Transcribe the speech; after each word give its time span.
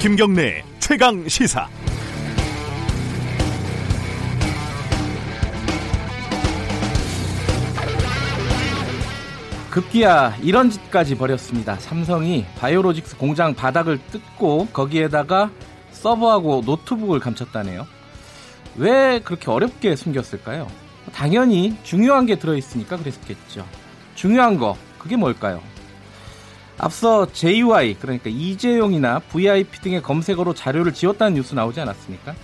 김경래 0.00 0.62
최강 0.78 1.26
시사. 1.26 1.68
급기야 9.70 10.36
이런 10.40 10.70
짓까지 10.70 11.16
벌였습니다. 11.16 11.74
삼성이 11.80 12.46
바이오로직스 12.58 13.16
공장 13.16 13.54
바닥을 13.54 13.98
뜯고 14.12 14.68
거기에다가 14.72 15.50
서버하고 15.90 16.62
노트북을 16.64 17.18
감췄다네요. 17.18 17.84
왜 18.76 19.18
그렇게 19.18 19.50
어렵게 19.50 19.96
숨겼을까요? 19.96 20.68
당연히 21.12 21.76
중요한 21.82 22.24
게 22.24 22.38
들어있으니까 22.38 22.98
그랬겠죠. 22.98 23.66
중요한 24.14 24.58
거 24.58 24.76
그게 24.96 25.16
뭘까요? 25.16 25.60
앞서 26.78 27.26
JY 27.32 27.96
그러니까 28.00 28.30
이재용이나 28.30 29.18
VIP 29.18 29.80
등의 29.80 30.02
검색어로 30.02 30.54
자료를 30.54 30.94
지웠다는 30.94 31.34
뉴스 31.34 31.54
나오지 31.54 31.80
않았습니까? 31.80 32.34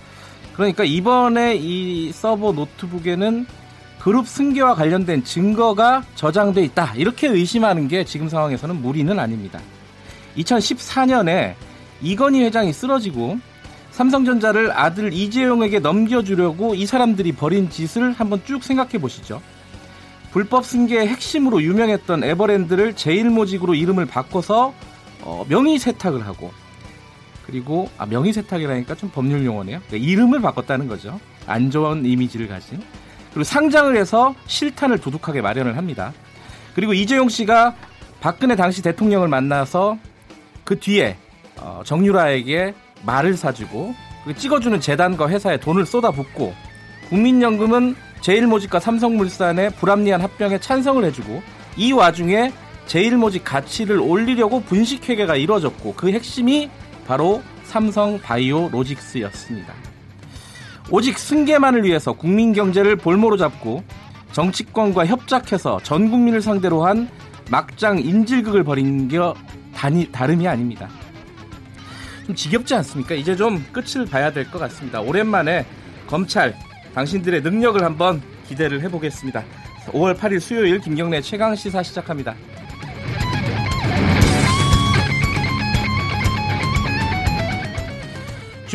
그러니까 0.53 0.83
이번에 0.83 1.55
이 1.55 2.11
서버 2.11 2.51
노트북에는 2.51 3.45
그룹 3.99 4.27
승계와 4.27 4.75
관련된 4.75 5.23
증거가 5.23 6.03
저장돼 6.15 6.63
있다. 6.65 6.93
이렇게 6.95 7.27
의심하는 7.27 7.87
게 7.87 8.03
지금 8.03 8.29
상황에서는 8.29 8.81
무리는 8.81 9.17
아닙니다. 9.17 9.59
2014년에 10.37 11.55
이건희 12.01 12.43
회장이 12.43 12.71
쓰러지고 12.71 13.39
삼성전자를 13.91 14.71
아들 14.77 15.13
이재용에게 15.13 15.79
넘겨주려고 15.79 16.75
이 16.75 16.85
사람들이 16.85 17.31
벌인 17.31 17.69
짓을 17.69 18.11
한번 18.11 18.41
쭉 18.45 18.63
생각해 18.63 18.97
보시죠. 18.99 19.41
불법 20.35 20.65
승계의 20.65 21.07
핵심으로 21.07 21.61
유명했던 21.63 22.25
에버랜드를 22.25 22.93
제일모직으로 22.97 23.73
이름을 23.73 24.05
바꿔서 24.05 24.73
어, 25.21 25.45
명의 25.47 25.79
세탁을 25.79 26.27
하고 26.27 26.51
그리고 27.45 27.89
아, 27.97 28.05
명의 28.05 28.33
세탁이라니까 28.33 28.95
좀 28.95 29.09
법률 29.11 29.45
용어네요. 29.45 29.79
그러니까 29.87 30.05
이름을 30.05 30.41
바꿨다는 30.41 30.89
거죠. 30.89 31.21
안 31.47 31.71
좋은 31.71 32.05
이미지를 32.05 32.49
가진 32.49 32.81
그리고 33.29 33.45
상장을 33.45 33.95
해서 33.95 34.35
실탄을 34.47 34.97
두둑하게 34.97 35.39
마련을 35.39 35.77
합니다. 35.77 36.11
그리고 36.75 36.93
이재용 36.93 37.29
씨가 37.29 37.73
박근혜 38.19 38.57
당시 38.57 38.81
대통령을 38.81 39.29
만나서 39.29 39.97
그 40.65 40.81
뒤에 40.81 41.15
어, 41.61 41.81
정유라에게 41.85 42.73
말을 43.05 43.37
사주고 43.37 43.95
찍어주는 44.35 44.81
재단과 44.81 45.29
회사에 45.29 45.61
돈을 45.61 45.85
쏟아붓고 45.85 46.53
국민연금은 47.07 47.95
제일모직과 48.21 48.79
삼성물산의 48.79 49.71
불합리한 49.71 50.21
합병에 50.21 50.59
찬성을 50.59 51.03
해주고 51.05 51.41
이 51.77 51.91
와중에 51.91 52.51
제일모직 52.87 53.43
가치를 53.43 53.99
올리려고 53.99 54.61
분식회계가 54.61 55.35
이루어졌고 55.35 55.93
그 55.95 56.11
핵심이 56.11 56.69
바로 57.07 57.41
삼성 57.63 58.19
바이오 58.19 58.69
로직스였습니다. 58.71 59.73
오직 60.91 61.17
승계만을 61.17 61.83
위해서 61.83 62.13
국민 62.13 62.53
경제를 62.53 62.95
볼모로 62.95 63.37
잡고 63.37 63.83
정치권과 64.33 65.05
협작해서 65.07 65.79
전 65.81 66.11
국민을 66.11 66.41
상대로 66.41 66.85
한 66.85 67.09
막장 67.49 67.99
인질극을 67.99 68.63
벌인 68.63 69.07
게 69.07 69.17
다니, 69.73 70.11
다름이 70.11 70.47
아닙니다. 70.47 70.87
좀 72.25 72.35
지겹지 72.35 72.73
않습니까? 72.75 73.15
이제 73.15 73.35
좀 73.35 73.63
끝을 73.71 74.05
봐야 74.05 74.31
될 74.31 74.49
것 74.49 74.59
같습니다. 74.59 74.99
오랜만에 74.99 75.65
검찰 76.07 76.55
당신들의 76.95 77.41
능력을 77.41 77.83
한번 77.83 78.21
기대를 78.47 78.81
해보겠습니다. 78.81 79.43
5월 79.87 80.17
8일 80.17 80.39
수요일 80.39 80.79
김경래 80.79 81.19
최강 81.21 81.53
시사 81.53 81.83
시작합니다. 81.83 82.33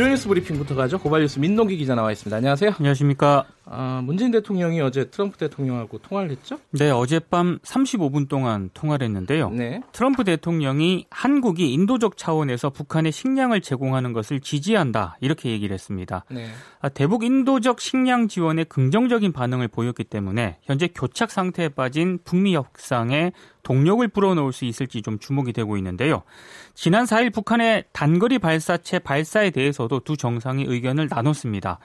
주요 0.01 0.09
뉴스 0.09 0.29
브리핑부터 0.29 0.75
가죠. 0.75 0.99
고발뉴스 0.99 1.41
민동기 1.41 1.77
기자 1.77 1.95
나와 1.95 2.11
있습니다. 2.11 2.35
안녕하세요. 2.35 2.73
안녕하십니까. 2.79 3.45
아, 3.67 4.01
문재인 4.03 4.31
대통령이 4.31 4.81
어제 4.81 5.11
트럼프 5.11 5.37
대통령하고 5.37 5.99
통화를 5.99 6.31
했죠? 6.31 6.59
네, 6.71 6.91
어젯밤 6.91 7.59
35분 7.59 8.27
동안 8.27 8.71
통화를 8.73 9.05
했는데요. 9.05 9.51
네. 9.51 9.83
트럼프 9.93 10.25
대통령이 10.25 11.05
한국이 11.11 11.71
인도적 11.75 12.17
차원에서 12.17 12.71
북한에 12.71 13.11
식량을 13.11 13.61
제공하는 13.61 14.15
것을 14.15 14.41
지지한다 14.41 15.19
이렇게 15.21 15.51
얘기를 15.51 15.75
했습니다. 15.75 16.25
네. 16.31 16.47
아, 16.81 16.89
대북 16.89 17.23
인도적 17.23 17.79
식량 17.79 18.27
지원에 18.27 18.65
긍정적인 18.65 19.33
반응을 19.33 19.69
보였기 19.69 20.05
때문에 20.05 20.57
현재 20.63 20.89
교착 20.89 21.31
상태에 21.31 21.69
빠진 21.69 22.19
북미 22.25 22.55
협상에 22.55 23.33
동력을 23.63 24.07
불어넣을 24.09 24.53
수 24.53 24.65
있을지 24.65 25.03
좀 25.03 25.19
주목이 25.19 25.53
되고 25.53 25.77
있는데요. 25.77 26.23
지난 26.75 27.05
4일 27.05 27.33
북한의 27.33 27.85
단거리 27.93 28.39
발사체 28.39 28.99
발사에 28.99 29.51
대해서도 29.51 30.01
두 30.01 30.17
정상이 30.17 30.65
의견을 30.67 31.09
나눴습니다. 31.11 31.79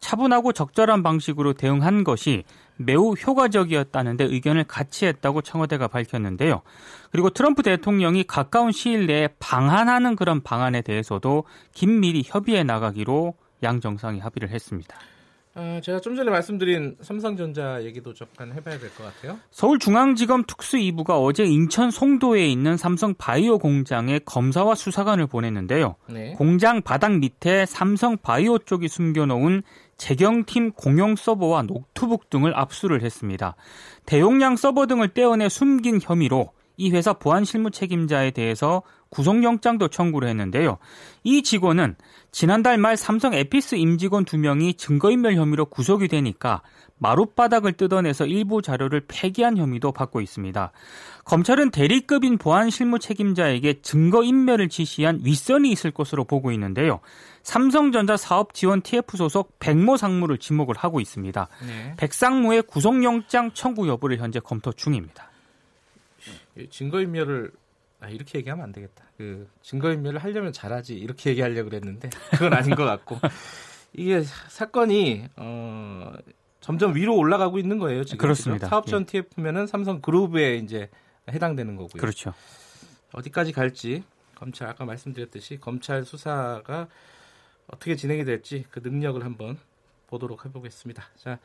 차분하고 0.00 0.52
적절한 0.52 1.02
방식으로 1.02 1.52
대응한 1.52 2.04
것이 2.04 2.44
매우 2.76 3.12
효과적이었다는데 3.12 4.24
의견을 4.24 4.64
같이 4.64 5.04
했다고 5.04 5.42
청와대가 5.42 5.88
밝혔는데요. 5.88 6.62
그리고 7.10 7.28
트럼프 7.28 7.62
대통령이 7.62 8.24
가까운 8.24 8.72
시일 8.72 9.06
내에 9.06 9.28
방한하는 9.38 10.16
그런 10.16 10.42
방안에 10.42 10.80
대해서도 10.80 11.44
긴밀히 11.74 12.22
협의해 12.24 12.64
나가기로 12.64 13.34
양 13.62 13.80
정상이 13.80 14.20
합의를 14.20 14.48
했습니다. 14.48 14.96
어, 15.56 15.80
제가 15.82 16.00
좀 16.00 16.14
전에 16.14 16.30
말씀드린 16.30 16.96
삼성전자 17.00 17.82
얘기도 17.82 18.14
잠깐 18.14 18.52
해봐야 18.52 18.78
될 18.78 18.88
것 18.90 19.02
같아요. 19.04 19.38
서울중앙지검 19.50 20.44
특수 20.46 20.76
2부가 20.76 21.20
어제 21.24 21.44
인천 21.44 21.90
송도에 21.90 22.46
있는 22.46 22.76
삼성 22.76 23.14
바이오 23.14 23.58
공장에 23.58 24.20
검사와 24.20 24.76
수사관을 24.76 25.26
보냈는데요. 25.26 25.96
네. 26.08 26.34
공장 26.34 26.82
바닥 26.82 27.18
밑에 27.18 27.66
삼성 27.66 28.16
바이오 28.16 28.58
쪽이 28.58 28.86
숨겨놓은 28.86 29.62
재경팀 29.96 30.72
공용 30.72 31.16
서버와 31.16 31.62
노트북 31.62 32.30
등을 32.30 32.56
압수를 32.56 33.02
했습니다. 33.02 33.56
대용량 34.06 34.56
서버 34.56 34.86
등을 34.86 35.08
떼어내 35.08 35.48
숨긴 35.48 35.98
혐의로 36.00 36.52
이 36.76 36.90
회사 36.92 37.12
보안 37.12 37.44
실무 37.44 37.70
책임자에 37.70 38.30
대해서 38.30 38.82
구속영장도 39.10 39.88
청구를 39.88 40.28
했는데요. 40.28 40.78
이 41.24 41.42
직원은 41.42 41.96
지난달 42.32 42.78
말 42.78 42.96
삼성 42.96 43.34
에피스 43.34 43.74
임직원 43.74 44.24
2명이 44.24 44.78
증거인멸 44.78 45.34
혐의로 45.34 45.66
구속이 45.66 46.08
되니까 46.08 46.62
마룻바닥을 46.98 47.72
뜯어내서 47.72 48.26
일부 48.26 48.62
자료를 48.62 49.02
폐기한 49.08 49.56
혐의도 49.56 49.90
받고 49.90 50.20
있습니다. 50.20 50.70
검찰은 51.24 51.70
대리급인 51.70 52.38
보안 52.38 52.70
실무 52.70 52.98
책임자에게 52.98 53.80
증거인멸을 53.80 54.68
지시한 54.68 55.20
윗선이 55.24 55.70
있을 55.72 55.90
것으로 55.90 56.24
보고 56.24 56.52
있는데요. 56.52 57.00
삼성전자 57.42 58.16
사업 58.16 58.52
지원 58.52 58.82
TF 58.82 59.16
소속 59.16 59.58
백모 59.58 59.96
상무를 59.96 60.38
지목을 60.38 60.76
하고 60.76 61.00
있습니다. 61.00 61.48
네. 61.66 61.94
백 61.96 62.12
상무의 62.12 62.62
구속영장 62.62 63.52
청구 63.54 63.88
여부를 63.88 64.18
현재 64.18 64.38
검토 64.38 64.72
중입니다. 64.72 65.30
증거인멸을 66.70 67.50
아, 68.00 68.08
이렇게 68.08 68.38
얘기하면 68.38 68.64
안 68.64 68.72
되겠다. 68.72 69.04
그 69.16 69.48
증거인멸을 69.62 70.18
하려면 70.18 70.52
잘하지 70.52 70.96
이렇게 70.96 71.30
얘기하려고 71.30 71.68
그랬는데 71.68 72.10
그건 72.32 72.54
아닌 72.54 72.74
것 72.74 72.84
같고 72.84 73.18
이게 73.92 74.22
사건이 74.22 75.26
어, 75.36 76.12
점점 76.60 76.94
위로 76.94 77.16
올라가고 77.16 77.58
있는 77.58 77.78
거예요 77.78 78.04
지금. 78.04 78.18
그렇습니다. 78.18 78.68
사업 78.68 78.86
전 78.86 79.02
예. 79.02 79.22
TF면은 79.22 79.66
삼성 79.66 80.00
그룹에 80.00 80.56
이제 80.56 80.88
해당되는 81.30 81.76
거고요. 81.76 82.00
그렇죠. 82.00 82.32
어디까지 83.12 83.52
갈지 83.52 84.02
검찰 84.34 84.68
아까 84.68 84.84
말씀드렸듯이 84.84 85.58
검찰 85.60 86.04
수사가 86.04 86.88
어떻게 87.66 87.96
진행이 87.96 88.24
될지 88.24 88.64
그 88.70 88.80
능력을 88.82 89.22
한번 89.24 89.58
보도록 90.10 90.44
해보겠습니다. 90.44 91.02
자, 91.16 91.38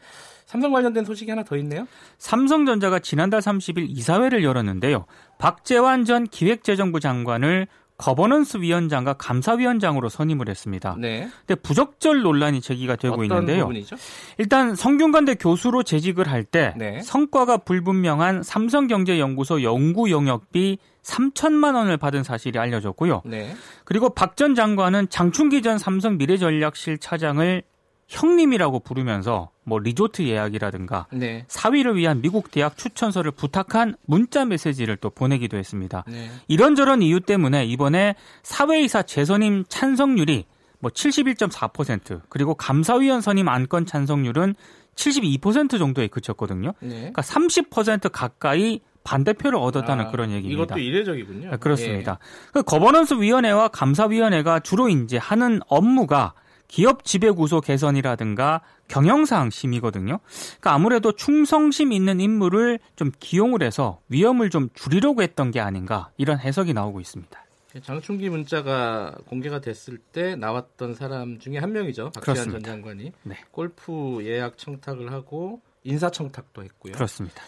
삼성 0.45 0.71
관련된 0.71 1.05
소식이 1.05 1.29
하나 1.29 1.43
더 1.43 1.55
있네요. 1.57 1.87
삼성전자가 2.17 2.99
지난달 2.99 3.39
30일 3.41 3.85
이사회를 3.89 4.43
열었는데요. 4.43 5.05
박재완 5.37 6.05
전 6.05 6.25
기획재정부 6.25 6.99
장관을 6.99 7.67
거버넌스 7.97 8.57
위원장과 8.57 9.13
감사위원장으로 9.13 10.09
선임을 10.09 10.49
했습니다. 10.49 10.97
네. 10.99 11.29
근데 11.47 11.55
부적절 11.61 12.23
논란이 12.23 12.59
제기가 12.59 12.97
되고 12.97 13.23
있는데요. 13.23 13.61
부분이죠? 13.67 13.95
일단 14.37 14.75
성균관대 14.75 15.35
교수로 15.35 15.83
재직을 15.83 16.29
할때 16.29 16.73
네. 16.75 17.01
성과가 17.01 17.59
불분명한 17.59 18.43
삼성경제연구소 18.43 19.63
연구 19.63 20.11
용역비 20.11 20.77
3천만 21.03 21.75
원을 21.75 21.95
받은 21.95 22.23
사실이 22.23 22.59
알려졌고요. 22.59 23.21
네. 23.25 23.55
그리고 23.85 24.09
박 24.09 24.35
전 24.35 24.55
장관은 24.55 25.07
장충기 25.09 25.61
전 25.61 25.77
삼성 25.77 26.17
미래전략실 26.17 26.97
차장을 26.97 27.63
형님이라고 28.07 28.79
부르면서 28.79 29.49
뭐 29.63 29.79
리조트 29.79 30.23
예약이라든가 30.23 31.07
네. 31.11 31.43
사위를 31.47 31.95
위한 31.95 32.21
미국 32.21 32.51
대학 32.51 32.77
추천서를 32.77 33.31
부탁한 33.31 33.95
문자 34.05 34.45
메시지를 34.45 34.97
또 34.97 35.09
보내기도 35.09 35.57
했습니다. 35.57 36.03
네. 36.07 36.29
이런저런 36.47 37.01
이유 37.01 37.19
때문에 37.19 37.65
이번에 37.65 38.15
사외이사 38.43 39.03
재선임 39.03 39.65
찬성률이 39.67 40.45
뭐 40.79 40.91
71.4% 40.91 42.21
그리고 42.29 42.53
감사위원 42.53 43.21
선임 43.21 43.47
안건 43.47 43.87
찬성률은 43.87 44.55
72% 44.95 45.79
정도에 45.79 46.07
그쳤거든요. 46.07 46.73
네. 46.79 46.89
그러니까 46.89 47.21
30% 47.21 48.11
가까이 48.11 48.81
반대표를 49.03 49.57
얻었다는 49.57 50.05
아, 50.05 50.11
그런 50.11 50.31
얘기입니다. 50.31 50.63
이것도 50.63 50.79
이례적이군요. 50.79 51.51
네, 51.51 51.57
그렇습니다. 51.57 52.19
예. 52.19 52.49
그 52.53 52.63
거버넌스 52.63 53.15
위원회와 53.15 53.67
감사위원회가 53.69 54.59
주로 54.59 54.89
이제 54.89 55.17
하는 55.17 55.59
업무가 55.67 56.33
기업 56.67 57.03
지배구조 57.03 57.61
개선이라든가 57.61 58.61
경영상 58.87 59.49
심이거든요. 59.49 60.19
그러니까 60.59 60.73
아무래도 60.73 61.11
충성심 61.11 61.91
있는 61.91 62.19
인물을 62.19 62.79
좀 62.95 63.11
기용을 63.19 63.63
해서 63.63 64.01
위험을 64.09 64.49
좀 64.49 64.69
줄이려고 64.73 65.21
했던 65.21 65.51
게 65.51 65.59
아닌가 65.59 66.11
이런 66.17 66.39
해석이 66.39 66.73
나오고 66.73 66.99
있습니다. 67.01 67.45
장충기 67.83 68.29
문자가 68.29 69.17
공개가 69.27 69.59
됐을 69.59 69.97
때 69.97 70.35
나왔던 70.35 70.95
사람 70.95 71.39
중에 71.39 71.57
한 71.57 71.73
명이죠. 71.73 72.11
박지원 72.11 72.51
전 72.51 72.63
장관이 72.63 73.11
네. 73.23 73.35
골프 73.51 74.19
예약 74.23 74.57
청탁을 74.57 75.11
하고 75.11 75.61
인사 75.83 76.09
청탁도 76.09 76.63
했고요. 76.63 76.93
그렇습니다. 76.93 77.43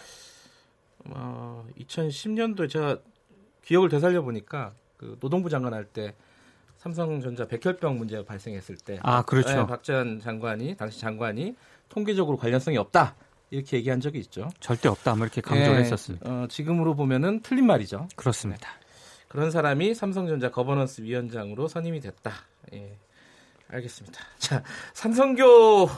어, 1.06 1.66
2010년도에 1.80 2.68
제가 2.68 2.98
기억을 3.64 3.88
되살려 3.88 4.22
보니까 4.22 4.74
그 4.98 5.16
노동부 5.20 5.48
장관 5.48 5.72
할 5.72 5.84
때 5.86 6.14
삼성전자 6.78 7.46
백혈병 7.46 7.98
문제가 7.98 8.24
발생했을 8.24 8.76
때, 8.76 8.98
아 9.02 9.22
그렇죠. 9.22 9.50
네, 9.50 9.66
박재완 9.66 10.20
장관이 10.20 10.76
당시 10.76 11.00
장관이 11.00 11.54
통계적으로 11.88 12.36
관련성이 12.36 12.78
없다 12.78 13.14
이렇게 13.50 13.76
얘기한 13.78 14.00
적이 14.00 14.20
있죠. 14.20 14.48
절대 14.60 14.88
없다, 14.88 15.14
뭐 15.14 15.26
이렇게 15.26 15.40
강조를 15.40 15.74
네, 15.74 15.80
했었습니다. 15.80 16.30
어, 16.30 16.46
지금으로 16.48 16.94
보면은 16.94 17.40
틀린 17.42 17.66
말이죠. 17.66 18.08
그렇습니다. 18.16 18.68
그런 19.28 19.50
사람이 19.50 19.94
삼성전자 19.94 20.50
거버넌스 20.50 21.02
위원장으로 21.02 21.68
선임이 21.68 22.00
됐다. 22.00 22.32
예. 22.72 22.96
알겠습니다. 23.70 24.18
자, 24.38 24.62
한선교 24.94 25.90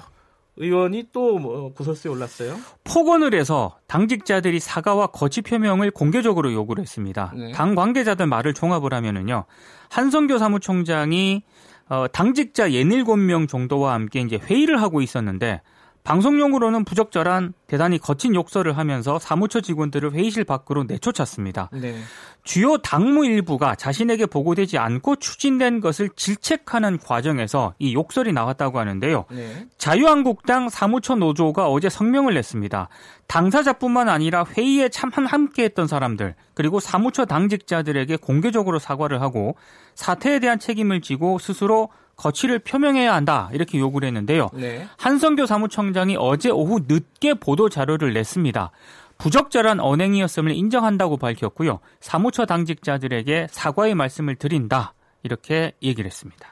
의원이 0.57 1.07
또 1.13 1.38
뭐 1.38 1.73
구설수에 1.75 2.11
올랐어요? 2.11 2.57
폭언을 2.85 3.35
해서 3.35 3.79
당직자들이 3.87 4.61
사과와 4.61 5.09
거취 5.09 5.43
표명을 5.43 5.91
공개적으로 5.91 6.53
요구를 6.53 6.83
했습니다. 6.83 7.33
네. 7.37 7.53
당 7.53 7.75
관계자들 7.75 8.27
말을 8.27 8.55
종합을 8.55 8.93
하면은요. 8.93 9.45
한성교 9.91 10.39
사무총장이 10.39 11.43
어, 11.89 12.07
당직자 12.09 12.69
17명 12.69 13.49
정도와 13.49 13.95
함께 13.95 14.21
이제 14.21 14.37
회의를 14.37 14.81
하고 14.81 15.03
있었는데 15.03 15.61
방송용으로는 16.05 16.85
부적절한 16.85 17.53
대단히 17.67 17.99
거친 17.99 18.35
욕설을 18.35 18.77
하면서 18.77 19.19
사무처 19.19 19.61
직원들을 19.61 20.13
회의실 20.13 20.45
밖으로 20.45 20.85
내쫓았습니다. 20.85 21.71
네. 21.73 21.97
주요 22.43 22.79
당무 22.79 23.27
일부가 23.27 23.75
자신에게 23.75 24.27
보고되지 24.27 24.79
않고 24.79 25.17
추진된 25.17 25.81
것을 25.81 26.09
질책하는 26.17 26.99
과정에서 26.99 27.75
이 27.79 27.95
욕설이 27.95 28.33
나왔다고 28.33 28.79
하는데요. 28.79 29.27
네. 29.31 29.67
자유한국당 29.77 30.71
사무처 30.71 31.17
노조가 31.17 31.69
어제 31.69 31.91
성명을 31.91 32.35
냈습니다. 32.35 32.89
당사자뿐만 33.27 34.09
아니라 34.09 34.45
회의에 34.45 34.89
참한 34.89 35.27
함께했던 35.27 35.87
사람들 35.87 36.35
그리고 36.55 36.81
사무처 36.81 37.27
당직자들에게 37.27 38.17
공개적으로 38.17 38.79
사과를 38.79 39.21
하고 39.21 39.55
사태에 39.95 40.39
대한 40.39 40.59
책임을 40.59 41.03
지고 41.03 41.39
스스로 41.39 41.91
거취를 42.21 42.59
표명해야 42.59 43.15
한다 43.15 43.49
이렇게 43.53 43.79
요구를 43.79 44.07
했는데요. 44.09 44.51
네. 44.53 44.87
한성교 44.99 45.47
사무총장이 45.47 46.17
어제 46.19 46.51
오후 46.51 46.81
늦게 46.87 47.35
보도 47.35 47.71
자료를 47.71 48.13
냈습니다. 48.13 48.71
부적절한 49.17 49.81
언행이었음을 49.81 50.53
인정한다고 50.53 51.17
밝혔고요. 51.17 51.81
사무처 52.01 52.45
당직자들에게 52.45 53.49
사과의 53.51 53.95
말씀을 53.95 54.37
드린다 54.37 54.95
이렇게 55.23 55.73
얘기를 55.83 56.07
했습니다. 56.07 56.49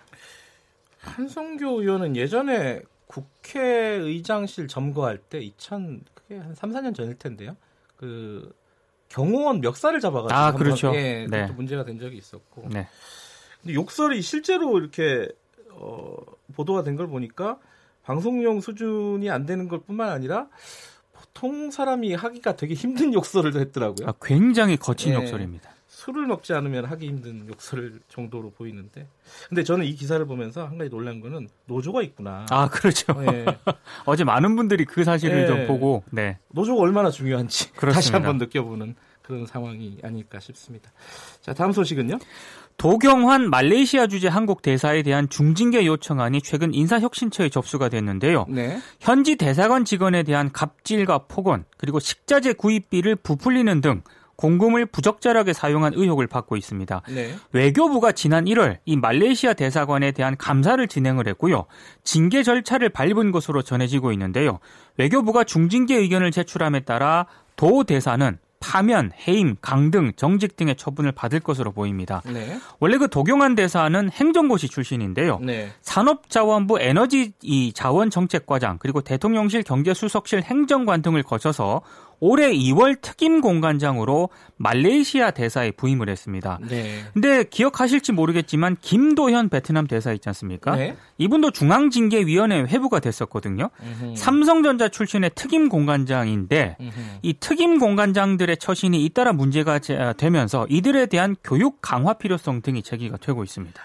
한성교 1.01 1.83
의원은 1.83 2.17
예전에 2.17 2.81
국회의장실 3.07 4.69
점거할 4.69 5.19
때 5.19 5.39
2000, 5.39 6.03
그게 6.15 6.39
한 6.39 6.55
3, 6.55 6.73
4년 6.73 6.95
전일 6.95 7.19
텐데요. 7.19 7.57
그 7.97 8.53
경호원 9.09 9.61
멱살을 9.61 10.01
잡아가지고 10.01 10.39
아, 10.39 10.53
그렇죠. 10.53 10.93
예, 10.95 11.27
네. 11.29 11.47
문제가 11.47 11.85
된 11.85 11.99
적이 11.99 12.19
있었고. 12.19 12.69
네. 12.71 12.87
근데 13.63 13.75
욕설이 13.75 14.21
실제로 14.21 14.79
이렇게 14.79 15.29
어, 15.81 16.17
보도가 16.55 16.83
된 16.83 16.97
걸 16.97 17.07
보니까 17.07 17.59
방송용 18.05 18.61
수준이 18.61 19.31
안 19.31 19.47
되는 19.47 19.69
것 19.69 19.87
뿐만 19.87 20.09
아니라 20.11 20.49
보통 21.13 21.71
사람이 21.71 22.15
하기가 22.15 22.57
되게 22.57 22.75
힘든 22.75 23.13
욕설을 23.13 23.55
했더라고요. 23.57 24.09
아, 24.09 24.15
굉장히 24.23 24.77
거친 24.77 25.13
네. 25.13 25.21
욕설입니다. 25.21 25.71
술을 25.89 26.27
먹지 26.27 26.53
않으면 26.55 26.85
하기 26.87 27.07
힘든 27.09 27.47
욕설 27.49 28.01
정도로 28.09 28.51
보이는데. 28.53 29.07
근데 29.49 29.63
저는 29.65 29.85
이 29.85 29.95
기사를 29.95 30.25
보면서 30.27 30.65
한 30.67 30.79
가지 30.79 30.89
놀란 30.91 31.21
거는 31.21 31.49
노조가 31.67 32.03
있구나. 32.03 32.47
아, 32.51 32.69
그렇죠. 32.69 33.13
네. 33.21 33.45
어제 34.07 34.23
많은 34.25 34.55
분들이 34.57 34.85
그 34.85 35.03
사실을 35.05 35.43
네. 35.43 35.47
좀 35.47 35.67
보고, 35.67 36.05
네. 36.11 36.39
노조가 36.51 36.81
얼마나 36.81 37.11
중요한지 37.11 37.73
그렇습니다. 37.73 37.95
다시 37.95 38.13
한번 38.13 38.39
느껴보는 38.39 38.95
그런 39.29 39.45
상황이 39.45 39.99
아닐까 40.03 40.41
싶습니다. 40.41 40.91
자, 41.43 41.53
다음 41.53 41.73
소식은요? 41.73 42.19
도경환 42.79 43.51
말레이시아 43.51 44.07
주재 44.07 44.27
한국 44.29 44.63
대사에 44.63 45.03
대한 45.03 45.29
중징계 45.29 45.85
요청안이 45.85 46.41
최근 46.41 46.73
인사혁신처에 46.73 47.51
접수가 47.51 47.91
됐는데요. 47.91 48.47
네. 48.49 48.79
현지 49.01 49.37
대사관 49.37 49.85
직원에 49.85 50.23
대한 50.23 50.51
갑질과 50.51 51.27
폭언 51.29 51.67
그리고 51.77 52.01
식자재 52.01 52.55
구입비를 52.55 53.17
부풀리는 53.17 53.83
등 53.83 54.03
공금을 54.37 54.87
부적절하게 54.87 55.53
사용한 55.53 55.93
의혹을 55.95 56.27
받고 56.27 56.57
있습니다. 56.57 57.03
네. 57.11 57.35
외교부가 57.53 58.13
지난 58.13 58.47
1월 58.47 58.79
이 58.87 58.97
말레이시아 58.97 59.53
대사관에 59.55 60.13
대한 60.13 60.39
감사를 60.39 60.87
진행을 60.89 61.29
했고요. 61.29 61.67
징계 62.03 62.43
절차를 62.43 62.89
밟은 62.89 63.33
것으로 63.33 63.61
전해지고 63.61 64.13
있는데요. 64.13 64.59
외교부가 64.97 65.45
중징계 65.45 65.97
의견을 65.97 66.31
제출함에 66.31 66.81
따라 66.81 67.27
도 67.57 67.85
대사는 67.85 68.39
파면, 68.61 69.13
해임, 69.27 69.57
강등, 69.61 70.13
정직 70.17 70.57
등의 70.57 70.77
처분을 70.77 71.13
받을 71.13 71.41
것으로 71.41 71.73
보입니다. 71.73 72.23
네. 72.27 72.59
원래 72.81 72.99
그 72.99 73.09
도경환 73.09 73.55
대사는 73.55 74.11
행정고시 74.11 74.69
출신인데요. 74.69 75.39
네. 75.41 75.71
산업자원부 75.81 76.81
에너지 76.81 77.33
자원정책과장 77.75 78.79
그리고 78.79 79.01
대통령실 79.01 79.63
경제수석실 79.63 80.43
행정관 80.43 81.03
등을 81.03 81.23
거쳐서 81.23 81.83
올해 82.21 82.53
2월 82.53 83.01
특임 83.01 83.41
공관장으로 83.41 84.31
말레이시아 84.57 85.31
대사에 85.31 85.71
부임을 85.71 86.09
했습니다. 86.09 86.59
네. 86.69 87.05
근데 87.13 87.45
기억하실지 87.45 88.13
모르겠지만 88.13 88.77
김도현 88.81 89.49
베트남 89.49 89.87
대사 89.87 90.13
있지 90.13 90.29
않습니까? 90.29 90.77
네. 90.77 90.97
이분도 91.19 91.53
중앙징계위원회 91.53 92.63
회부가 92.63 93.01
됐었거든요. 93.01 93.71
음흠. 93.81 94.15
삼성전자 94.17 94.89
출신의 94.89 95.31
특임 95.35 95.69
공관장인데 95.69 96.77
음흠. 96.81 96.93
이 97.23 97.35
특임 97.39 97.79
공관장들의 97.79 98.57
처신이 98.57 99.05
잇따라 99.05 99.33
문제가 99.33 99.79
되면서 100.17 100.67
이들에 100.69 101.07
대한 101.07 101.37
교육 101.45 101.79
강화 101.81 102.15
필요성 102.15 102.63
등이 102.63 102.83
제기가 102.83 103.17
되고 103.19 103.45
있습니다. 103.45 103.81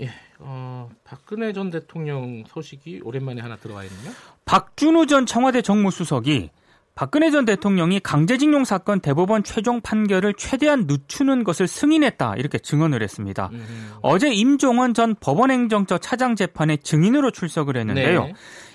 예, 0.00 0.10
어, 0.38 0.90
박근혜 1.04 1.52
전 1.52 1.70
대통령 1.70 2.44
소식이 2.48 3.00
오랜만에 3.04 3.40
하나 3.40 3.56
들어와 3.56 3.84
있네요. 3.84 4.12
박준우 4.44 5.06
전 5.06 5.26
청와대 5.26 5.62
정무수석이 5.62 6.50
박근혜 6.94 7.30
전 7.30 7.44
대통령이 7.46 8.00
강제징용 8.00 8.64
사건 8.64 9.00
대법원 9.00 9.44
최종 9.44 9.80
판결을 9.80 10.34
최대한 10.34 10.86
늦추는 10.86 11.42
것을 11.42 11.66
승인했다 11.66 12.34
이렇게 12.36 12.58
증언을 12.58 13.02
했습니다. 13.02 13.48
음. 13.52 13.92
어제 14.02 14.30
임종원 14.30 14.92
전 14.92 15.14
법원행정처 15.18 15.98
차장 15.98 16.36
재판에 16.36 16.76
증인으로 16.76 17.30
출석을 17.30 17.78
했는데요. 17.78 18.24
네. 18.26 18.34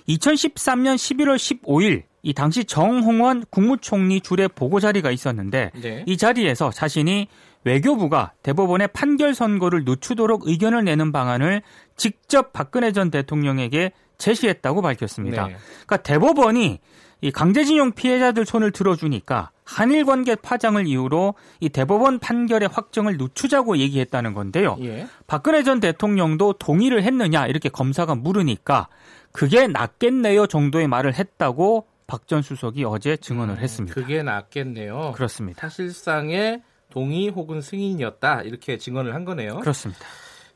2013년 0.10 0.96
11월 0.96 1.36
15일 1.36 2.04
이 2.24 2.34
당시 2.34 2.66
정홍원 2.66 3.44
국무총리 3.52 4.22
줄의 4.22 4.50
보고 4.50 4.80
자리가 4.80 5.12
있었는데 5.12 5.72
네. 5.76 6.04
이 6.08 6.18
자리에서 6.18 6.72
자신이 6.72 7.28
외교부가 7.64 8.34
대법원의 8.44 8.90
판결 8.94 9.36
선고를 9.36 9.84
늦추도록 9.86 10.48
의견을 10.48 10.86
내는 10.86 11.12
방안을 11.12 11.62
직접 11.96 12.52
박근혜 12.52 12.92
전 12.92 13.12
대통령에게 13.12 13.92
제시했다고 14.18 14.82
밝혔습니다. 14.82 15.48
네. 15.48 15.58
그러니까 15.86 15.98
대법원이 15.98 16.80
이 17.22 17.32
강제징용 17.32 17.94
피해자들 17.94 18.46
손을 18.46 18.72
들어주니까 18.72 19.52
한일 19.64 20.06
관계 20.06 20.36
파장을 20.36 20.86
이유로 20.88 21.34
이 21.60 21.70
대법원 21.70 22.20
판결의 22.20 22.70
확정을 22.72 23.18
늦추자고 23.18 23.78
얘기했다는 23.78 24.34
건데요. 24.34 24.78
예. 24.82 25.08
박근혜 25.26 25.64
전 25.64 25.80
대통령도 25.80 26.54
동의를 26.54 27.04
했느냐 27.04 27.48
이렇게 27.48 27.70
검사가 27.70 28.16
물으니까 28.16 28.88
그게 29.32 29.68
낫겠네요 29.68 30.48
정도의 30.48 30.88
말을 30.88 31.16
했다고 31.16 31.88
박 32.08 32.26
전 32.28 32.42
수석이 32.42 32.86
어제 32.86 33.18
증언을 33.18 33.56
음, 33.56 33.60
했습니다. 33.60 33.94
그게 33.94 34.24
낫겠네요. 34.24 35.12
그렇습니다. 35.16 35.60
사실상의 35.62 36.62
동의 36.90 37.28
혹은 37.30 37.62
승인이었다 37.62 38.44
이렇게 38.44 38.78
증언을 38.78 39.14
한 39.14 39.26
거네요. 39.26 39.60
그렇습니다. 39.60 40.06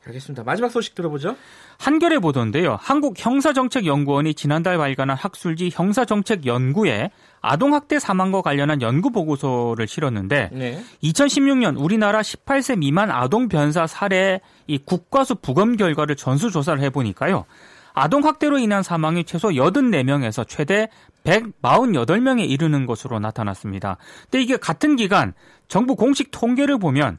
알겠습니다. 0.06 0.42
마지막 0.44 0.70
소식 0.70 0.94
들어보죠. 0.94 1.36
한겨레 1.82 2.20
보도인데요. 2.20 2.78
한국형사정책연구원이 2.80 4.34
지난달 4.34 4.78
발간한 4.78 5.16
학술지 5.16 5.68
형사정책연구에 5.72 7.10
아동학대 7.40 7.98
사망과 7.98 8.40
관련한 8.40 8.80
연구 8.82 9.10
보고서를 9.10 9.88
실었는데 9.88 10.50
네. 10.52 10.80
2016년 11.02 11.74
우리나라 11.76 12.20
18세 12.20 12.78
미만 12.78 13.10
아동 13.10 13.48
변사 13.48 13.88
사례 13.88 14.40
이 14.68 14.78
국과수 14.78 15.34
부검 15.34 15.76
결과를 15.76 16.14
전수 16.14 16.52
조사를 16.52 16.80
해 16.80 16.88
보니까요. 16.90 17.46
아동 17.94 18.24
학대로 18.24 18.58
인한 18.58 18.84
사망이 18.84 19.24
최소 19.24 19.48
84명에서 19.48 20.46
최대 20.46 20.88
148명에 21.24 22.48
이르는 22.48 22.86
것으로 22.86 23.18
나타났습니다. 23.18 23.96
근데 24.30 24.40
이게 24.40 24.56
같은 24.56 24.94
기간 24.94 25.34
정부 25.66 25.96
공식 25.96 26.30
통계를 26.30 26.78
보면 26.78 27.18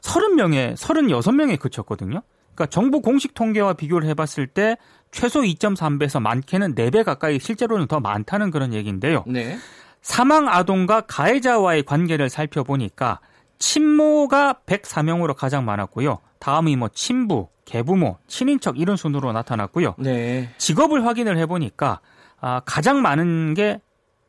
30명에 0.00 0.74
36명에 0.78 1.58
그쳤거든요. 1.58 2.22
그러니까 2.60 2.66
정부 2.66 3.00
공식 3.00 3.32
통계와 3.32 3.72
비교를 3.72 4.06
해봤을 4.10 4.46
때 4.46 4.76
최소 5.10 5.40
2.3배에서 5.40 6.20
많게는 6.20 6.74
4배 6.74 7.04
가까이 7.04 7.38
실제로는 7.40 7.86
더 7.86 8.00
많다는 8.00 8.50
그런 8.50 8.74
얘기인데요. 8.74 9.24
네. 9.26 9.56
사망 10.02 10.46
아동과 10.48 11.02
가해자와의 11.02 11.84
관계를 11.84 12.28
살펴보니까 12.28 13.20
친모가 13.58 14.60
104명으로 14.66 15.34
가장 15.34 15.64
많았고요. 15.64 16.18
다음이 16.38 16.76
뭐 16.76 16.88
친부, 16.92 17.48
계부모, 17.64 18.18
친인척 18.26 18.78
이런 18.78 18.96
순으로 18.96 19.32
나타났고요. 19.32 19.94
네. 19.98 20.50
직업을 20.58 21.06
확인을 21.06 21.38
해보니까 21.38 22.00
아, 22.40 22.60
가장 22.66 23.00
많은 23.00 23.54
게 23.54 23.80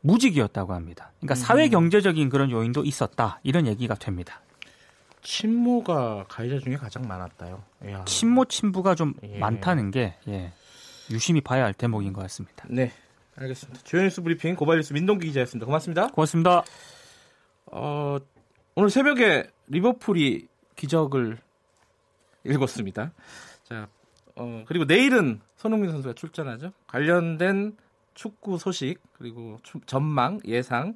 무직이었다고 0.01 0.73
합니다. 0.73 1.11
그러니까 1.19 1.35
음. 1.35 1.35
사회 1.35 1.67
경제적인 1.67 2.29
그런 2.29 2.49
요인도 2.49 2.85
있었다 2.85 3.39
이런 3.43 3.67
얘기가 3.67 3.95
됩니다. 3.95 4.41
친모가 5.21 6.25
가해자 6.27 6.59
중에 6.59 6.75
가장 6.75 7.07
많았다요. 7.07 7.63
이야. 7.85 8.05
친모 8.05 8.45
친부가 8.45 8.95
좀 8.95 9.13
예. 9.23 9.37
많다는 9.37 9.91
게 9.91 10.15
예, 10.27 10.51
유심히 11.09 11.41
봐야 11.41 11.63
할 11.63 11.73
대목인 11.73 12.13
것 12.13 12.21
같습니다. 12.21 12.65
네, 12.69 12.91
알겠습니다. 13.35 13.81
주연뉴스 13.83 14.21
브리핑 14.21 14.55
고발뉴스 14.55 14.93
민동기 14.93 15.27
기자였습니다. 15.27 15.65
고맙습니다. 15.65 16.07
고맙습니다. 16.07 16.63
어, 17.67 18.17
오늘 18.75 18.89
새벽에 18.89 19.49
리버풀이 19.67 20.47
기적을 20.75 21.37
읽었습니다. 22.45 23.11
자, 23.63 23.87
어, 24.35 24.63
그리고 24.67 24.85
내일은 24.85 25.41
손흥민 25.55 25.91
선수가 25.91 26.15
출전하죠. 26.15 26.71
관련된 26.87 27.77
축구 28.13 28.57
소식 28.57 28.99
그리고 29.13 29.59
전망 29.85 30.39
예상 30.45 30.95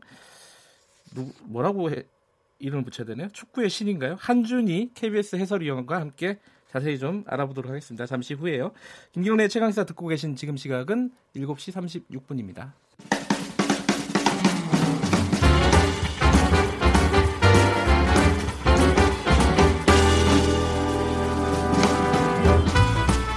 누 1.14 1.32
뭐라고 1.44 1.92
해, 1.92 2.04
이름을 2.60 2.84
붙여야 2.84 3.06
되나요? 3.06 3.30
축구의 3.30 3.70
신인가요? 3.70 4.16
한준이 4.20 4.92
KBS 4.94 5.36
해설위원과 5.36 6.00
함께 6.00 6.40
자세히 6.70 7.00
좀 7.00 7.24
알아보도록 7.28 7.70
하겠습니다. 7.70 8.06
잠시 8.06 8.34
후에요. 8.34 8.72
김기훈의 9.14 9.50
최강시사 9.50 9.86
듣고 9.86 10.08
계신 10.08 10.36
지금 10.36 10.58
시각은 10.58 11.12
7시 11.36 12.10
36분입니다. 12.10 12.72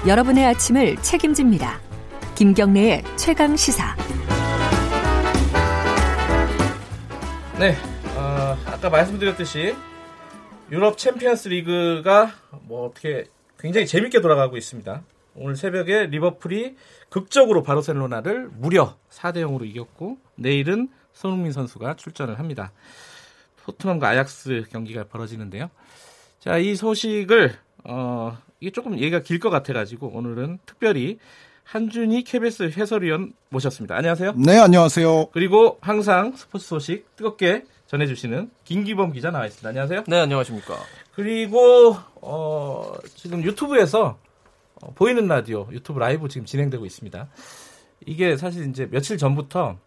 여러분의 0.06 0.46
아침을 0.46 0.96
책임집니다. 1.02 1.80
김경래의 2.34 3.02
최강 3.16 3.56
시사. 3.56 3.94
네, 7.58 7.72
어, 7.72 7.87
아까 8.66 8.90
말씀드렸듯이 8.90 9.74
유럽 10.70 10.98
챔피언스 10.98 11.48
리그가 11.48 12.32
뭐 12.62 12.86
어떻게 12.88 13.24
굉장히 13.58 13.86
재밌게 13.86 14.20
돌아가고 14.20 14.56
있습니다. 14.56 15.02
오늘 15.34 15.56
새벽에 15.56 16.06
리버풀이 16.06 16.76
극적으로 17.08 17.62
바르셀로나를 17.62 18.50
무려 18.52 18.96
4대 19.10 19.36
0으로 19.44 19.64
이겼고 19.66 20.18
내일은 20.36 20.88
손흥민 21.12 21.52
선수가 21.52 21.96
출전을 21.96 22.38
합니다. 22.38 22.72
토트넘과 23.64 24.08
아약스 24.08 24.64
경기가 24.70 25.04
벌어지는데요. 25.04 25.70
자, 26.40 26.58
이 26.58 26.74
소식을 26.74 27.54
어, 27.84 28.36
이게 28.60 28.70
조금 28.70 28.94
얘기가 28.98 29.20
길 29.20 29.38
것 29.38 29.50
같아 29.50 29.72
가지고 29.72 30.08
오늘은 30.08 30.58
특별히 30.66 31.18
한준희 31.64 32.24
KBS 32.24 32.72
해설위원 32.76 33.32
모셨습니다. 33.50 33.94
안녕하세요. 33.96 34.34
네, 34.36 34.58
안녕하세요. 34.58 35.26
그리고 35.32 35.78
항상 35.82 36.32
스포츠 36.34 36.66
소식 36.66 37.14
뜨겁게 37.16 37.64
전해주시는 37.88 38.50
김기범 38.64 39.12
기자 39.12 39.30
나와 39.30 39.46
있습니다. 39.46 39.66
안녕하세요. 39.66 40.04
네, 40.06 40.20
안녕하십니까. 40.20 40.76
그리고 41.14 41.96
어, 42.16 42.92
지금 43.16 43.42
유튜브에서 43.42 44.18
어, 44.82 44.92
보이는 44.94 45.26
라디오 45.26 45.66
유튜브 45.72 45.98
라이브 45.98 46.28
지금 46.28 46.44
진행되고 46.44 46.84
있습니다. 46.84 47.28
이게 48.06 48.36
사실 48.36 48.68
이제 48.68 48.86
며칠 48.90 49.16
전부터 49.16 49.78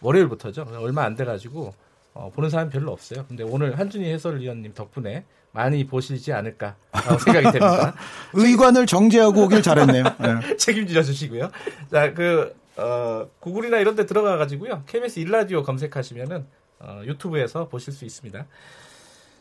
월요일부터죠. 0.00 0.66
얼마 0.78 1.02
안 1.02 1.16
돼가지고 1.16 1.74
어, 2.14 2.30
보는 2.32 2.48
사람이 2.48 2.70
별로 2.70 2.92
없어요. 2.92 3.24
근데 3.26 3.42
오늘 3.42 3.76
한준희 3.76 4.08
해설위원님 4.12 4.74
덕분에 4.74 5.24
많이 5.50 5.84
보시지 5.84 6.32
않을까라고 6.32 7.18
생각이 7.24 7.58
됩니다. 7.58 7.94
의관을 8.34 8.86
정제하고 8.86 9.42
오길 9.42 9.62
잘했네요. 9.62 10.04
네. 10.04 10.56
책임져 10.56 11.02
주시고요. 11.02 11.50
자, 11.90 12.14
그 12.14 12.54
어, 12.76 13.28
구글이나 13.40 13.78
이런 13.78 13.96
데 13.96 14.06
들어가 14.06 14.36
가지고요. 14.36 14.84
KBS 14.86 15.18
일라디오 15.18 15.62
검색하시면은 15.64 16.46
어, 16.82 17.02
유튜브에서 17.04 17.68
보실 17.68 17.92
수 17.92 18.04
있습니다. 18.04 18.46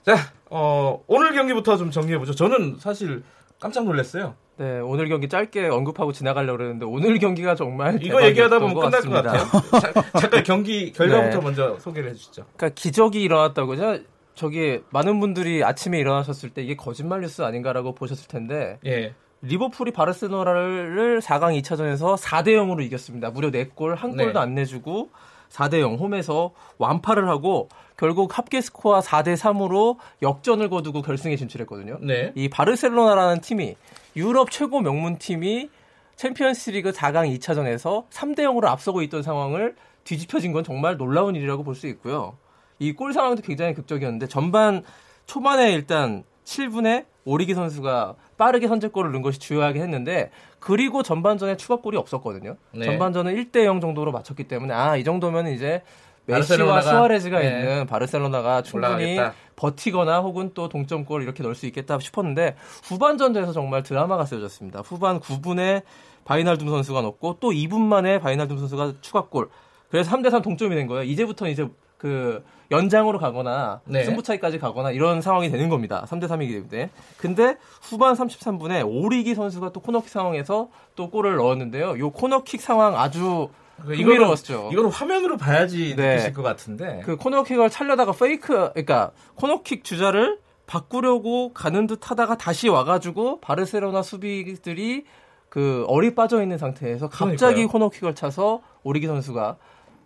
자, 0.05 0.15
어, 0.49 1.03
오늘 1.07 1.33
경기부터 1.33 1.77
좀 1.77 1.91
정리해 1.91 2.17
보죠. 2.17 2.33
저는 2.33 2.77
사실 2.79 3.23
깜짝 3.59 3.85
놀랐어요. 3.85 4.35
네, 4.57 4.79
오늘 4.79 5.07
경기 5.09 5.27
짧게 5.27 5.69
언급하고 5.69 6.11
지나가려고 6.11 6.57
그랬는데 6.57 6.85
오늘 6.85 7.17
경기가 7.19 7.55
정말 7.55 7.97
이거 8.03 8.23
얘기하다 8.23 8.59
보면 8.59 8.75
끝날 8.75 8.91
같습니다. 8.91 9.21
것 9.21 9.71
같아요. 9.71 10.03
잠깐 10.19 10.43
경기 10.43 10.91
결과부터 10.93 11.37
네. 11.37 11.43
먼저 11.43 11.79
소개를 11.79 12.09
해주시죠. 12.11 12.45
그러니까 12.55 12.69
기적이 12.75 13.23
일어났다고 13.23 13.77
요 13.77 13.99
저기 14.35 14.81
많은 14.91 15.19
분들이 15.19 15.63
아침에 15.63 15.99
일어나셨을 15.99 16.49
때 16.51 16.61
이게 16.63 16.75
거짓말 16.75 17.21
뉴스 17.21 17.41
아닌가라고 17.41 17.95
보셨을 17.95 18.27
텐데 18.27 18.79
예. 18.85 19.13
리버풀이 19.41 19.91
바르셀로나를 19.91 21.21
4강 21.21 21.59
2차전에서 21.61 22.17
4대 22.17 22.49
0으로 22.49 22.83
이겼습니다. 22.83 23.31
무려 23.31 23.49
4골, 23.49 23.95
한 23.95 24.11
골도 24.15 24.33
네. 24.33 24.39
안 24.39 24.53
내주고 24.53 25.09
4대 25.51 25.79
0 25.81 25.95
홈에서 25.95 26.51
완파를 26.77 27.27
하고 27.29 27.69
결국 27.97 28.37
합계 28.37 28.61
스코어 28.61 29.01
4대 29.01 29.35
3으로 29.35 29.97
역전을 30.21 30.69
거두고 30.69 31.01
결승에 31.01 31.35
진출했거든요. 31.35 31.99
네. 32.01 32.31
이 32.35 32.49
바르셀로나라는 32.49 33.41
팀이 33.41 33.75
유럽 34.15 34.49
최고 34.49 34.79
명문 34.81 35.17
팀이 35.17 35.69
챔피언스리그 36.15 36.91
4강 36.91 37.37
2차전에서 37.39 38.09
3대 38.09 38.39
0으로 38.39 38.65
앞서고 38.65 39.01
있던 39.03 39.23
상황을 39.23 39.75
뒤집혀진 40.03 40.51
건 40.51 40.63
정말 40.63 40.97
놀라운 40.97 41.35
일이라고 41.35 41.63
볼 41.63 41.75
수 41.75 41.87
있고요. 41.87 42.37
이 42.79 42.93
골 42.93 43.13
상황도 43.13 43.43
굉장히 43.43 43.73
극적이었는데 43.75 44.27
전반 44.27 44.83
초반에 45.27 45.71
일단 45.71 46.23
7분에 46.45 47.05
오리기 47.25 47.53
선수가 47.53 48.15
빠르게 48.37 48.67
선제골을 48.67 49.11
넣은 49.11 49.21
것이 49.21 49.39
주요하게 49.39 49.81
했는데 49.81 50.31
그리고 50.59 51.03
전반전에 51.03 51.57
추가골이 51.57 51.97
없었거든요. 51.97 52.55
네. 52.73 52.85
전반전은 52.85 53.35
1대 53.35 53.65
0 53.65 53.79
정도로 53.81 54.11
맞췄기 54.11 54.45
때문에 54.45 54.73
아, 54.73 54.95
이 54.95 55.03
정도면 55.03 55.47
이제 55.47 55.83
메시와 56.25 56.81
수아레즈가 56.81 57.39
네. 57.39 57.47
있는 57.47 57.87
바르셀로나가 57.87 58.61
충분히 58.61 58.87
올라가겠다. 58.87 59.33
버티거나 59.55 60.21
혹은 60.21 60.51
또 60.53 60.69
동점골 60.69 61.23
이렇게 61.23 61.43
넣을 61.43 61.55
수 61.55 61.65
있겠다 61.65 61.99
싶었는데 61.99 62.55
후반전에서 62.83 63.53
정말 63.53 63.83
드라마가 63.83 64.25
쓰여졌습니다. 64.25 64.81
후반 64.81 65.19
9분에 65.19 65.83
바이날둠 66.23 66.69
선수가 66.69 67.01
넣고 67.01 67.37
또 67.39 67.49
2분 67.51 67.81
만에 67.81 68.19
바이날둠 68.19 68.57
선수가 68.57 68.93
추가골. 69.01 69.49
그래서 69.89 70.09
3대 70.09 70.29
3 70.29 70.41
동점이 70.41 70.75
된 70.75 70.87
거예요. 70.87 71.03
이제부터는 71.03 71.51
이제 71.51 71.67
그 72.01 72.43
연장으로 72.71 73.19
가거나 73.19 73.81
네. 73.85 74.03
승부차기까지 74.03 74.57
가거나 74.57 74.89
이런 74.89 75.21
상황이 75.21 75.51
되는 75.51 75.69
겁니다. 75.69 76.03
3대 76.09 76.27
3이기 76.27 76.67
때문에. 76.67 76.89
근데 77.17 77.57
후반 77.79 78.15
33분에 78.15 78.83
오리기 78.83 79.35
선수가 79.35 79.71
또 79.71 79.81
코너킥 79.81 80.09
상황에서 80.09 80.69
또 80.95 81.11
골을 81.11 81.35
넣었는데요. 81.35 81.99
요 81.99 82.09
코너킥 82.09 82.59
상황 82.59 82.97
아주 82.99 83.49
흥미로웠죠. 83.77 84.69
이거는 84.71 84.89
화면으로 84.89 85.37
봐야지 85.37 85.95
네. 85.95 86.15
느끼실 86.15 86.33
것 86.33 86.41
같은데. 86.41 87.03
그 87.05 87.17
코너킥을 87.17 87.69
차려다가 87.69 88.13
페이크, 88.13 88.47
그러니까 88.71 89.11
코너킥 89.35 89.83
주자를 89.83 90.39
바꾸려고 90.65 91.53
가는 91.53 91.85
듯 91.85 92.09
하다가 92.09 92.37
다시 92.37 92.67
와가지고 92.67 93.41
바르셀로나 93.41 94.01
수비들이 94.01 95.05
그 95.49 95.85
얼이 95.87 96.15
빠져 96.15 96.41
있는 96.41 96.57
상태에서 96.57 97.09
갑자기 97.09 97.37
그러니까요. 97.37 97.67
코너킥을 97.67 98.15
차서 98.15 98.61
오리기 98.81 99.05
선수가 99.05 99.57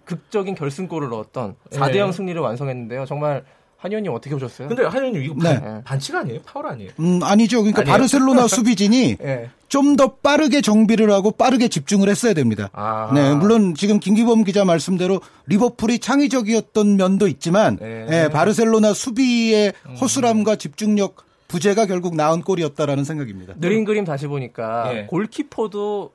극적인 0.05 0.55
결승골을 0.55 1.09
넣었던 1.09 1.55
4대 1.71 1.97
0 1.97 2.11
승리를 2.11 2.39
완성했는데요. 2.39 3.05
정말 3.05 3.43
한의원님 3.77 4.11
어떻게 4.13 4.33
보셨어요? 4.33 4.67
근데 4.67 4.83
한의원님 4.83 5.21
이거 5.23 5.35
네. 5.43 5.59
반, 5.59 5.83
반칙 5.83 6.15
아니에요? 6.15 6.39
파울 6.45 6.67
아니에요? 6.67 6.91
음 6.99 7.19
아니죠. 7.21 7.59
그러니까 7.59 7.81
아니에요? 7.81 7.93
바르셀로나 7.93 8.47
수비진이 8.49 9.17
네. 9.17 9.49
좀더 9.67 10.15
빠르게 10.15 10.61
정비를 10.61 11.11
하고 11.11 11.31
빠르게 11.31 11.67
집중을 11.67 12.09
했어야 12.09 12.33
됩니다. 12.33 12.69
아하. 12.73 13.13
네, 13.13 13.33
물론 13.35 13.75
지금 13.75 13.99
김기범 13.99 14.43
기자 14.43 14.65
말씀대로 14.65 15.21
리버풀이 15.47 15.99
창의적이었던 15.99 16.97
면도 16.97 17.27
있지만 17.27 17.77
네. 17.77 18.05
네, 18.09 18.29
바르셀로나 18.29 18.93
수비의 18.93 19.73
음. 19.87 19.95
허술함과 19.95 20.55
집중력 20.55 21.25
부재가 21.47 21.85
결국 21.85 22.15
나은 22.15 22.41
골이었다라는 22.41 23.03
생각입니다. 23.03 23.53
느린 23.59 23.85
그림 23.85 24.03
다시 24.03 24.25
보니까 24.25 24.91
네. 24.91 25.05
골키퍼도 25.05 26.11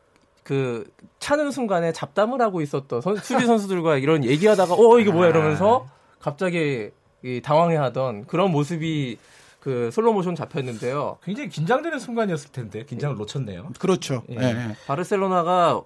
그 0.50 0.84
차는 1.20 1.52
순간에 1.52 1.92
잡담을 1.92 2.40
하고 2.42 2.60
있었던 2.60 3.00
선, 3.02 3.14
수비 3.18 3.46
선수들과 3.46 3.98
이런 3.98 4.24
얘기하다가 4.24 4.74
어 4.74 4.98
이게 4.98 5.12
뭐야 5.12 5.28
이러면서 5.28 5.86
갑자기 6.18 6.90
이 7.22 7.40
당황해하던 7.40 8.26
그런 8.26 8.50
모습이 8.50 9.16
그 9.60 9.90
슬로 9.92 10.12
모션 10.12 10.34
잡혔는데요. 10.34 11.18
굉장히 11.22 11.50
긴장되는 11.50 12.00
순간이었을 12.00 12.50
텐데 12.50 12.84
긴장을 12.84 13.14
놓쳤네요. 13.14 13.68
그렇죠. 13.78 14.24
예. 14.30 14.34
네. 14.34 14.76
바르셀로나가 14.88 15.82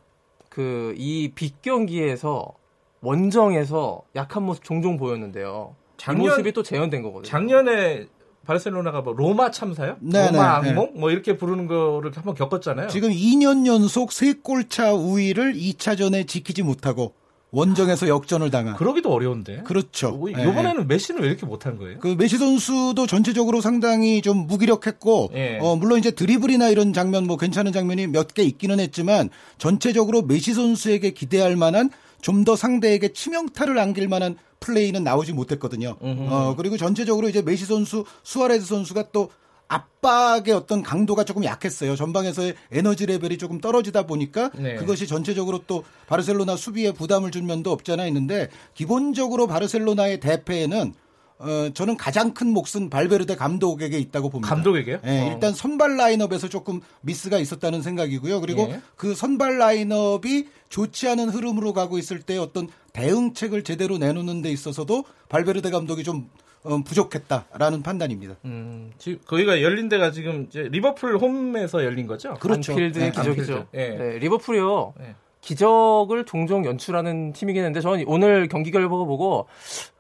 그 0.49 0.95
이 0.97 1.31
빅 1.35 1.61
경기에서 1.61 2.55
원정에서 3.03 4.01
약한 4.17 4.45
모습 4.45 4.65
종종 4.65 4.97
보였는데요. 4.97 5.77
작년, 5.99 6.25
이 6.25 6.29
모습이 6.31 6.53
또 6.53 6.63
재현된 6.63 7.03
거거든요. 7.03 7.29
작년에 7.29 8.07
바르셀로나가 8.45 9.01
뭐 9.01 9.13
로마 9.15 9.51
참사요? 9.51 9.97
네네, 10.01 10.33
로마 10.33 10.61
네. 10.61 10.71
악몽? 10.71 10.93
네. 10.95 11.01
뭐 11.01 11.11
이렇게 11.11 11.37
부르는 11.37 11.67
거를 11.67 12.13
한번 12.15 12.35
겪었잖아요. 12.35 12.89
지금 12.89 13.11
2년 13.11 13.67
연속 13.67 14.11
3골차 14.11 14.95
우위를 14.99 15.55
2차전에 15.55 16.27
지키지 16.29 16.63
못하고 16.63 17.15
원정에서 17.51 18.09
역전을 18.09 18.51
당한. 18.51 18.75
그러기도 18.75 19.13
어려운데. 19.13 19.63
그렇죠. 19.63 20.11
뭐, 20.11 20.29
이번에는 20.29 20.77
네. 20.79 20.85
메시는 20.87 21.23
왜 21.23 21.29
이렇게 21.29 21.47
못한 21.47 21.79
거예요? 21.79 22.01
그 22.01 22.17
메시 22.19 22.37
선수도 22.37 23.07
전체적으로 23.07 23.61
상당히 23.61 24.23
좀 24.23 24.49
무기력했고, 24.49 25.31
네. 25.33 25.61
어, 25.63 25.77
물론 25.77 26.01
이제 26.01 26.11
드리블이나 26.11 26.69
이런 26.69 26.93
장면 26.93 27.29
뭐 27.29 27.37
괜찮은 27.37 27.71
장면이 27.71 28.09
몇 28.09 28.35
개 28.35 28.43
있기는 28.43 28.81
했지만 28.81 29.31
전체적으로 29.59 30.23
메시 30.23 30.53
선수에게 30.53 31.11
기대할 31.13 31.55
만한 31.55 31.91
좀 32.25 32.45
더 32.45 32.57
상대에게 32.57 33.13
치명타를 33.13 33.79
안길 33.79 34.09
만한 34.09 34.37
플레이는 34.61 35.05
나오지 35.05 35.35
못했거든요. 35.35 35.97
어, 36.01 36.55
그리고 36.57 36.79
전체적으로 36.79 37.29
이제 37.29 37.43
메시 37.43 37.67
선수, 37.67 38.05
수아레스 38.23 38.65
선수가 38.67 39.11
또 39.13 39.31
압박의 39.69 40.55
어떤 40.55 40.83
강도가 40.83 41.25
조금 41.25 41.45
약했어요. 41.45 41.97
전방에서의 41.97 42.55
에너지 42.73 43.05
레벨이 43.05 43.37
조금 43.37 43.61
떨어지다 43.61 44.07
보니까 44.07 44.51
네. 44.57 44.77
그것이 44.77 45.07
전체적으로 45.07 45.61
또 45.67 45.85
바르셀로나 46.07 46.57
수비에 46.57 46.93
부담을 46.93 47.31
준 47.31 47.47
면도 47.47 47.73
없지 47.73 47.93
않아 47.93 48.07
있는데 48.07 48.49
기본적으로 48.75 49.47
바르셀로나의 49.47 50.21
대패에는 50.21 50.95
어, 51.39 51.71
저는 51.75 51.97
가장 51.97 52.33
큰 52.33 52.49
몫은 52.49 52.91
발베르데 52.91 53.37
감독에게 53.37 53.99
있다고 53.99 54.31
봅니다. 54.31 54.55
감독에게요? 54.55 55.01
네, 55.03 55.23
어. 55.23 55.33
일단 55.33 55.53
선발 55.53 55.97
라인업에서 55.97 56.49
조금 56.49 56.81
미스가 57.01 57.39
있었다는 57.39 57.83
생각이고요. 57.83 58.41
그리고 58.41 58.63
예. 58.71 58.81
그 58.97 59.15
선발 59.15 59.59
라인업이 59.59 60.49
좋지 60.69 61.09
않은 61.09 61.31
흐름으로 61.31 61.73
가고 61.73 61.99
있을 61.99 62.21
때 62.21 62.39
어떤 62.39 62.69
대응책을 62.93 63.65
제대로 63.65 63.99
내놓는 63.99 64.43
데 64.43 64.51
있어서도 64.51 65.05
발베르데 65.29 65.71
감독이 65.71 66.05
좀 66.05 66.29
어, 66.63 66.79
부족했다라는 66.83 67.83
판단입니다. 67.83 68.37
음, 68.47 68.91
지금 68.97 69.19
거기가 69.27 69.61
열린 69.61 69.89
데가 69.89 70.13
지금 70.13 70.47
이제 70.49 70.63
리버풀 70.71 71.19
홈에서 71.19 71.85
열린 71.85 72.07
거죠? 72.07 72.35
그렇죠. 72.35 72.73
안필드의 72.73 73.07
네, 73.07 73.11
기적이죠. 73.13 73.67
네. 73.73 73.97
네, 73.97 74.19
리버풀이요. 74.19 74.95
네. 74.99 75.15
기적을 75.43 76.25
종종 76.25 76.65
연출하는 76.65 77.35
팀이긴 77.35 77.65
한데 77.65 77.83
저는 77.83 78.05
오늘 78.07 78.49
경기 78.49 78.71
결과 78.71 78.97
보고 78.97 79.47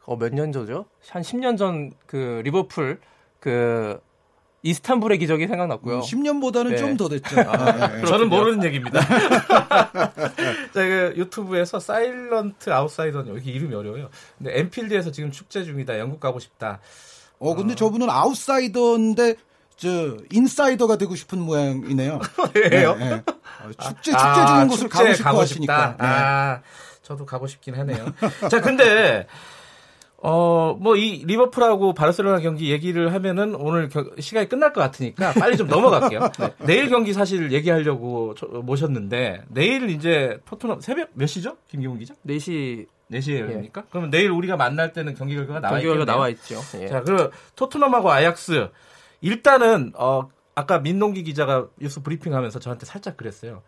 어, 0.06 0.16
몇 0.16 0.32
년 0.34 0.52
전죠? 0.52 0.86
한 1.10 1.22
10년 1.22 1.56
전 1.58 1.92
그 2.06 2.40
리버풀 2.44 2.98
그 3.40 3.98
이스탄불의 4.62 5.18
기적이 5.18 5.46
생각났고요. 5.46 6.00
10년보다는 6.00 6.70
네. 6.70 6.76
좀더 6.78 7.08
됐죠. 7.10 7.38
아, 7.46 7.88
네. 7.88 8.04
저는 8.06 8.30
모르는 8.30 8.64
얘기입니다. 8.64 9.00
제가 10.72 11.16
유튜브에서 11.16 11.78
Silent 11.80 12.72
Outsider 12.72 13.26
여기 13.28 13.50
이름이 13.50 13.74
어려워요. 13.74 14.08
근데 14.38 14.58
엠필드에서 14.60 15.10
지금 15.10 15.30
축제 15.30 15.64
중이다. 15.64 15.98
영국 15.98 16.20
가고 16.20 16.38
싶다. 16.38 16.80
어 17.38 17.54
근데 17.54 17.72
어. 17.72 17.76
저분은 17.76 18.08
아웃사이더인데 18.08 19.34
저 19.76 20.16
인사이더가 20.32 20.96
되고 20.96 21.14
싶은 21.14 21.40
모양이네요. 21.40 22.20
왜요? 22.54 22.94
네, 22.96 23.10
네. 23.10 23.22
축제 23.78 24.12
축제 24.12 24.16
아, 24.16 24.46
중인 24.46 24.68
곳을 24.68 24.88
가고 24.88 25.12
싶어 25.12 25.24
가고 25.24 25.40
하시니까. 25.40 25.96
네. 26.00 26.06
아, 26.06 26.60
저도 27.02 27.26
가고 27.26 27.46
싶긴 27.46 27.74
하네요. 27.74 28.06
자, 28.50 28.60
근데 28.62 29.26
어, 30.26 30.74
뭐, 30.80 30.96
이 30.96 31.22
리버풀하고 31.26 31.92
바르셀로나 31.92 32.40
경기 32.40 32.72
얘기를 32.72 33.12
하면은 33.12 33.54
오늘 33.54 33.90
겨, 33.90 34.06
시간이 34.18 34.48
끝날 34.48 34.72
것 34.72 34.80
같으니까 34.80 35.34
빨리 35.34 35.58
좀 35.58 35.68
넘어갈게요. 35.68 36.20
네. 36.40 36.54
내일 36.60 36.88
경기 36.88 37.12
사실 37.12 37.52
얘기하려고 37.52 38.34
저, 38.34 38.46
모셨는데, 38.46 39.42
내일 39.48 39.90
이제 39.90 40.40
토트넘 40.46 40.80
새벽 40.80 41.10
몇 41.12 41.26
시죠? 41.26 41.58
김기훈 41.68 41.98
기자? 41.98 42.14
4시. 42.26 42.86
4시에 43.10 43.40
열립니까? 43.40 43.82
예. 43.82 43.86
그러면 43.90 44.08
내일 44.08 44.30
우리가 44.30 44.56
만날 44.56 44.94
때는 44.94 45.14
경기 45.14 45.34
결과가 45.34 45.60
나와 45.60 45.76
있죠. 45.76 45.88
경기 45.88 45.98
결과 45.98 46.10
나와 46.10 46.28
있죠. 46.30 46.58
예. 46.80 46.88
자, 46.88 47.02
그 47.02 47.30
토트넘하고 47.54 48.10
아약스. 48.10 48.70
일단은, 49.20 49.92
어, 49.94 50.30
아까 50.54 50.78
민동기 50.78 51.22
기자가 51.24 51.68
뉴스 51.78 52.02
브리핑 52.02 52.34
하면서 52.34 52.58
저한테 52.58 52.86
살짝 52.86 53.18
그랬어요. 53.18 53.60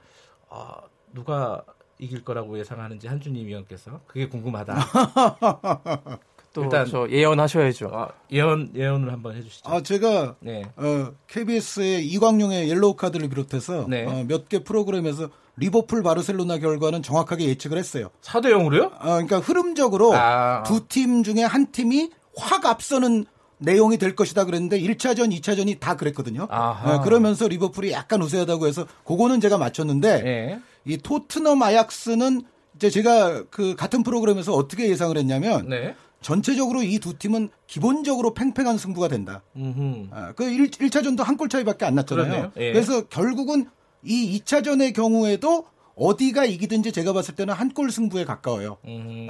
어, 0.48 0.72
누가 1.12 1.62
이길 1.98 2.24
거라고 2.24 2.58
예상하는지 2.58 3.08
한준희 3.08 3.44
위원께서 3.44 4.00
그게 4.06 4.26
궁금하다. 4.26 4.74
또 6.56 6.62
일단 6.64 6.86
저 6.86 7.06
예언하셔야죠. 7.10 7.90
아, 7.92 8.08
예언 8.32 8.70
예언을 8.74 9.12
한번 9.12 9.36
해주시죠. 9.36 9.70
아 9.70 9.82
제가 9.82 10.36
네. 10.40 10.62
어, 10.76 11.12
KBS의 11.26 12.06
이광용의 12.06 12.70
옐로우 12.70 12.96
카드를 12.96 13.28
비롯해서 13.28 13.84
네. 13.86 14.06
어, 14.06 14.24
몇개 14.26 14.64
프로그램에서 14.64 15.28
리버풀 15.56 16.02
바르셀로나 16.02 16.58
결과는 16.58 17.02
정확하게 17.02 17.44
예측을 17.44 17.76
했어요. 17.76 18.08
4대 18.22 18.46
0으로요? 18.46 18.86
어, 18.86 18.98
그러니까 19.00 19.38
흐름적으로 19.38 20.14
아. 20.14 20.62
두팀 20.62 21.22
중에 21.22 21.42
한 21.42 21.70
팀이 21.70 22.10
확 22.34 22.64
앞서는 22.64 23.26
내용이 23.58 23.98
될 23.98 24.14
것이다 24.14 24.44
그랬는데 24.44 24.80
1차전, 24.80 25.38
2차전이 25.38 25.78
다 25.78 25.96
그랬거든요. 25.96 26.46
어, 26.50 27.00
그러면서 27.02 27.48
리버풀이 27.48 27.92
약간 27.92 28.22
우세하다고 28.22 28.66
해서 28.66 28.86
그거는 29.04 29.40
제가 29.40 29.58
맞췄는데 29.58 30.22
네. 30.22 30.60
이 30.86 30.96
토트넘 30.98 31.62
아약스는 31.62 32.42
이제 32.76 32.90
제가 32.90 33.44
그 33.50 33.74
같은 33.74 34.02
프로그램에서 34.02 34.52
어떻게 34.52 34.88
예상을 34.88 35.16
했냐면 35.16 35.68
네. 35.68 35.94
전체적으로 36.20 36.82
이 36.82 36.98
두 36.98 37.16
팀은 37.18 37.50
기본적으로 37.66 38.34
팽팽한 38.34 38.78
승부가 38.78 39.08
된다. 39.08 39.42
아, 40.10 40.32
그 40.32 40.44
1, 40.44 40.70
1차전도 40.70 41.22
한 41.22 41.36
골 41.36 41.48
차이밖에 41.48 41.84
안 41.84 41.94
났잖아요. 41.96 42.52
예. 42.56 42.72
그래서 42.72 43.02
결국은 43.08 43.66
이 44.02 44.40
2차전의 44.40 44.94
경우에도 44.94 45.66
어디가 45.94 46.44
이기든지 46.46 46.92
제가 46.92 47.12
봤을 47.12 47.34
때는 47.34 47.54
한 47.54 47.70
골 47.74 47.90
승부에 47.90 48.24
가까워요. 48.24 48.78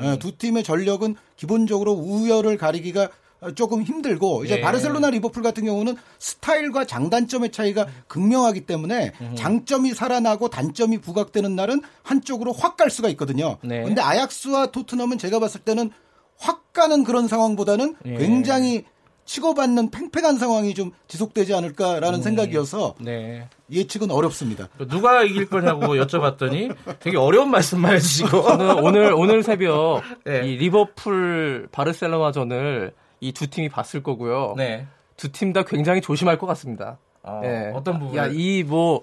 아, 0.00 0.16
두 0.16 0.36
팀의 0.38 0.62
전력은 0.64 1.16
기본적으로 1.36 1.92
우열을 1.92 2.56
가리기가 2.56 3.08
조금 3.54 3.82
힘들고 3.82 4.44
이제 4.44 4.56
예. 4.56 4.60
바르셀로나 4.62 5.10
리버풀 5.10 5.42
같은 5.42 5.64
경우는 5.66 5.96
스타일과 6.18 6.86
장단점의 6.86 7.52
차이가 7.52 7.86
극명하기 8.08 8.62
때문에 8.66 9.12
음. 9.20 9.34
장점이 9.36 9.92
살아나고 9.92 10.48
단점이 10.48 10.98
부각되는 10.98 11.54
날은 11.54 11.82
한쪽으로 12.02 12.52
확 12.52 12.76
갈 12.76 12.88
수가 12.90 13.08
있거든요. 13.10 13.58
네. 13.62 13.82
근데 13.82 14.00
아약스와 14.00 14.66
토트넘은 14.72 15.18
제가 15.18 15.38
봤을 15.38 15.60
때는 15.60 15.90
확 16.38 16.72
가는 16.72 17.04
그런 17.04 17.28
상황보다는 17.28 17.96
예. 18.06 18.16
굉장히 18.18 18.84
치고받는 19.24 19.90
팽팽한 19.90 20.38
상황이 20.38 20.72
좀 20.72 20.92
지속되지 21.08 21.52
않을까라는 21.54 22.20
음, 22.20 22.22
생각이어서 22.22 22.94
네. 23.00 23.48
예측은 23.72 24.10
어렵습니다. 24.12 24.68
누가 24.88 25.24
이길 25.24 25.48
거냐고 25.48 25.96
여쭤봤더니 25.96 26.72
되게 27.00 27.16
어려운 27.16 27.50
말씀만 27.50 27.94
해주시고 27.94 28.42
저는 28.42 28.84
오늘 28.84 29.12
오늘 29.14 29.42
새벽 29.42 30.02
네. 30.24 30.46
이 30.46 30.56
리버풀 30.56 31.68
바르셀로나전을 31.72 32.92
이 33.20 33.32
두 33.32 33.48
팀이 33.48 33.68
봤을 33.68 34.02
거고요. 34.02 34.54
네. 34.56 34.86
두 35.16 35.32
팀 35.32 35.52
다 35.52 35.62
굉장히 35.64 36.00
조심할 36.02 36.38
것 36.38 36.46
같습니다. 36.48 36.98
아, 37.24 37.40
네. 37.42 37.72
어떤 37.74 37.98
부분? 37.98 38.14
야이뭐 38.16 39.02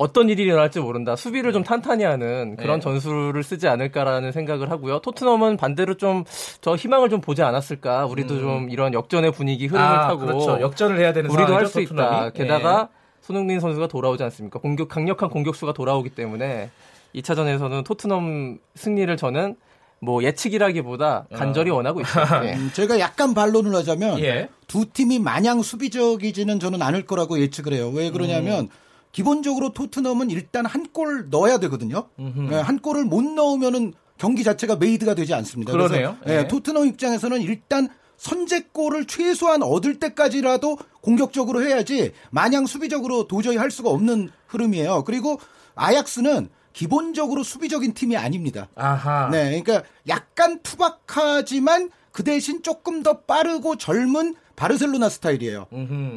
어떤 0.00 0.30
일이 0.30 0.44
일어날지 0.44 0.80
모른다. 0.80 1.14
수비를 1.14 1.52
좀 1.52 1.62
탄탄히 1.62 2.04
하는 2.04 2.56
그런 2.56 2.80
네. 2.80 2.84
전술을 2.84 3.42
쓰지 3.42 3.68
않을까라는 3.68 4.32
생각을 4.32 4.70
하고요. 4.70 5.00
토트넘은 5.00 5.58
반대로 5.58 5.94
좀 5.98 6.24
저 6.62 6.74
희망을 6.74 7.10
좀 7.10 7.20
보지 7.20 7.42
않았을까. 7.42 8.06
우리도 8.06 8.34
음. 8.34 8.40
좀 8.40 8.70
이런 8.70 8.94
역전의 8.94 9.32
분위기 9.32 9.66
흐름을 9.66 9.86
아, 9.86 10.08
타고 10.08 10.20
그렇죠. 10.20 10.58
역전을 10.60 10.98
해야 10.98 11.12
되는 11.12 11.30
우리도 11.30 11.54
할 11.54 11.66
수 11.66 11.80
있다. 11.82 12.30
게다가 12.30 12.82
네. 12.82 12.88
손흥민 13.20 13.60
선수가 13.60 13.88
돌아오지 13.88 14.22
않습니까? 14.24 14.58
공격 14.58 14.88
강력한 14.88 15.28
공격수가 15.28 15.74
돌아오기 15.74 16.10
때문에 16.10 16.70
2차전에서는 17.14 17.84
토트넘 17.84 18.58
승리를 18.74 19.14
저는 19.18 19.56
뭐 20.00 20.22
예측이라기보다 20.22 21.26
간절히 21.34 21.70
어. 21.70 21.74
원하고 21.76 22.00
있습니다. 22.00 22.46
예. 22.48 22.54
음, 22.56 22.70
제가 22.72 22.98
약간 22.98 23.34
반론을 23.34 23.74
하자면 23.74 24.20
예. 24.20 24.48
두 24.66 24.86
팀이 24.90 25.18
마냥 25.18 25.60
수비적이지는 25.62 26.58
저는 26.58 26.80
않을 26.80 27.04
거라고 27.04 27.38
예측을 27.38 27.74
해요. 27.74 27.90
왜 27.94 28.10
그러냐면 28.10 28.64
음. 28.64 28.68
기본적으로 29.12 29.72
토트넘은 29.72 30.30
일단 30.30 30.66
한 30.66 30.86
골 30.92 31.28
넣어야 31.30 31.58
되거든요. 31.58 32.08
네, 32.16 32.56
한 32.60 32.78
골을 32.80 33.04
못 33.04 33.22
넣으면은 33.22 33.92
경기 34.18 34.42
자체가 34.44 34.76
made가 34.76 35.14
되지 35.14 35.34
않습니다. 35.34 35.72
그러네요. 35.72 36.16
그래서 36.22 36.42
네. 36.42 36.48
토트넘 36.48 36.86
입장에서는 36.86 37.40
일단 37.42 37.88
선제골을 38.16 39.06
최소한 39.06 39.62
얻을 39.62 39.98
때까지라도 39.98 40.76
공격적으로 41.00 41.62
해야지 41.64 42.12
마냥 42.30 42.66
수비적으로 42.66 43.26
도저히 43.26 43.56
할 43.56 43.70
수가 43.70 43.88
없는 43.90 44.30
흐름이에요. 44.48 45.04
그리고 45.04 45.38
아약스는 45.74 46.48
기본적으로 46.72 47.42
수비적인 47.42 47.94
팀이 47.94 48.16
아닙니다. 48.16 48.68
아하. 48.74 49.28
네, 49.30 49.60
그러니까 49.62 49.88
약간 50.08 50.60
투박하지만 50.62 51.90
그 52.12 52.22
대신 52.24 52.62
조금 52.62 53.02
더 53.02 53.20
빠르고 53.20 53.76
젊은 53.76 54.34
바르셀로나 54.60 55.08
스타일이에요. 55.08 55.66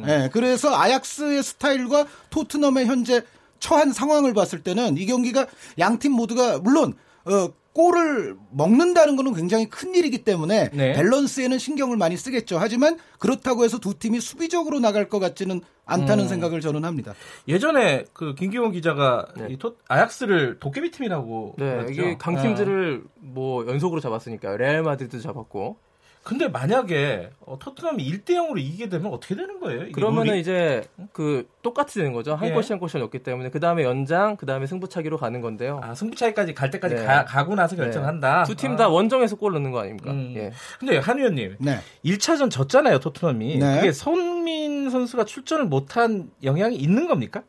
네, 0.04 0.28
그래서 0.30 0.74
아약스의 0.74 1.42
스타일과 1.42 2.06
토트넘의 2.28 2.84
현재 2.84 3.22
처한 3.58 3.92
상황을 3.92 4.34
봤을 4.34 4.62
때는 4.62 4.98
이 4.98 5.06
경기가 5.06 5.46
양 5.78 5.98
팀 5.98 6.12
모두가 6.12 6.58
물론 6.58 6.92
어, 7.24 7.48
골을 7.72 8.36
먹는다는 8.52 9.16
것은 9.16 9.32
굉장히 9.32 9.68
큰 9.70 9.94
일이기 9.94 10.24
때문에 10.24 10.68
네. 10.74 10.92
밸런스에는 10.92 11.58
신경을 11.58 11.96
많이 11.96 12.18
쓰겠죠. 12.18 12.58
하지만 12.58 12.98
그렇다고 13.18 13.64
해서 13.64 13.78
두 13.78 13.98
팀이 13.98 14.20
수비적으로 14.20 14.78
나갈 14.78 15.08
것 15.08 15.18
같지는 15.20 15.62
않다는 15.86 16.24
음. 16.24 16.28
생각을 16.28 16.60
저는 16.60 16.84
합니다. 16.84 17.14
예전에 17.48 18.04
그 18.12 18.34
김기원 18.34 18.72
기자가 18.72 19.26
네. 19.38 19.46
이 19.50 19.56
토, 19.56 19.76
아약스를 19.88 20.58
도깨비 20.60 20.90
팀이라고 20.90 21.54
네, 21.58 21.86
이게 21.90 22.16
강팀들을 22.18 23.02
네. 23.02 23.10
뭐 23.20 23.66
연속으로 23.66 24.00
잡았으니까 24.00 24.58
레알 24.58 24.82
마드리드 24.82 25.20
잡았고 25.20 25.78
근데 26.24 26.48
만약에 26.48 27.28
어, 27.40 27.58
토트넘이 27.58 28.02
1대 28.10 28.30
0으로 28.30 28.58
이기게 28.58 28.88
되면 28.88 29.12
어떻게 29.12 29.34
되는 29.34 29.60
거예요? 29.60 29.92
그러면은 29.92 30.30
룰이? 30.30 30.40
이제 30.40 30.82
그 31.12 31.46
똑같이 31.62 31.98
되는 31.98 32.14
거죠. 32.14 32.34
한 32.34 32.48
예. 32.48 32.52
골씩 32.52 32.72
한 32.72 32.78
골씩 32.78 32.98
넣기 32.98 33.22
때문에 33.22 33.50
그 33.50 33.60
다음에 33.60 33.84
연장, 33.84 34.36
그 34.36 34.46
다음에 34.46 34.66
승부차기로 34.66 35.18
가는 35.18 35.42
건데요. 35.42 35.80
아 35.82 35.94
승부차기까지 35.94 36.54
갈 36.54 36.70
때까지 36.70 36.94
네. 36.94 37.04
가, 37.04 37.44
고 37.44 37.54
나서 37.54 37.76
결정한다. 37.76 38.44
네. 38.44 38.48
두팀 38.48 38.76
다 38.76 38.84
아. 38.84 38.88
원정에서 38.88 39.36
골 39.36 39.52
넣는 39.52 39.70
거 39.70 39.80
아닙니까? 39.80 40.12
음. 40.12 40.32
예. 40.34 40.52
근데 40.78 40.96
한 40.96 41.18
의원님, 41.18 41.56
네. 41.58 41.80
1차전 42.06 42.50
졌잖아요 42.50 43.00
토트넘이. 43.00 43.58
네. 43.58 43.76
그게 43.76 43.92
손민 43.92 44.88
선수가 44.88 45.26
출전을 45.26 45.66
못한 45.66 46.30
영향이 46.42 46.74
있는 46.74 47.06
겁니까? 47.06 47.42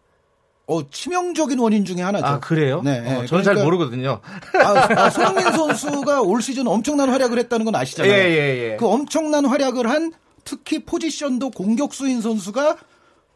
어, 0.68 0.90
치명적인 0.90 1.60
원인 1.60 1.86
중에 1.86 2.02
하나죠. 2.02 2.26
아, 2.26 2.40
그래요? 2.40 2.82
네. 2.84 3.00
어, 3.00 3.26
저는 3.26 3.28
그러니까, 3.28 3.54
잘 3.54 3.64
모르거든요. 3.64 4.20
아, 4.64 5.04
아, 5.04 5.10
손흥민 5.10 5.52
선수가 5.52 6.22
올 6.22 6.42
시즌 6.42 6.68
엄청난 6.68 7.10
활약을 7.10 7.38
했다는 7.38 7.66
건 7.66 7.76
아시잖아요. 7.76 8.12
예, 8.12 8.18
예, 8.18 8.72
예. 8.72 8.78
그 8.78 8.88
엄청난 8.88 9.46
활약을 9.46 9.90
한 9.90 10.12
특히 10.44 10.84
포지션도 10.84 11.52
공격수인 11.52 12.22
선수가 12.22 12.78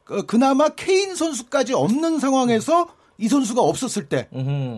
그, 0.04 0.26
그나마 0.26 0.70
케인 0.70 1.16
선수까지 1.16 1.74
없는 1.74 2.20
상황에서 2.20 2.88
이 3.20 3.28
선수가 3.28 3.62
없었을 3.62 4.08
때, 4.08 4.30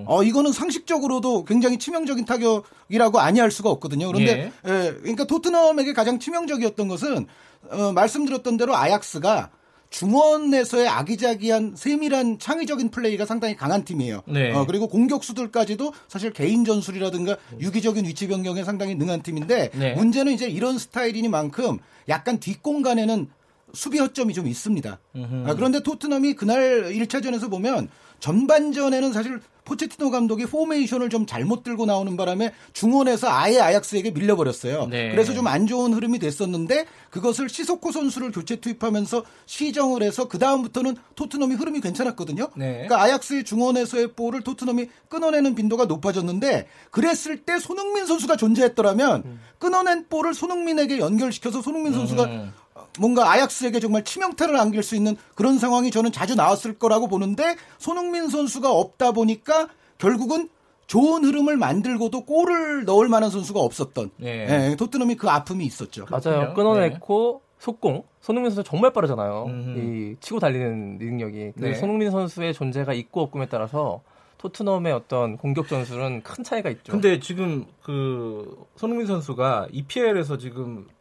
어, 0.08 0.24
이거는 0.24 0.52
상식적으로도 0.52 1.46
굉장히 1.46 1.78
치명적인 1.78 2.26
타격이라고 2.26 3.20
아니할 3.20 3.52
수가 3.52 3.70
없거든요. 3.70 4.08
그런데, 4.08 4.52
예. 4.68 4.72
예 4.72 4.94
그러니까 5.00 5.26
토트넘에게 5.26 5.94
가장 5.94 6.18
치명적이었던 6.18 6.88
것은, 6.88 7.28
어, 7.70 7.92
말씀드렸던 7.94 8.58
대로 8.58 8.76
아약스가 8.76 9.52
중원에서의 9.92 10.88
아기자기한 10.88 11.76
세밀한 11.76 12.40
창의적인 12.40 12.90
플레이가 12.90 13.26
상당히 13.26 13.56
강한 13.56 13.84
팀이에요. 13.84 14.24
네. 14.26 14.52
어, 14.52 14.66
그리고 14.66 14.88
공격수들까지도 14.88 15.94
사실 16.08 16.32
개인 16.32 16.66
전술이라든가 16.66 17.38
유기적인 17.60 18.06
위치 18.06 18.28
변경에 18.28 18.64
상당히 18.64 18.96
능한 18.96 19.22
팀인데 19.22 19.70
네. 19.74 19.94
문제는 19.94 20.32
이제 20.32 20.48
이런 20.48 20.78
스타일이니만큼 20.78 21.78
약간 22.10 22.40
뒷공간에는 22.40 23.28
수비 23.74 24.00
허점이 24.00 24.34
좀 24.34 24.48
있습니다. 24.48 25.00
아, 25.46 25.54
그런데 25.56 25.82
토트넘이 25.82 26.34
그날 26.34 26.92
1차전에서 26.92 27.50
보면 27.50 27.90
전반전에는 28.22 29.12
사실 29.12 29.42
포체티노 29.64 30.10
감독이 30.10 30.46
포메이션을 30.46 31.10
좀 31.10 31.26
잘못 31.26 31.64
들고 31.64 31.86
나오는 31.86 32.18
바람에 32.18 32.52
중원에서 32.74 33.28
아예 33.30 33.60
아약스에게 33.60 34.12
밀려버렸어요. 34.12 34.88
네. 34.88 35.12
그래서 35.12 35.34
좀 35.34 35.48
안 35.52 35.68
좋은 35.68 35.94
흐름이 35.94 36.20
됐었는데 36.20 36.86
그것을 37.10 37.50
시소코 37.50 37.92
선수를 37.92 38.32
교체 38.32 38.56
투입하면서 38.56 39.24
시정을 39.46 40.02
해서 40.02 40.28
그 40.28 40.40
다음부터는 40.40 40.96
토트넘이 41.16 41.56
흐름이 41.56 41.82
괜찮았거든요. 41.82 42.50
네. 42.56 42.86
그러니까 42.88 43.02
아약스의 43.02 43.44
중원에서의 43.44 44.14
볼을 44.14 44.42
토트넘이 44.42 44.88
끊어내는 45.10 45.56
빈도가 45.56 45.86
높아졌는데 45.86 46.68
그랬을 46.90 47.44
때 47.44 47.60
손흥민 47.60 48.06
선수가 48.06 48.38
존재했더라면 48.38 49.24
음. 49.26 49.40
끊어낸 49.60 50.06
볼을 50.10 50.34
손흥민에게 50.34 51.00
연결시켜서 51.00 51.62
손흥민 51.62 51.94
선수가 51.94 52.24
음. 52.24 52.54
뭔가 53.00 53.32
아약스에게 53.32 53.80
정말 53.80 54.04
치명타를 54.04 54.56
안길 54.58 54.84
수 54.84 54.96
있는 54.96 55.16
그런 55.36 55.58
상황이 55.60 55.92
저는 55.92 56.12
자주 56.12 56.36
나왔을 56.36 56.78
거라고 56.78 57.08
보는데 57.08 57.56
손흥민 57.78 58.28
선수가 58.28 58.72
없다 58.72 59.12
보니까 59.12 59.68
결국은 59.98 60.50
좋은 60.88 61.24
흐름을 61.24 61.56
만들고도 61.56 62.26
골을 62.26 62.84
넣을 62.84 63.08
만한 63.08 63.30
선수가 63.30 63.60
없었던 63.62 64.12
네. 64.18 64.46
네, 64.46 64.76
토트넘이 64.76 65.16
그 65.16 65.30
아픔이 65.30 65.66
있었죠. 65.66 66.06
맞아요. 66.10 66.54
끊어냈고 66.54 67.42
네. 67.44 67.52
속공. 67.60 68.04
손흥민 68.20 68.52
선수 68.52 68.70
정말 68.70 68.92
빠르잖아요. 68.92 69.46
음흠. 69.48 69.80
이 69.80 70.16
치고 70.20 70.40
달리는 70.40 70.98
능력이. 70.98 71.54
네. 71.56 71.74
손흥민 71.76 72.12
선수의 72.12 72.54
존재가 72.54 72.94
있고 72.94 73.22
없음에 73.22 73.48
따라서 73.48 74.02
토트넘의 74.40 74.92
어떤 74.92 75.38
공격 75.38 75.68
전술은 75.68 76.24
큰 76.24 76.44
차이가 76.44 76.70
있죠. 76.72 76.92
근데 76.92 77.20
지금 77.20 77.66
그 77.84 78.66
손흥민 78.76 79.08
선수가 79.08 79.68
EPL에서 79.72 80.38
지금 80.38 80.88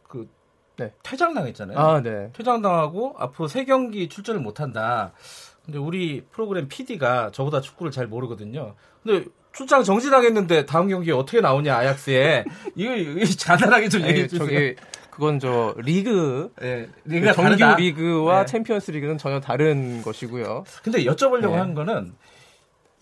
네. 0.81 0.93
퇴장당했잖아요. 1.03 1.77
아, 1.77 2.01
네. 2.01 2.29
퇴장당하고 2.33 3.15
앞으로 3.17 3.47
세 3.47 3.65
경기 3.65 4.09
출전을 4.09 4.41
못한다. 4.41 5.11
근데 5.65 5.77
우리 5.77 6.21
프로그램 6.31 6.67
PD가 6.67 7.31
저보다 7.31 7.61
축구를 7.61 7.91
잘 7.91 8.07
모르거든요. 8.07 8.73
근데 9.03 9.25
출장 9.53 9.83
정지당했는데 9.83 10.65
다음 10.65 10.87
경기에 10.87 11.13
어떻게 11.13 11.41
나오냐 11.41 11.75
아약스에 11.75 12.45
이거, 12.75 12.95
이거 12.95 13.25
잔인하게 13.25 13.89
좀 13.89 14.01
얘기해 14.01 14.27
주세요. 14.27 14.73
그건 15.11 15.39
저 15.39 15.75
리그, 15.77 16.51
네, 16.59 16.87
그 17.03 17.21
정규 17.33 17.57
다르다. 17.57 17.75
리그와 17.75 18.39
네. 18.39 18.45
챔피언스 18.45 18.91
리그는 18.91 19.17
전혀 19.17 19.39
다른 19.41 20.01
것이고요. 20.01 20.63
근데 20.83 21.03
여쭤보려고 21.03 21.51
네. 21.51 21.57
한 21.57 21.73
거는 21.75 22.13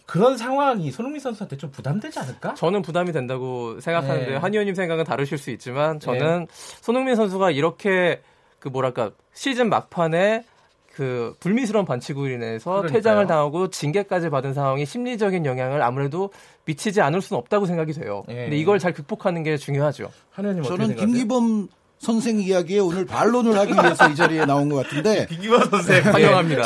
그런 0.10 0.38
상황이 0.38 0.90
손흥민 0.90 1.22
선수한테 1.22 1.56
좀 1.56 1.70
부담되지 1.70 2.18
않을까? 2.18 2.56
저는 2.56 2.82
부담이 2.82 3.12
된다고 3.12 3.80
생각하는데 3.80 4.32
네. 4.32 4.36
한 4.38 4.52
의원님 4.52 4.74
생각은 4.74 5.04
다르실 5.04 5.38
수 5.38 5.52
있지만 5.52 6.00
저는 6.00 6.40
네. 6.40 6.48
손흥민 6.82 7.16
선수가 7.16 7.52
이렇게 7.52 8.24
그 8.58 8.70
뭐랄까 8.70 9.12
시즌 9.34 9.70
막판에 9.70 10.46
그 10.92 11.36
불미스러운 11.40 11.86
반칙으로 11.86 12.28
인해서 12.28 12.72
그러니까요. 12.72 12.92
퇴장을 12.92 13.28
당하고 13.28 13.70
징계까지 13.70 14.32
받은 14.32 14.56
상황이 14.56 14.84
심리적인 14.84 15.46
영향을 15.46 15.84
아무래도 15.84 16.32
미치지 16.66 17.02
않을 17.02 17.22
수는 17.22 17.38
없다고 17.38 17.68
생각이 17.68 17.94
돼요. 17.94 18.24
네. 18.28 18.34
근데 18.34 18.58
이걸 18.58 18.80
잘 18.80 18.94
극복하는 18.94 19.44
게 19.44 19.58
중요하죠. 19.58 20.12
한의원님 20.32 20.64
저는 20.64 20.96
김기범 20.96 21.68
선생 22.00 22.40
이야기에 22.40 22.80
오늘 22.80 23.06
반론을 23.06 23.56
하기 23.60 23.74
위해서 23.74 24.10
이 24.10 24.16
자리에 24.16 24.46
나온 24.46 24.70
것 24.70 24.88
같은데 24.88 25.28
김기범 25.30 25.70
선생 25.70 26.04
환영합니다. 26.04 26.64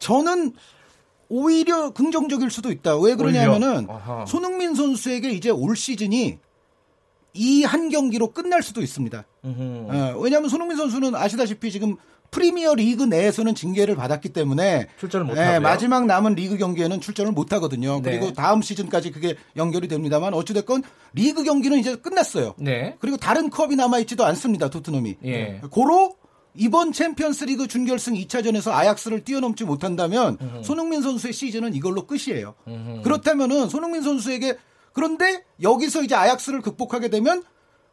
저는 0.00 0.54
오히려 1.30 1.90
긍정적일 1.90 2.50
수도 2.50 2.70
있다. 2.70 2.98
왜 2.98 3.14
그러냐면은 3.14 3.86
손흥민 4.26 4.74
선수에게 4.74 5.30
이제 5.30 5.48
올 5.50 5.76
시즌이 5.76 6.38
이 7.32 7.62
한 7.64 7.88
경기로 7.90 8.32
끝날 8.32 8.60
수도 8.62 8.82
있습니다. 8.82 9.24
어, 9.44 10.14
왜냐하면 10.20 10.48
손흥민 10.50 10.76
선수는 10.76 11.14
아시다시피 11.14 11.70
지금 11.70 11.96
프리미어 12.32 12.74
리그 12.74 13.04
내에서는 13.04 13.54
징계를 13.54 13.94
받았기 13.96 14.30
때문에 14.30 14.88
출전을 14.98 15.26
못 15.26 15.36
예, 15.36 15.58
마지막 15.60 16.06
남은 16.06 16.34
리그 16.34 16.56
경기에는 16.58 17.00
출전을 17.00 17.32
못 17.32 17.52
하거든요. 17.54 18.00
네. 18.02 18.10
그리고 18.18 18.32
다음 18.32 18.62
시즌까지 18.62 19.10
그게 19.12 19.36
연결이 19.56 19.86
됩니다만 19.88 20.34
어찌 20.34 20.54
됐건 20.54 20.82
리그 21.12 21.42
경기는 21.44 21.78
이제 21.78 21.96
끝났어요. 21.96 22.54
네. 22.58 22.96
그리고 23.00 23.16
다른 23.16 23.48
컵이 23.50 23.76
남아 23.76 23.98
있지도 24.00 24.24
않습니다. 24.26 24.68
토트넘이. 24.70 25.16
예. 25.24 25.60
고로 25.70 26.16
이번 26.54 26.92
챔피언스리그 26.92 27.68
준결승 27.68 28.14
2차전에서 28.14 28.72
아약스를 28.72 29.24
뛰어넘지 29.24 29.64
못한다면 29.64 30.36
으흠. 30.40 30.62
손흥민 30.62 31.02
선수의 31.02 31.32
시즌은 31.32 31.74
이걸로 31.74 32.06
끝이에요. 32.06 32.54
으흠. 32.66 33.02
그렇다면은 33.02 33.68
손흥민 33.68 34.02
선수에게 34.02 34.56
그런데 34.92 35.44
여기서 35.62 36.02
이제 36.02 36.14
아약스를 36.14 36.60
극복하게 36.60 37.08
되면 37.08 37.44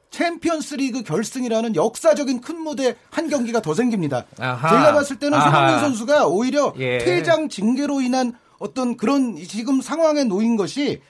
챔피언스리그 0.09 1.03
결승이라는 1.03 1.75
역사적인 1.75 2.41
큰 2.41 2.59
무대 2.61 2.95
한 3.11 3.29
경기가 3.29 3.61
더 3.61 3.73
생깁니다. 3.73 4.25
아하. 4.39 4.69
제가 4.69 4.93
봤을 4.93 5.19
때는 5.19 5.37
아하. 5.37 5.51
손흥민 5.51 5.79
선수가 5.81 6.27
오히려 6.27 6.73
예. 6.77 6.97
퇴장 6.99 7.49
징계로 7.49 8.01
인한 8.01 8.33
어떤 8.57 8.97
그런 8.97 9.35
지금 9.35 9.81
상황에 9.81 10.23
놓인 10.23 10.55
것이 10.55 11.01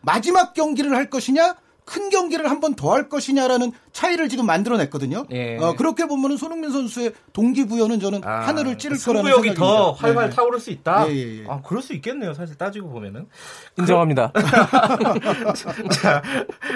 마지막 0.00 0.54
경기를 0.54 0.96
할 0.96 1.08
것이냐 1.10 1.54
큰 1.92 2.08
경기를 2.10 2.48
한 2.50 2.60
번 2.60 2.74
더 2.74 2.92
할 2.92 3.08
것이냐라는 3.08 3.72
차이를 3.92 4.28
지금 4.30 4.46
만들어냈거든요. 4.46 5.26
예. 5.30 5.58
어, 5.58 5.74
그렇게 5.76 6.06
보면은 6.06 6.36
손흥민 6.38 6.70
선수의 6.70 7.12
동기부여는 7.34 8.00
저는 8.00 8.24
아, 8.24 8.46
하늘을 8.46 8.78
찌를 8.78 8.96
거라는 8.98 9.30
생각이 9.30 9.54
더 9.54 9.92
활활 9.92 10.30
네. 10.30 10.36
타오를 10.36 10.58
수 10.58 10.70
있다. 10.70 11.06
예, 11.10 11.14
예, 11.14 11.38
예, 11.40 11.44
아, 11.48 11.60
그럴 11.60 11.82
수 11.82 11.92
있겠네요. 11.92 12.32
사실 12.34 12.56
따지고 12.56 12.88
보면은 12.88 13.26
인정합니다. 13.78 14.32
자, 15.92 16.22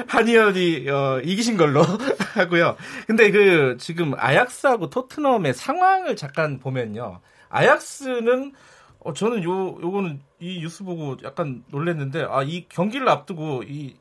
한의원이 0.07 0.89
어, 0.91 1.21
이기신 1.25 1.57
걸로 1.57 1.83
하고요. 2.35 2.77
근데 3.07 3.31
그 3.31 3.77
지금 3.81 4.13
아약스하고 4.17 4.91
토트넘의 4.91 5.55
상황을 5.55 6.17
잠깐 6.17 6.59
보면요. 6.59 7.21
아약스는 7.49 8.53
어, 9.01 9.13
저는 9.13 9.45
요 9.45 9.79
요거는 9.81 10.21
이 10.41 10.61
뉴스 10.61 10.85
보고 10.85 11.17
약간 11.25 11.63
놀랐는데 11.71 12.27
아 12.29 12.43
이 12.43 12.67
경기를 12.69 13.09
앞두고 13.09 13.63
이 13.67 13.97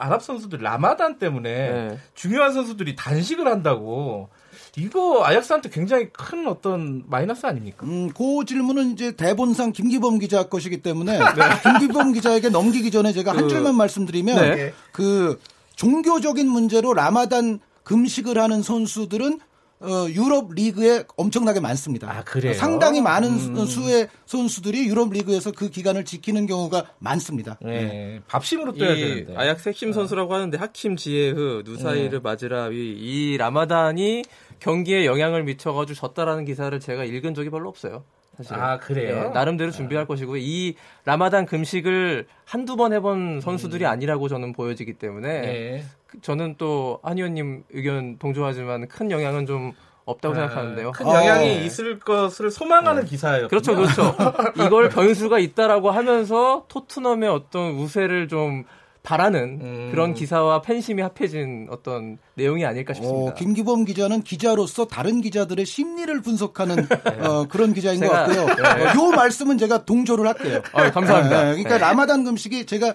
아랍 0.00 0.22
선수들 0.22 0.60
라마단 0.60 1.18
때문에 1.18 1.50
네. 1.50 1.98
중요한 2.14 2.52
선수들이 2.52 2.96
단식을 2.96 3.46
한다고 3.46 4.28
이거 4.76 5.24
아약스한테 5.24 5.68
굉장히 5.70 6.10
큰 6.12 6.46
어떤 6.46 7.04
마이너스 7.06 7.46
아닙니까? 7.46 7.84
음, 7.86 8.10
그 8.10 8.44
질문은 8.46 8.92
이제 8.92 9.12
대본상 9.12 9.72
김기범 9.72 10.18
기자 10.18 10.44
것이기 10.44 10.82
때문에 10.82 11.18
네. 11.18 11.24
김기범 11.62 12.12
기자에게 12.12 12.48
넘기기 12.48 12.90
전에 12.90 13.12
제가 13.12 13.32
한 13.32 13.42
그, 13.42 13.48
줄만 13.48 13.74
말씀드리면 13.74 14.36
네. 14.36 14.72
그 14.92 15.38
종교적인 15.76 16.48
문제로 16.48 16.94
라마단 16.94 17.60
금식을 17.84 18.38
하는 18.38 18.62
선수들은 18.62 19.40
어, 19.80 20.06
유럽 20.10 20.52
리그에 20.52 21.04
엄청나게 21.16 21.60
많습니다. 21.60 22.10
아, 22.10 22.22
그래요? 22.22 22.52
상당히 22.52 23.00
많은 23.00 23.30
음. 23.30 23.64
수의 23.64 24.08
선수들이 24.26 24.86
유럽 24.86 25.10
리그에서 25.10 25.52
그 25.52 25.70
기간을 25.70 26.04
지키는 26.04 26.46
경우가 26.46 26.84
많습니다. 26.98 27.58
네. 27.62 28.20
밥심으로 28.28 28.74
떠야 28.74 28.94
되는데. 28.94 29.36
아약스 29.36 29.70
핵심 29.70 29.92
선수라고 29.92 30.34
하는데 30.34 30.56
하킴 30.58 30.96
지에흐, 30.96 31.62
누사이르 31.64 32.10
네. 32.10 32.18
마즈라위 32.22 32.76
이 32.76 33.36
라마단이 33.38 34.24
경기에 34.58 35.06
영향을 35.06 35.44
미쳐가지고 35.44 35.94
졌다라는 35.96 36.44
기사를 36.44 36.78
제가 36.78 37.04
읽은 37.04 37.34
적이 37.34 37.48
별로 37.48 37.68
없어요. 37.70 38.04
사실. 38.36 38.54
아 38.54 38.78
그래요? 38.78 39.24
네, 39.24 39.28
나름대로 39.30 39.70
준비할 39.70 40.04
아. 40.04 40.06
것이고 40.06 40.36
이 40.36 40.74
라마단 41.04 41.46
금식을 41.46 42.26
한두 42.44 42.76
번 42.76 42.92
해본 42.92 43.40
선수들이 43.40 43.84
음. 43.84 43.90
아니라고 43.90 44.28
저는 44.28 44.52
보여지기 44.52 44.94
때문에 44.94 45.40
네. 45.40 45.84
저는 46.22 46.56
또 46.58 47.00
한 47.02 47.16
의원님 47.16 47.64
의견 47.70 48.18
동조하지만 48.18 48.88
큰 48.88 49.10
영향은 49.10 49.46
좀 49.46 49.72
없다고 50.04 50.34
아, 50.34 50.38
생각하는데요. 50.38 50.92
큰 50.92 51.06
영향이 51.06 51.48
어. 51.48 51.60
있을 51.62 51.98
것을 52.00 52.50
소망하는 52.50 53.02
네. 53.02 53.08
기사예요. 53.08 53.48
그렇죠, 53.48 53.76
그렇죠. 53.76 54.14
이걸 54.66 54.88
변수가 54.88 55.38
있다라고 55.38 55.90
하면서 55.90 56.64
토트넘의 56.68 57.28
어떤 57.28 57.72
우세를 57.72 58.28
좀 58.28 58.64
바라는 59.02 59.58
음. 59.62 59.88
그런 59.92 60.12
기사와 60.14 60.62
팬심이 60.62 61.00
합해진 61.00 61.68
어떤 61.70 62.18
내용이 62.40 62.64
아닐까 62.64 62.94
싶습니다. 62.94 63.32
어, 63.32 63.34
김기범 63.34 63.84
기자는 63.84 64.22
기자로서 64.22 64.86
다른 64.86 65.20
기자들의 65.20 65.64
심리를 65.66 66.20
분석하는 66.22 66.76
네. 66.88 67.26
어, 67.26 67.46
그런 67.48 67.74
기자인 67.74 68.00
제가, 68.00 68.26
것 68.26 68.34
같고요. 68.34 68.56
네. 68.56 68.84
어, 68.84 68.94
요 68.94 69.10
말씀은 69.10 69.58
제가 69.58 69.84
동조를 69.84 70.26
할게요. 70.26 70.62
어, 70.72 70.90
감사합니다. 70.90 71.44
네, 71.44 71.50
그러니까 71.50 71.70
네. 71.70 71.78
라마단 71.78 72.24
금식이 72.24 72.66
제가 72.66 72.94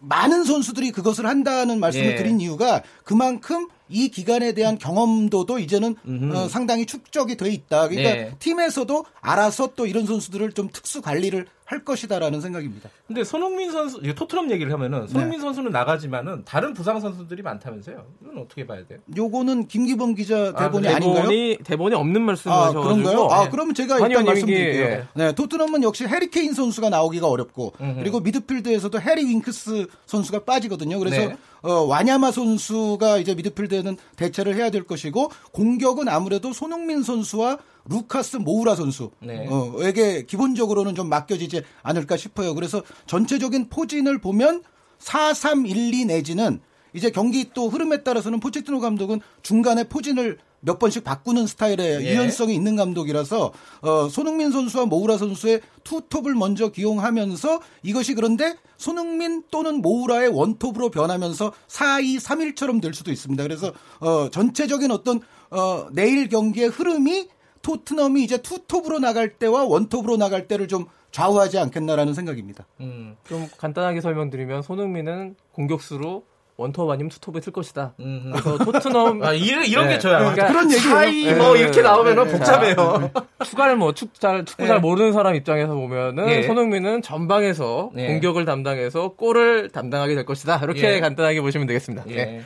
많은 0.00 0.44
선수들이 0.44 0.90
그것을 0.90 1.26
한다는 1.26 1.78
말씀을 1.78 2.12
예. 2.12 2.14
드린 2.16 2.40
이유가 2.40 2.82
그만큼 3.04 3.68
이 3.88 4.08
기간에 4.08 4.52
대한 4.52 4.78
경험도도 4.78 5.60
이제는 5.60 5.94
어, 6.34 6.48
상당히 6.48 6.86
축적이 6.86 7.36
돼 7.36 7.50
있다. 7.50 7.88
그러니까 7.88 8.14
네. 8.14 8.36
팀에서도 8.40 9.04
알아서 9.20 9.74
또 9.76 9.86
이런 9.86 10.06
선수들을 10.06 10.52
좀 10.52 10.68
특수 10.72 11.00
관리를 11.00 11.46
할 11.64 11.84
것이다라는 11.84 12.40
생각입니다. 12.40 12.90
근데 13.06 13.24
손흥민 13.24 13.72
선수, 13.72 14.00
토트넘 14.00 14.50
얘기를 14.52 14.72
하면은 14.72 15.08
손흥민 15.08 15.38
네. 15.38 15.42
선수는 15.42 15.72
나가지만은 15.72 16.44
다른 16.44 16.72
부상 16.74 17.00
선수들이 17.00 17.42
많다면서요? 17.42 18.06
이건 18.22 18.38
어떻게 18.38 18.66
봐야 18.66 18.85
돼요? 18.86 18.98
요거는 19.16 19.68
김기범 19.68 20.14
기자 20.14 20.52
대본이 20.54 20.88
아, 20.88 20.98
닌가요 20.98 21.14
대본이 21.22 21.58
대본이 21.64 21.94
없는 21.94 22.22
말씀이셔가지고. 22.22 22.80
아, 22.80 22.84
그런가요? 22.84 23.24
아, 23.26 23.48
그러면 23.48 23.74
제가 23.74 23.98
일단 24.06 24.24
말씀드릴게요. 24.24 24.84
예. 24.84 25.04
네, 25.14 25.32
토트넘은 25.32 25.82
역시 25.82 26.06
해리 26.06 26.30
케인 26.30 26.52
선수가 26.52 26.90
나오기가 26.90 27.28
어렵고 27.28 27.74
음흠. 27.80 27.98
그리고 27.98 28.20
미드필드에서도 28.20 29.00
해리 29.00 29.26
윙크스 29.26 29.86
선수가 30.06 30.44
빠지거든요. 30.44 30.98
그래서 30.98 31.28
네. 31.28 31.36
어, 31.62 31.82
와냐마 31.82 32.30
선수가 32.30 33.18
이제 33.18 33.34
미드필드에는 33.34 33.96
대체를 34.16 34.54
해야 34.54 34.70
될 34.70 34.84
것이고 34.84 35.30
공격은 35.52 36.08
아무래도 36.08 36.52
손흥민 36.52 37.02
선수와 37.02 37.58
루카스 37.88 38.38
모우라 38.38 38.74
선수에게 38.74 39.10
네. 39.20 39.46
어, 39.48 40.22
기본적으로는 40.26 40.94
좀 40.94 41.08
맡겨지지 41.08 41.62
않을까 41.82 42.16
싶어요. 42.16 42.54
그래서 42.54 42.82
전체적인 43.06 43.68
포진을 43.68 44.18
보면 44.18 44.62
4-3-1-2 44.98 46.06
내지는 46.06 46.60
이제 46.92 47.10
경기 47.10 47.50
또 47.52 47.68
흐름에 47.68 48.02
따라서는 48.02 48.40
포체티노 48.40 48.80
감독은 48.80 49.20
중간에 49.42 49.84
포진을 49.84 50.38
몇 50.60 50.78
번씩 50.78 51.04
바꾸는 51.04 51.46
스타일의 51.46 52.04
예. 52.04 52.12
유연성이 52.12 52.54
있는 52.54 52.76
감독이라서 52.76 53.52
어, 53.82 54.08
손흥민 54.08 54.50
선수와 54.50 54.86
모우라 54.86 55.16
선수의 55.18 55.60
투톱을 55.84 56.34
먼저 56.34 56.70
기용하면서 56.70 57.60
이것이 57.82 58.14
그런데 58.14 58.56
손흥민 58.76 59.44
또는 59.50 59.80
모우라의 59.80 60.28
원톱으로 60.28 60.90
변하면서 60.90 61.52
4-2-3-1처럼 61.68 62.82
될 62.82 62.94
수도 62.94 63.12
있습니다. 63.12 63.42
그래서 63.42 63.72
어, 64.00 64.28
전체적인 64.30 64.90
어떤 64.90 65.20
어, 65.50 65.86
내일 65.92 66.28
경기의 66.28 66.68
흐름이 66.68 67.28
토트넘이 67.62 68.22
이제 68.22 68.38
투톱으로 68.38 68.98
나갈 68.98 69.38
때와 69.38 69.64
원톱으로 69.64 70.16
나갈 70.16 70.46
때를 70.48 70.68
좀 70.68 70.86
좌우하지 71.10 71.58
않겠나라는 71.58 72.14
생각입니다. 72.14 72.66
음, 72.80 73.16
좀 73.28 73.48
간단하게 73.56 74.00
설명드리면 74.00 74.62
손흥민은 74.62 75.36
공격수로 75.52 76.24
원톱 76.56 76.88
아니면 76.90 77.10
투톱에 77.10 77.40
쓸 77.40 77.52
것이다. 77.52 77.94
음. 78.00 78.32
그래서 78.32 78.56
토트넘 78.58 79.20
아, 79.24 79.32
이런, 79.32 79.64
이런 79.66 79.86
네. 79.88 79.94
게 79.94 79.98
저야. 79.98 80.18
그러니까 80.18 80.46
그런 80.46 80.70
얘기 80.70 80.80
사이 80.80 81.34
뭐 81.34 81.52
네. 81.52 81.60
이렇게 81.60 81.82
나오면 81.82 82.18
은 82.18 82.24
네. 82.24 82.32
복잡해요. 82.32 83.10
추가를 83.44 83.76
뭐 83.76 83.92
축, 83.92 84.18
잘, 84.18 84.44
축구 84.44 84.66
잘 84.66 84.76
네. 84.76 84.80
모르는 84.80 85.12
사람 85.12 85.34
입장에서 85.34 85.74
보면은 85.74 86.28
예. 86.30 86.42
손흥민은 86.42 87.02
전방에서 87.02 87.90
예. 87.96 88.06
공격을 88.06 88.46
담당해서 88.46 89.10
골을 89.10 89.68
담당하게 89.68 90.14
될 90.14 90.24
것이다. 90.24 90.60
이렇게 90.62 90.94
예. 90.94 91.00
간단하게 91.00 91.42
보시면 91.42 91.66
되겠습니다. 91.66 92.04
예. 92.10 92.42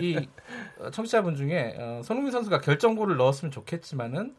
이 0.00 0.28
청취자분 0.92 1.36
중에 1.36 1.76
어, 1.78 2.02
손흥민 2.04 2.32
선수가 2.32 2.60
결정골을 2.60 3.16
넣었으면 3.16 3.52
좋겠지만은 3.52 4.34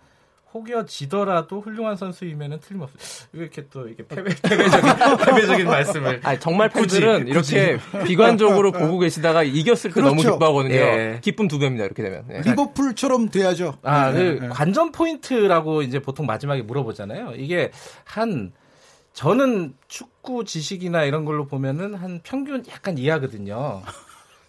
혹여 0.57 0.85
지더라도 0.85 1.61
훌륭한 1.61 1.95
선수이면은 1.95 2.59
틀림없어요. 2.59 3.27
이렇게 3.33 3.65
또 3.69 3.87
이게 3.87 4.05
패배, 4.07 4.33
패배적인 4.35 4.91
패배적인 5.25 5.65
말씀을. 5.67 6.21
아니, 6.23 6.39
정말 6.39 6.69
팬들은 6.69 7.25
굳이, 7.31 7.55
이렇게 7.55 7.77
비관적으로 8.05 8.71
보고 8.71 8.99
계시다가 8.99 9.43
이겼을 9.43 9.91
때 9.91 9.93
그렇죠. 9.95 10.15
너무 10.15 10.21
기뻐하거든요. 10.21 10.73
예. 10.75 11.19
기쁨 11.21 11.47
두 11.47 11.59
배입니다. 11.59 11.85
이렇게 11.85 12.03
되면. 12.03 12.25
예. 12.31 12.41
리버풀처럼 12.41 13.29
돼야죠. 13.29 13.75
아, 13.83 14.11
네. 14.11 14.35
그 14.35 14.39
네. 14.43 14.47
관전 14.49 14.91
포인트라고 14.91 15.81
이제 15.83 15.99
보통 15.99 16.25
마지막에 16.25 16.61
물어보잖아요. 16.63 17.33
이게 17.35 17.71
한 18.03 18.51
저는 19.13 19.73
축구 19.87 20.45
지식이나 20.45 21.03
이런 21.03 21.25
걸로 21.25 21.47
보면은 21.47 21.95
한 21.95 22.19
평균 22.23 22.63
약간 22.69 22.97
이하거든요. 22.97 23.81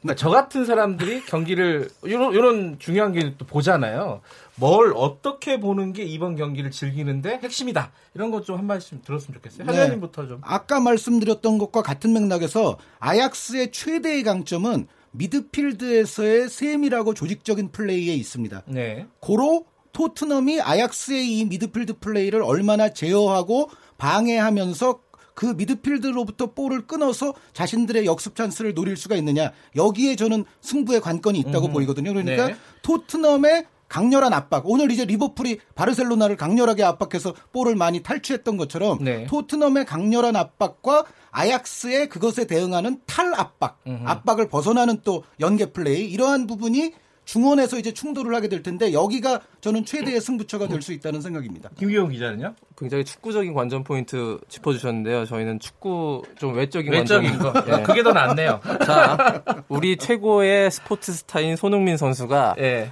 그러니까 0.00 0.14
저 0.16 0.30
같은 0.30 0.64
사람들이 0.64 1.24
경기를 1.26 1.88
이런 2.04 2.32
이런 2.32 2.78
중요한 2.78 3.12
게 3.12 3.34
또 3.36 3.44
보잖아요. 3.44 4.20
뭘 4.54 4.92
어떻게 4.96 5.58
보는 5.60 5.92
게 5.92 6.04
이번 6.04 6.36
경기를 6.36 6.70
즐기는데 6.70 7.40
핵심이다. 7.42 7.92
이런 8.14 8.30
것 8.30 8.42
좀 8.44 8.56
한 8.58 8.66
말씀 8.66 9.00
들었으면 9.04 9.34
좋겠어요. 9.36 9.66
네. 9.66 9.72
하재님부터 9.76 10.26
좀. 10.28 10.40
아까 10.42 10.80
말씀드렸던 10.80 11.58
것과 11.58 11.82
같은 11.82 12.12
맥락에서 12.12 12.78
아약스의 13.00 13.72
최대의 13.72 14.22
강점은 14.22 14.86
미드필드에서의 15.12 16.48
세밀하고 16.48 17.14
조직적인 17.14 17.70
플레이에 17.72 18.14
있습니다. 18.14 18.62
네. 18.66 19.06
고로 19.20 19.64
토트넘이 19.92 20.60
아약스의 20.60 21.38
이 21.38 21.44
미드필드 21.46 21.98
플레이를 21.98 22.42
얼마나 22.42 22.92
제어하고 22.92 23.70
방해하면서 23.96 25.00
그 25.38 25.46
미드필드로부터 25.46 26.46
볼을 26.46 26.88
끊어서 26.88 27.32
자신들의 27.52 28.06
역습 28.06 28.34
찬스를 28.34 28.74
노릴 28.74 28.96
수가 28.96 29.14
있느냐 29.14 29.52
여기에 29.76 30.16
저는 30.16 30.44
승부의 30.62 31.00
관건이 31.00 31.38
있다고 31.38 31.68
음. 31.68 31.72
보이거든요. 31.74 32.12
그러니까 32.12 32.48
네. 32.48 32.56
토트넘의 32.82 33.66
강렬한 33.86 34.32
압박. 34.32 34.68
오늘 34.68 34.90
이제 34.90 35.04
리버풀이 35.04 35.60
바르셀로나를 35.76 36.36
강렬하게 36.36 36.82
압박해서 36.82 37.34
볼을 37.52 37.76
많이 37.76 38.02
탈취했던 38.02 38.56
것처럼 38.56 38.98
네. 39.04 39.26
토트넘의 39.26 39.86
강렬한 39.86 40.34
압박과 40.34 41.04
아약스의 41.30 42.08
그것에 42.08 42.48
대응하는 42.48 43.00
탈 43.06 43.32
압박, 43.36 43.78
음흠. 43.86 44.08
압박을 44.08 44.48
벗어나는 44.48 45.02
또 45.04 45.22
연계 45.38 45.66
플레이 45.66 46.10
이러한 46.10 46.48
부분이 46.48 46.94
중원에서 47.32 47.78
이제 47.78 47.92
충돌을 47.92 48.34
하게 48.34 48.48
될 48.48 48.62
텐데 48.62 48.94
여기가 48.94 49.42
저는 49.60 49.84
최대의 49.84 50.18
승부처가 50.18 50.66
될 50.66 50.80
수 50.80 50.94
있다는 50.94 51.20
생각입니다. 51.20 51.68
김기용 51.78 52.08
기자는요? 52.08 52.54
굉장히 52.78 53.04
축구적인 53.04 53.52
관전 53.52 53.84
포인트 53.84 54.38
짚어주셨는데요. 54.48 55.26
저희는 55.26 55.58
축구 55.60 56.22
좀 56.38 56.54
외적인 56.54 56.90
외적인 56.90 57.38
거 57.38 57.52
네. 57.64 57.82
그게 57.82 58.02
더 58.02 58.12
낫네요. 58.14 58.60
자, 58.86 59.42
우리 59.68 59.98
최고의 59.98 60.70
스포츠 60.70 61.12
스타인 61.12 61.56
손흥민 61.56 61.98
선수가 61.98 62.54
네. 62.56 62.90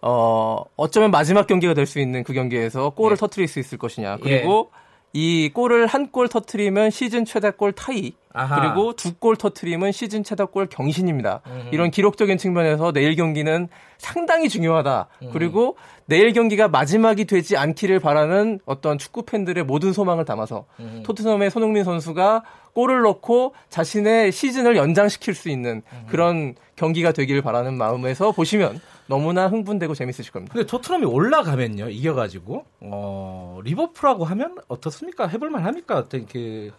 어, 0.00 0.62
어쩌면 0.76 1.10
마지막 1.10 1.46
경기가 1.46 1.74
될 1.74 1.84
수 1.86 1.98
있는 2.00 2.24
그 2.24 2.32
경기에서 2.32 2.90
골을 2.90 3.16
예. 3.16 3.20
터트릴 3.20 3.48
수 3.48 3.58
있을 3.58 3.76
것이냐. 3.76 4.16
그리고 4.22 4.70
예. 4.72 4.78
이 5.12 5.50
골을 5.52 5.86
한 5.88 6.10
골 6.10 6.28
터트리면 6.28 6.90
시즌 6.90 7.26
최다 7.26 7.50
골 7.52 7.72
타이 7.72 8.12
아하. 8.34 8.60
그리고 8.60 8.92
두 8.94 9.14
골 9.18 9.36
터트리면 9.36 9.92
시즌 9.92 10.22
최다골 10.24 10.66
경신입니다. 10.66 11.40
음. 11.46 11.68
이런 11.72 11.90
기록적인 11.90 12.36
측면에서 12.36 12.92
내일 12.92 13.14
경기는 13.16 13.68
상당히 13.96 14.48
중요하다. 14.48 15.06
음. 15.22 15.30
그리고 15.32 15.76
내일 16.06 16.32
경기가 16.32 16.68
마지막이 16.68 17.24
되지 17.24 17.56
않기를 17.56 18.00
바라는 18.00 18.60
어떤 18.66 18.98
축구 18.98 19.22
팬들의 19.22 19.64
모든 19.64 19.92
소망을 19.92 20.24
담아서 20.24 20.66
음. 20.80 21.02
토트넘의 21.06 21.50
손흥민 21.50 21.84
선수가 21.84 22.42
골을 22.74 23.02
넣고 23.02 23.54
자신의 23.70 24.32
시즌을 24.32 24.76
연장시킬 24.76 25.34
수 25.34 25.48
있는 25.48 25.82
음. 25.92 26.06
그런 26.08 26.54
경기가 26.76 27.12
되기를 27.12 27.40
바라는 27.40 27.74
마음에서 27.78 28.32
보시면 28.32 28.80
너무나 29.06 29.46
흥분되고 29.48 29.94
재밌으실 29.94 30.32
겁니다. 30.32 30.54
근데 30.54 30.66
토트넘이 30.66 31.04
올라가면요 31.06 31.88
이겨가지고 31.88 32.64
어, 32.80 33.60
리버풀하고 33.62 34.24
하면 34.24 34.56
어떻습니까? 34.66 35.28
해볼만 35.28 35.64
합니까? 35.64 35.96
어떤 35.98 36.26
그 36.26 36.72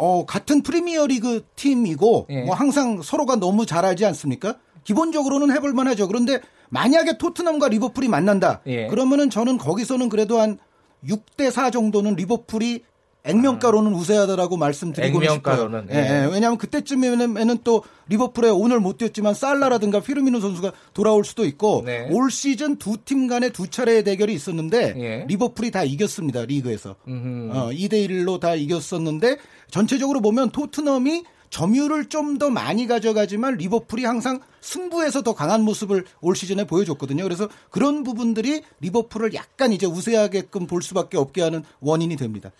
어, 0.00 0.24
같은 0.24 0.62
프리미어리그 0.62 1.44
팀이고 1.56 2.26
예. 2.30 2.42
뭐 2.44 2.54
항상 2.54 3.02
서로가 3.02 3.36
너무 3.36 3.66
잘 3.66 3.84
알지 3.84 4.04
않습니까? 4.06 4.56
기본적으로는 4.84 5.54
해볼 5.54 5.74
만 5.74 5.86
하죠. 5.88 6.08
그런데 6.08 6.40
만약에 6.70 7.18
토트넘과 7.18 7.68
리버풀이 7.68 8.08
만난다. 8.08 8.62
예. 8.66 8.86
그러면은 8.86 9.28
저는 9.28 9.58
거기서는 9.58 10.08
그래도 10.08 10.40
한 10.40 10.58
6대 11.06 11.50
4 11.50 11.70
정도는 11.70 12.14
리버풀이 12.14 12.82
액면가로는 13.22 13.92
우세하다라고 13.92 14.56
말씀드리고 14.56 15.22
액면가로는 15.22 15.82
싶어요. 15.88 15.98
예, 16.00 16.24
예. 16.24 16.32
왜냐하면 16.32 16.56
그때쯤에는 16.56 17.58
또 17.64 17.82
리버풀에 18.08 18.48
오늘 18.48 18.80
못 18.80 18.96
뛰었지만 18.96 19.34
살라라든가 19.34 20.00
피르미노 20.00 20.40
선수가 20.40 20.72
돌아올 20.94 21.26
수도 21.26 21.44
있고 21.44 21.82
네. 21.84 22.08
올 22.10 22.30
시즌 22.30 22.76
두 22.76 22.96
팀 23.04 23.26
간의 23.26 23.52
두 23.52 23.68
차례의 23.68 24.04
대결이 24.04 24.32
있었는데 24.32 24.94
예. 24.96 25.24
리버풀이 25.28 25.70
다 25.70 25.84
이겼습니다 25.84 26.46
리그에서 26.46 26.96
어, 27.06 27.68
2대 27.72 28.08
1로 28.08 28.40
다 28.40 28.54
이겼었는데 28.54 29.36
전체적으로 29.70 30.20
보면 30.20 30.50
토트넘이 30.50 31.24
점유율을 31.50 32.08
좀더 32.08 32.48
많이 32.48 32.86
가져가지만 32.86 33.56
리버풀이 33.56 34.04
항상 34.04 34.40
승부에서 34.60 35.22
더 35.22 35.34
강한 35.34 35.62
모습을 35.62 36.04
올 36.20 36.36
시즌에 36.36 36.64
보여줬거든요. 36.64 37.24
그래서 37.24 37.48
그런 37.70 38.04
부분들이 38.04 38.62
리버풀을 38.80 39.34
약간 39.34 39.72
이제 39.72 39.86
우세하게끔 39.86 40.66
볼 40.66 40.80
수밖에 40.80 41.18
없게 41.18 41.42
하는 41.42 41.64
원인이 41.80 42.14
됩니다. 42.16 42.52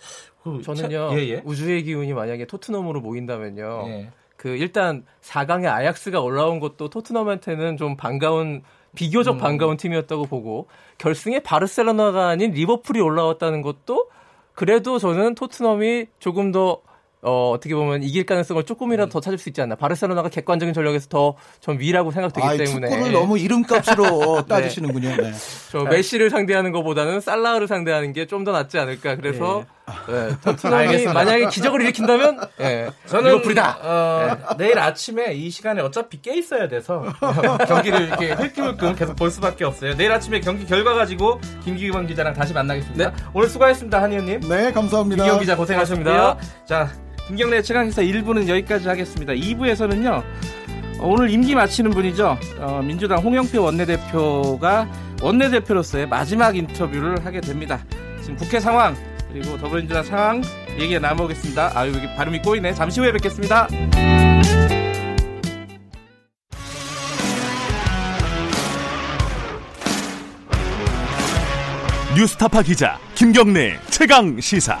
그 0.43 0.61
저는요 0.61 1.11
예, 1.13 1.29
예. 1.29 1.41
우주의 1.45 1.83
기운이 1.83 2.13
만약에 2.13 2.45
토트넘으로 2.45 2.99
모인다면요. 2.99 3.83
예. 3.87 4.09
그 4.35 4.49
일단 4.49 5.05
4강에 5.21 5.67
아약스가 5.67 6.19
올라온 6.19 6.59
것도 6.59 6.89
토트넘한테는 6.89 7.77
좀 7.77 7.95
반가운 7.95 8.63
비교적 8.95 9.35
음. 9.35 9.37
반가운 9.37 9.77
팀이었다고 9.77 10.25
보고 10.25 10.67
결승에 10.97 11.39
바르셀로나가 11.39 12.27
아닌 12.27 12.51
리버풀이 12.51 12.99
올라왔다는 12.99 13.61
것도 13.61 14.09
그래도 14.53 14.99
저는 14.99 15.35
토트넘이 15.35 16.07
조금 16.19 16.51
더 16.51 16.81
어, 17.23 17.51
어떻게 17.51 17.75
보면 17.75 18.01
이길 18.03 18.25
가능성을 18.25 18.63
조금이라도 18.63 19.11
더 19.11 19.19
찾을 19.19 19.37
수 19.37 19.49
있지 19.49 19.61
않나. 19.61 19.75
바르셀로나가 19.75 20.29
객관적인 20.29 20.73
전력에서 20.73 21.07
더 21.09 21.35
좀 21.59 21.79
위라고 21.79 22.11
생각되기 22.11 22.45
아, 22.47 22.57
때문에. 22.57 22.89
축구를 22.89 23.11
너무 23.13 23.37
이름값으로 23.37 24.41
네. 24.41 24.47
따지시는군요. 24.47 25.15
네. 25.17 25.31
저 25.71 25.83
메시를 25.83 26.29
상대하는 26.31 26.71
것보다는 26.71 27.21
살라흐를 27.21 27.67
상대하는 27.67 28.13
게 28.13 28.25
좀 28.25 28.43
더 28.43 28.51
낫지 28.51 28.79
않을까. 28.79 29.15
그래서 29.17 29.63
네. 30.07 30.29
네. 30.29 30.35
토트넘이 30.43 31.05
만약에 31.05 31.47
기적을 31.49 31.81
일으킨다면 31.81 32.39
네. 32.57 32.89
저는 33.07 33.31
리버풀이다. 33.33 33.77
어, 33.83 34.37
네. 34.57 34.65
내일 34.65 34.79
아침에 34.79 35.33
이 35.33 35.49
시간에 35.51 35.81
어차피 35.81 36.21
깨 36.21 36.33
있어야 36.35 36.67
돼서 36.67 37.03
경기를 37.67 38.07
이렇게 38.07 38.31
흘끔흘끔 38.31 38.95
계속 38.95 39.15
볼 39.15 39.29
수밖에 39.29 39.65
없어요. 39.65 39.95
내일 39.95 40.11
아침에 40.11 40.39
경기 40.39 40.65
결과 40.65 40.93
가지고 40.95 41.39
김기범 41.63 42.07
기자랑 42.07 42.33
다시 42.33 42.53
만나겠습니다. 42.53 43.09
네. 43.11 43.15
오늘 43.33 43.47
수고하셨습니다, 43.49 44.01
한의원님. 44.01 44.39
네, 44.49 44.71
감사합니다. 44.71 45.23
김기범 45.23 45.39
기자 45.41 45.55
고생하셨습니다. 45.55 46.37
자. 46.65 46.89
김경래 47.27 47.61
최강기사 47.61 48.01
1부는 48.01 48.47
여기까지 48.47 48.87
하겠습니다. 48.87 49.33
2부에서는요. 49.33 50.23
오늘 51.01 51.29
임기 51.29 51.55
마치는 51.55 51.91
분이죠. 51.91 52.37
어, 52.59 52.81
민주당 52.83 53.19
홍영표 53.19 53.61
원내대표가 53.63 54.87
원내대표로서의 55.21 56.07
마지막 56.07 56.55
인터뷰를 56.55 57.25
하게 57.25 57.41
됩니다. 57.41 57.83
지금 58.21 58.35
국회 58.35 58.59
상황 58.59 58.95
그리고 59.31 59.57
더불어민주당 59.57 60.03
상황 60.03 60.41
얘기 60.77 60.99
나눠보겠습니다. 60.99 61.71
아유 61.75 61.93
여기 61.93 62.07
발음이 62.15 62.41
꼬이네. 62.41 62.73
잠시 62.73 62.99
후에 62.99 63.11
뵙겠습니다. 63.13 63.67
뉴스타파 72.15 72.61
기자 72.61 72.99
김경래 73.15 73.79
최강 73.89 74.39
시사. 74.39 74.77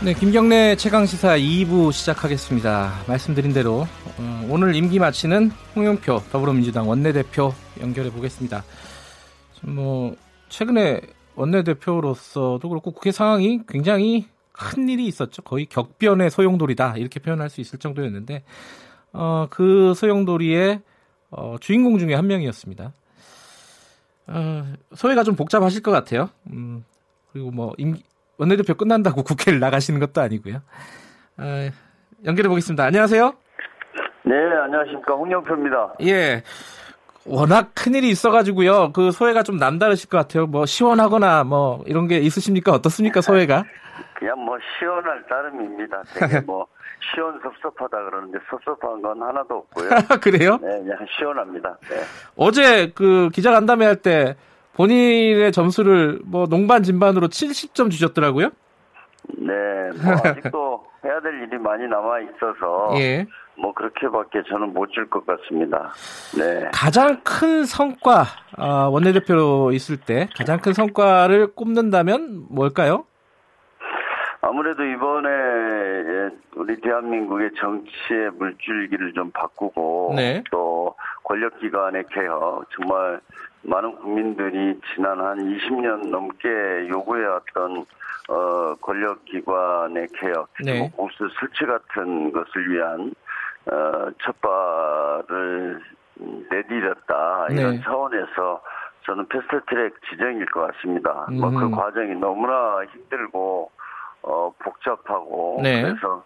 네, 0.00 0.14
김경래 0.14 0.76
최강 0.76 1.06
시사 1.06 1.36
2부 1.36 1.90
시작하겠습니다. 1.90 3.02
말씀드린 3.08 3.52
대로 3.52 3.80
어, 3.80 4.46
오늘 4.48 4.76
임기 4.76 5.00
마치는 5.00 5.50
홍영표 5.74 6.22
더불어민주당 6.30 6.88
원내대표 6.88 7.52
연결해 7.80 8.12
보겠습니다. 8.12 8.62
뭐 9.62 10.14
최근에 10.48 11.00
원내대표로서도 11.34 12.68
그렇고 12.68 12.92
국회 12.92 13.10
상황이 13.10 13.62
굉장히 13.68 14.28
큰 14.52 14.88
일이 14.88 15.04
있었죠. 15.08 15.42
거의 15.42 15.66
격변의 15.66 16.30
소용돌이다 16.30 16.96
이렇게 16.96 17.18
표현할 17.18 17.50
수 17.50 17.60
있을 17.60 17.80
정도였는데 17.80 18.44
어, 19.12 19.48
그 19.50 19.94
소용돌이의 19.94 20.80
어, 21.30 21.56
주인공 21.60 21.98
중에 21.98 22.14
한 22.14 22.28
명이었습니다. 22.28 22.92
어, 24.28 24.72
소외가 24.94 25.24
좀 25.24 25.34
복잡하실 25.34 25.82
것 25.82 25.90
같아요. 25.90 26.30
음, 26.52 26.84
그리고 27.32 27.50
뭐 27.50 27.74
임기 27.78 28.04
원내대표 28.38 28.74
끝난다고 28.74 29.22
국회를 29.24 29.60
나가시는 29.60 30.00
것도 30.00 30.20
아니고요. 30.20 30.60
아, 31.36 31.70
연결해 32.24 32.48
보겠습니다. 32.48 32.84
안녕하세요. 32.84 33.32
네, 34.24 34.34
안녕하십니까. 34.64 35.14
홍영표입니다. 35.14 35.94
예. 36.02 36.42
워낙 37.24 37.72
큰일이 37.74 38.08
있어가지고요. 38.08 38.92
그 38.92 39.10
소외가 39.10 39.42
좀 39.42 39.56
남다르실 39.56 40.08
것 40.08 40.16
같아요. 40.18 40.46
뭐 40.46 40.64
시원하거나 40.66 41.44
뭐 41.44 41.82
이런 41.86 42.06
게 42.08 42.18
있으십니까? 42.18 42.72
어떻습니까? 42.72 43.20
소외가? 43.20 43.64
그냥 44.18 44.38
뭐 44.44 44.56
시원할 44.78 45.22
따름입니다. 45.28 46.02
되게 46.14 46.40
뭐 46.40 46.66
시원 47.14 47.38
섭섭하다 47.42 48.04
그러는데 48.04 48.38
섭섭한 48.50 49.00
건 49.02 49.22
하나도 49.22 49.54
없고요. 49.56 49.90
그래요? 50.20 50.58
네, 50.62 50.68
그냥 50.78 50.98
시원합니다. 51.18 51.76
네. 51.88 51.96
어제 52.36 52.90
그 52.94 53.28
기자 53.32 53.52
간담회 53.52 53.84
할 53.86 53.96
때 53.96 54.36
본인의 54.78 55.50
점수를 55.50 56.20
뭐 56.24 56.46
농반 56.46 56.84
진반으로 56.84 57.26
70점 57.26 57.90
주셨더라고요. 57.90 58.50
네, 59.36 59.52
뭐 60.02 60.12
아직도 60.24 60.84
해야 61.04 61.20
될 61.20 61.42
일이 61.42 61.58
많이 61.58 61.86
남아 61.88 62.20
있어서 62.20 62.94
예. 62.98 63.26
뭐 63.56 63.74
그렇게밖에 63.74 64.42
저는 64.48 64.72
못 64.72 64.88
줄 64.92 65.10
것 65.10 65.26
같습니다. 65.26 65.92
네. 66.38 66.70
가장 66.72 67.20
큰 67.24 67.64
성과 67.64 68.22
어, 68.56 68.88
원내대표로 68.90 69.72
있을 69.72 69.96
때 69.96 70.28
가장 70.36 70.60
큰 70.60 70.72
성과를 70.72 71.54
꼽는다면 71.54 72.46
뭘까요? 72.48 73.04
아무래도 74.40 74.84
이번에 74.84 75.28
예, 75.28 76.30
우리 76.54 76.80
대한민국의 76.80 77.50
정치의 77.58 78.30
물줄기를 78.38 79.12
좀 79.14 79.32
바꾸고 79.32 80.12
네. 80.16 80.44
또 80.52 80.94
권력기관의 81.24 82.04
개혁 82.12 82.64
정말 82.70 83.20
많은 83.62 83.96
국민들이 83.96 84.78
지난 84.94 85.20
한 85.20 85.38
20년 85.38 86.08
넘게 86.08 86.88
요구해왔던 86.88 87.84
어, 88.28 88.74
권력기관의 88.80 90.08
개혁, 90.14 90.48
네. 90.64 90.90
공수 90.94 91.28
설치 91.40 91.64
같은 91.64 92.30
것을 92.32 92.70
위한 92.70 93.12
어, 93.70 94.10
첫발을 94.22 95.80
내디뎠다 96.50 97.52
이런 97.52 97.76
네. 97.76 97.80
차원에서 97.82 98.62
저는 99.06 99.26
패스트트랙 99.28 99.94
지정일 100.10 100.44
것 100.46 100.70
같습니다. 100.72 101.26
음. 101.30 101.40
뭐그 101.40 101.70
과정이 101.70 102.14
너무나 102.16 102.84
힘들고 102.92 103.70
어, 104.22 104.52
복잡하고 104.58 105.60
네. 105.62 105.82
그래서 105.82 106.24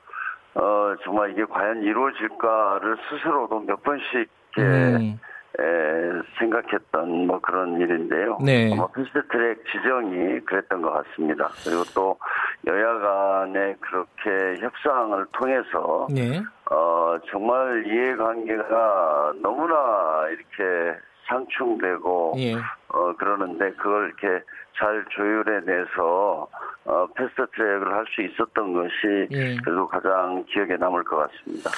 어, 0.55 0.95
정말 1.05 1.31
이게 1.31 1.45
과연 1.45 1.83
이루어질까를 1.83 2.97
스스로도 3.09 3.61
몇 3.61 3.83
번씩 3.83 4.29
음. 4.59 5.19
에, 5.61 6.23
생각했던 6.39 7.27
뭐 7.27 7.39
그런 7.41 7.81
일인데요. 7.81 8.39
네. 8.45 8.75
뭐 8.75 8.89
패스트트랙 8.93 9.65
지정이 9.67 10.41
그랬던 10.41 10.81
것 10.83 10.93
같습니다. 10.93 11.51
그리고 11.65 11.85
또 11.95 12.19
여야 12.67 12.99
간에 12.99 13.77
그렇게 13.81 14.61
협상을 14.63 15.27
통해서 15.33 16.07
네. 16.11 16.43
어, 16.71 17.19
정말 17.31 17.85
이해관계가 17.87 19.35
너무나 19.43 20.27
이렇게 20.29 20.99
상충되고 21.29 22.35
예. 22.39 22.55
어, 22.89 23.15
그러는데 23.19 23.73
그걸 23.75 24.13
이렇게 24.21 24.45
잘 24.79 25.05
조율해내서 25.11 26.49
어, 26.85 27.07
패스트트랙을 27.15 27.93
할 27.93 28.05
수 28.15 28.23
있었던 28.23 28.73
것이 28.73 29.29
예. 29.31 29.57
그래도 29.65 29.87
가장 29.87 30.45
기억에 30.49 30.77
남을 30.77 31.05
것 31.05 31.17
같습니다. 31.17 31.71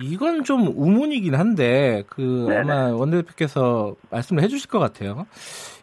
이건 0.00 0.44
좀 0.44 0.72
우문이긴 0.76 1.34
한데 1.34 2.04
그 2.08 2.46
네네. 2.48 2.60
아마 2.60 2.92
원내대표께서 2.94 3.94
말씀을 4.10 4.42
해주실 4.42 4.70
것 4.70 4.78
같아요. 4.78 5.26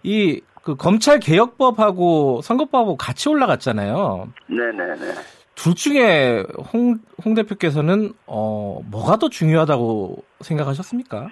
이 0.04 0.42
그 0.66 0.76
검찰 0.76 1.20
개혁법하고 1.20 2.42
선거법하고 2.42 2.98
같이 2.98 3.30
올라갔잖아요. 3.30 4.28
네네네. 4.48 5.14
둘 5.54 5.76
중에 5.76 6.44
홍, 6.74 6.96
홍 7.24 7.36
대표께서는 7.36 8.12
어 8.26 8.82
뭐가 8.90 9.18
더 9.18 9.30
중요하다고 9.30 10.18
생각하셨습니까? 10.42 11.28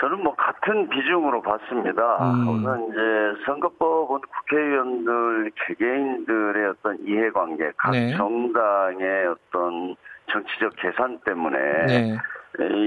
저는 0.00 0.24
뭐 0.24 0.34
같은 0.34 0.88
비중으로 0.88 1.40
봤습니다. 1.40 2.32
음. 2.32 2.48
우선 2.48 2.88
이제 2.88 3.44
선거법은 3.46 4.20
국회의원들 4.22 5.52
개개인들의 5.68 6.66
어떤 6.70 6.98
이해관계, 7.06 7.70
각 7.76 7.92
네. 7.92 8.16
정당의 8.16 9.26
어떤 9.28 9.94
정치적 10.30 10.74
계산 10.76 11.18
때문에 11.24 11.86
네. 11.86 12.18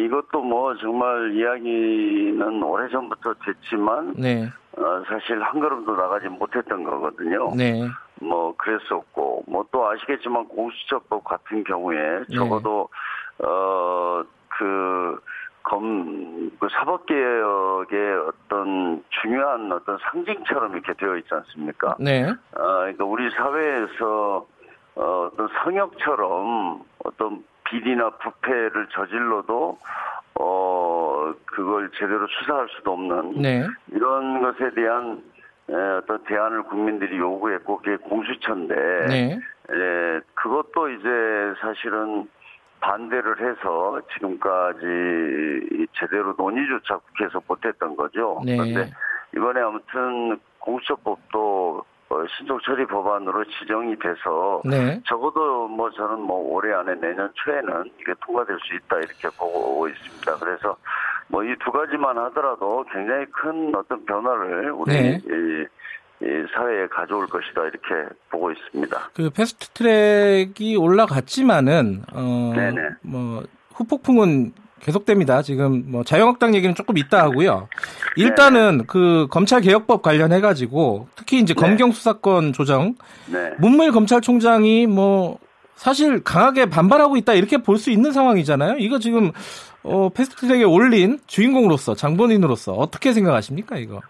이것도 0.05 0.41
뭐 0.41 0.75
정말 0.77 1.33
이야기는 1.33 2.63
오래전부터 2.63 3.33
됐지만 3.45 4.13
네. 4.17 4.47
어, 4.77 5.03
사실 5.07 5.41
한 5.41 5.59
걸음도 5.59 5.95
나가지 5.95 6.27
못했던 6.27 6.83
거거든요. 6.83 7.53
네. 7.55 7.87
뭐 8.21 8.55
그랬었고 8.57 9.43
뭐 9.47 9.65
또 9.75 9.89
아시겠지만 9.89 10.47
공수처법 10.47 11.25
같은 11.25 11.65
경우에 11.65 11.97
네. 12.29 12.35
적어도 12.35 12.87
어그 13.39 15.19
검, 15.63 16.49
그 16.57 16.67
사법개혁의 16.71 18.17
어떤 18.27 19.03
중요한 19.21 19.69
어떤 19.71 19.97
상징처럼 19.97 20.73
이렇게 20.73 20.93
되어 20.93 21.17
있지 21.17 21.27
않습니까? 21.31 21.97
네. 21.99 22.29
어, 22.29 22.35
그러니까 22.53 23.03
우리 23.03 23.29
사회에서 23.31 24.47
어, 24.95 25.29
어떤 25.33 25.49
성역처럼 25.61 26.83
어떤 27.05 27.43
비리나 27.65 28.09
부패를 28.11 28.87
저질러도 28.91 29.77
어 30.39 31.33
그걸 31.45 31.89
제대로 31.91 32.27
수사할 32.27 32.67
수도 32.75 32.93
없는 32.93 33.41
네. 33.41 33.65
이런 33.91 34.41
것에 34.41 34.71
대한 34.75 35.23
에, 35.69 35.73
어떤 35.73 36.23
대안을 36.25 36.63
국민들이 36.63 37.17
요구했고 37.17 37.77
그게 37.77 37.95
공수처인데 37.97 38.75
네. 39.07 39.39
에, 39.69 40.19
그것도 40.33 40.89
이제 40.89 41.09
사실은 41.61 42.27
반대를 42.81 43.39
해서 43.39 43.99
지금까지 44.13 45.87
제대로 45.97 46.35
논의조차 46.37 46.97
국회에서 46.97 47.41
못했던 47.47 47.95
거죠. 47.95 48.41
네. 48.45 48.57
그런데 48.57 48.91
이번에 49.35 49.61
아무튼 49.61 50.39
공수처법도 50.59 51.77
어, 51.79 51.94
신속 52.37 52.61
처리 52.63 52.85
법안으로 52.85 53.43
지정이 53.59 53.97
돼서 53.99 54.61
네. 54.65 55.01
적어도 55.07 55.67
뭐 55.67 55.89
저는 55.91 56.21
뭐 56.21 56.37
올해 56.53 56.73
안에 56.73 56.95
내년 56.95 57.29
초에는 57.33 57.91
이게 57.99 58.13
통과될 58.25 58.57
수 58.63 58.75
있다 58.75 58.97
이렇게 58.97 59.27
보고 59.37 59.87
있습니다. 59.87 60.35
그래서 60.39 60.77
뭐 61.27 61.43
이 61.43 61.55
두 61.63 61.71
가지만 61.71 62.17
하더라도 62.17 62.85
굉장히 62.91 63.25
큰 63.31 63.73
어떤 63.75 64.05
변화를 64.05 64.71
우리 64.71 64.91
네. 64.93 65.17
이, 65.25 65.65
이 66.23 66.45
사회에 66.53 66.87
가져올 66.87 67.27
것이다 67.27 67.63
이렇게 67.63 68.13
보고 68.29 68.51
있습니다. 68.51 69.09
그 69.15 69.29
패스트 69.31 69.69
트랙이 69.69 70.77
올라갔지만은 70.77 72.03
어뭐 72.13 73.43
후폭풍은 73.73 74.53
계속됩니다. 74.85 75.41
지금 75.41 75.83
뭐 75.87 76.03
자유한국당 76.03 76.53
얘기는 76.53 76.73
조금 76.75 76.97
있다 76.97 77.23
하고요. 77.23 77.67
일단은 78.17 78.77
네. 78.79 78.83
그 78.85 79.25
검찰 79.31 79.61
개혁법 79.61 80.03
관련해 80.03 80.41
가지고 80.41 81.07
특히 81.15 81.39
이제 81.39 81.55
네. 81.55 81.59
검경 81.59 81.91
수사권 81.91 82.53
조정 82.53 82.93
네. 83.25 83.51
문무일 83.57 83.91
검찰총장이 83.91 84.85
뭐 84.85 85.39
사실 85.75 86.23
강하게 86.23 86.67
반발하고 86.67 87.17
있다 87.17 87.33
이렇게 87.33 87.57
볼 87.57 87.77
수 87.79 87.89
있는 87.89 88.11
상황이잖아요. 88.11 88.77
이거 88.77 88.99
지금 88.99 89.31
어 89.83 90.09
패스트트랙에 90.09 90.63
올린 90.63 91.19
주인공으로서 91.25 91.95
장본인으로서 91.95 92.73
어떻게 92.73 93.11
생각하십니까 93.11 93.77
이거? 93.77 94.01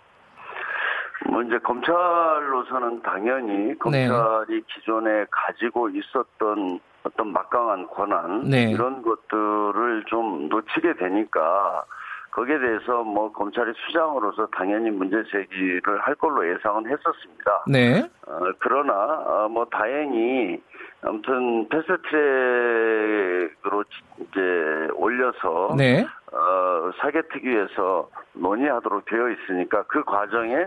뭐 1.46 1.48
이제 1.48 1.60
검찰로서는 1.60 3.04
당연히 3.04 3.76
네. 3.91 4.06
검찰이 4.08 4.64
기존에 4.68 5.26
가지고 5.30 5.89
있었던 5.89 6.80
어떤 7.04 7.34
막강한 7.34 7.86
권한 7.88 8.50
네. 8.50 8.72
이런 8.72 9.04
것들을 9.04 10.06
좀 10.08 10.50
놓치게 10.50 10.96
되니까 10.96 11.86
거기에 12.32 12.58
대해서 12.60 13.04
뭐 13.04 13.32
검찰의 13.32 13.76
수장으로서 13.86 14.48
당연히 14.48 14.89
문제 14.89 15.24
제기를 15.32 16.02
할 16.02 16.16
걸로 16.16 16.50
예상은 16.50 16.86
했었습니다. 16.86 17.64
네. 17.68 18.04
어, 18.28 18.39
그러나 18.60 18.93
어, 18.93 19.48
뭐 19.48 19.64
다행히 19.66 20.62
아무튼 21.02 21.70
패스트트랙으로 21.70 23.84
이제 24.20 24.89
올려서 24.96 25.76
네. 25.78 26.06
어, 26.34 26.91
사개특위에서 27.00 28.10
논의하도록 28.34 29.06
되어 29.06 29.30
있으니까 29.30 29.84
그 29.84 30.04
과정에 30.04 30.66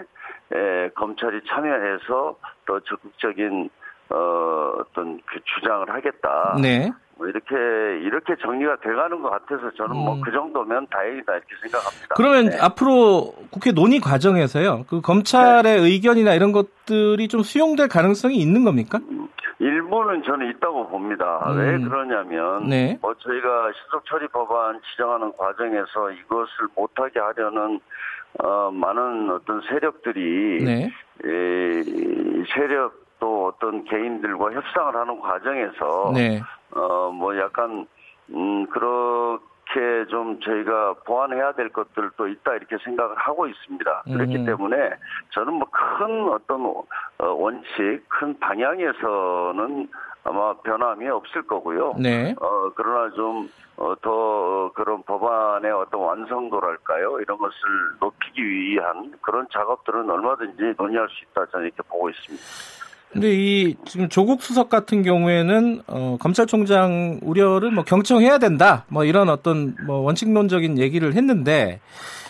에, 0.54 0.88
검찰이 0.90 1.40
참여해서 1.48 2.36
더 2.66 2.80
적극적인 2.80 3.70
어, 4.10 4.72
어떤 4.78 5.20
그 5.26 5.40
주장을 5.44 5.88
하겠다. 5.90 6.56
네. 6.60 6.90
뭐 7.18 7.26
이렇게 7.26 7.54
이렇게 8.04 8.36
정리가 8.40 8.76
돼가는 8.76 9.20
것 9.20 9.28
같아서 9.28 9.70
저는 9.72 9.96
뭐 9.96 10.14
음. 10.14 10.16
뭐그 10.18 10.30
정도면 10.30 10.86
다행이다 10.88 11.32
이렇게 11.32 11.54
생각합니다. 11.62 12.14
그러면 12.16 12.46
네. 12.46 12.58
앞으로 12.60 13.34
국회 13.50 13.72
논의 13.72 13.98
과정에서요, 13.98 14.84
그 14.88 15.00
검찰의 15.00 15.62
네. 15.62 15.78
의견이나 15.80 16.34
이런 16.34 16.52
것들이 16.52 17.26
좀 17.28 17.42
수용될 17.42 17.88
가능성이 17.88 18.36
있는 18.36 18.64
겁니까? 18.64 19.00
일부는 19.58 20.22
저는 20.22 20.48
있다고 20.50 20.88
봅니다. 20.88 21.42
음. 21.50 21.58
왜 21.58 21.78
그러냐면 21.78 22.68
네. 22.68 22.96
뭐 23.02 23.12
저희가 23.14 23.72
신속 23.72 24.06
처리 24.06 24.28
법안 24.28 24.80
지정하는 24.92 25.32
과정에서 25.36 26.12
이것을 26.12 26.68
못하게 26.76 27.18
하려는 27.18 27.80
어, 28.42 28.70
많은 28.70 29.30
어떤 29.30 29.60
세력들이 29.62 30.64
네. 30.64 30.90
에, 31.24 31.82
세력 32.54 33.08
또 33.18 33.46
어떤 33.48 33.84
개인들과 33.84 34.52
협상을 34.52 34.94
하는 34.94 35.20
과정에서 35.20 36.12
네. 36.14 36.40
어뭐 36.72 37.36
약간 37.38 37.86
음 38.30 38.66
그 38.70 39.38
렇게 39.74 40.10
좀 40.10 40.40
저희가 40.40 40.94
보완해야 41.04 41.52
될 41.52 41.68
것들도 41.70 42.28
있다 42.28 42.54
이렇게 42.54 42.76
생각을 42.84 43.16
하고 43.16 43.46
있습니다. 43.46 44.02
그렇기 44.06 44.36
음. 44.36 44.46
때문에 44.46 44.90
저는 45.30 45.54
뭐 45.54 45.68
큰 45.70 46.28
어떤 46.28 46.66
어, 46.66 46.84
원칙, 47.26 48.02
큰 48.08 48.38
방향에서는 48.38 49.88
아마 50.24 50.54
변함이 50.60 51.08
없을 51.08 51.42
거고요. 51.42 51.94
네. 51.98 52.34
어 52.40 52.70
그러나 52.74 53.10
좀 53.14 53.48
어, 53.76 53.94
더 54.02 54.70
그런 54.74 55.02
법안의 55.04 55.70
어떤 55.72 56.00
완성도랄까요? 56.00 57.20
이런 57.20 57.38
것을 57.38 57.58
높이기 58.00 58.42
위한 58.44 59.12
그런 59.22 59.46
작업들은 59.52 60.10
얼마든지 60.10 60.74
논의할 60.76 61.08
수 61.08 61.24
있다 61.24 61.46
저는 61.46 61.66
이렇게 61.66 61.82
보고 61.88 62.10
있습니다. 62.10 62.87
근데 63.12 63.32
이 63.32 63.74
지금 63.86 64.08
조국 64.08 64.42
수석 64.42 64.68
같은 64.68 65.02
경우에는 65.02 65.82
어, 65.86 66.16
검찰총장 66.20 67.20
우려를 67.22 67.70
뭐 67.70 67.82
경청해야 67.84 68.38
된다 68.38 68.84
뭐 68.88 69.04
이런 69.04 69.30
어떤 69.30 69.74
뭐 69.86 70.00
원칙론적인 70.00 70.78
얘기를 70.78 71.14
했는데 71.14 71.80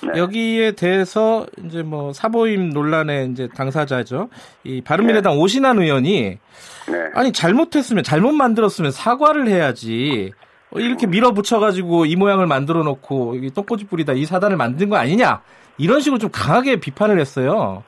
네. 0.03 0.18
여기에 0.18 0.72
대해서 0.72 1.47
이제 1.64 1.83
뭐 1.83 2.12
사보임 2.12 2.70
논란의 2.70 3.31
이제 3.33 3.49
당사자죠 3.57 4.29
이 4.62 4.81
바른미래당 4.81 5.35
네. 5.35 5.41
오신환 5.41 5.81
의원이 5.81 6.39
네. 6.89 6.99
아니 7.14 7.33
잘못했으면 7.33 8.05
잘못 8.05 8.33
만들었으면 8.33 8.93
사과를 8.93 9.49
해야지 9.49 10.33
이렇게 10.76 11.07
밀어붙여가지고 11.07 12.07
이 12.07 12.14
모양을 12.14 12.47
만들어 12.47 12.85
놓고 12.85 13.37
이 13.37 13.51
똥꼬집 13.51 13.91
뿌리다 13.91 14.12
이 14.12 14.24
사단을 14.24 14.57
만든 14.57 14.89
거 14.89 14.97
아니냐 14.97 15.43
이런 15.79 16.01
식으로 16.01 16.18
좀 16.18 16.31
강하게 16.33 16.76
비판을 16.76 17.18
했어요. 17.20 17.83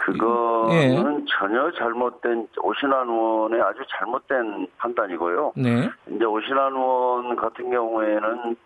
그거는 0.00 0.72
예. 0.72 1.24
전혀 1.38 1.70
잘못된 1.78 2.48
오신환 2.62 3.08
의원의 3.08 3.60
아주 3.62 3.78
잘못된 3.88 4.66
판단이고요. 4.78 5.52
네. 5.56 5.88
이제 6.08 6.24
오신환 6.24 6.72
의원 6.72 7.36
같은 7.36 7.70
경우에는 7.70 8.56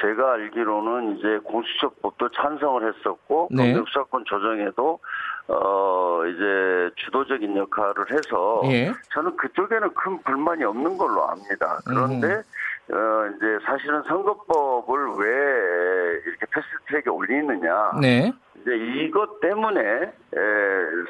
제가 0.00 0.32
알기로는 0.32 1.18
이제 1.18 1.38
공수처법도 1.44 2.30
찬성을 2.30 2.94
했었고 2.94 3.48
네. 3.50 3.72
검경수사권 3.72 4.24
조정에도 4.24 4.98
어 5.48 6.22
이제 6.26 6.90
주도적인 6.96 7.56
역할을 7.56 8.10
해서 8.12 8.62
예. 8.66 8.92
저는 9.12 9.36
그쪽에는 9.36 9.92
큰 9.94 10.22
불만이 10.22 10.64
없는 10.64 10.96
걸로 10.96 11.28
압니다. 11.28 11.80
그런데 11.84 12.28
음. 12.28 12.42
어, 12.92 13.26
이제 13.36 13.58
사실은 13.64 14.02
선거법을 14.02 15.06
왜 15.18 16.20
이렇게 16.26 16.46
패스트트랙에 16.50 17.08
올리느냐. 17.08 17.92
네. 18.00 18.32
이제 18.60 18.76
이것 18.76 19.40
때문에 19.40 19.80
에, 19.80 20.10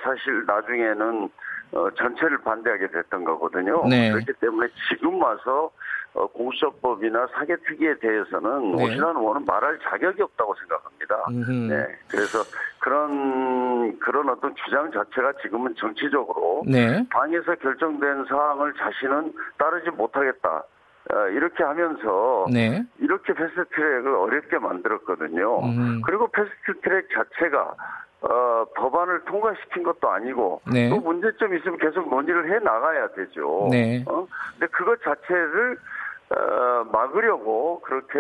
사실 0.02 0.44
나중에는 0.46 1.30
어, 1.72 1.90
전체를 1.92 2.38
반대하게 2.38 2.88
됐던 2.88 3.24
거거든요. 3.24 3.86
네. 3.88 4.10
그렇기 4.10 4.32
때문에 4.40 4.68
지금 4.88 5.22
와서 5.22 5.70
어, 6.12 6.26
공수처법이나 6.26 7.28
사개특위에 7.32 7.98
대해서는 8.00 8.72
네. 8.72 8.84
오신환 8.84 9.16
의원은 9.16 9.44
말할 9.46 9.78
자격이 9.78 10.20
없다고 10.22 10.54
생각합니다. 10.56 11.24
음흠. 11.28 11.72
네. 11.72 11.86
그래서 12.08 12.40
그런 12.80 13.96
그런 14.00 14.28
어떤 14.28 14.54
주장 14.56 14.90
자체가 14.90 15.32
지금은 15.42 15.74
정치적으로 15.76 16.64
네. 16.66 17.06
당에서 17.10 17.54
결정된 17.54 18.24
사항을 18.28 18.74
자신은 18.74 19.32
따르지 19.56 19.90
못하겠다. 19.90 20.64
어, 21.08 21.28
이렇게 21.28 21.64
하면서 21.64 22.46
네. 22.52 22.84
이렇게 22.98 23.32
패스트트랙을 23.32 24.14
어렵게 24.14 24.58
만들었거든요. 24.58 25.60
음. 25.60 26.02
그리고 26.04 26.28
패스트트랙 26.28 27.08
자체가 27.10 27.74
어, 28.22 28.66
법안을 28.76 29.24
통과시킨 29.24 29.82
것도 29.82 30.10
아니고 30.10 30.60
네. 30.70 30.90
또 30.90 30.96
문제점이 31.00 31.58
있으면 31.58 31.78
계속 31.78 32.08
논의를 32.10 32.52
해 32.52 32.58
나가야 32.58 33.08
되죠. 33.08 33.68
네. 33.70 34.04
어? 34.06 34.26
근데 34.52 34.66
그것 34.70 35.02
자체를 35.02 35.78
어, 36.36 36.84
막으려고 36.92 37.80
그렇게 37.80 38.18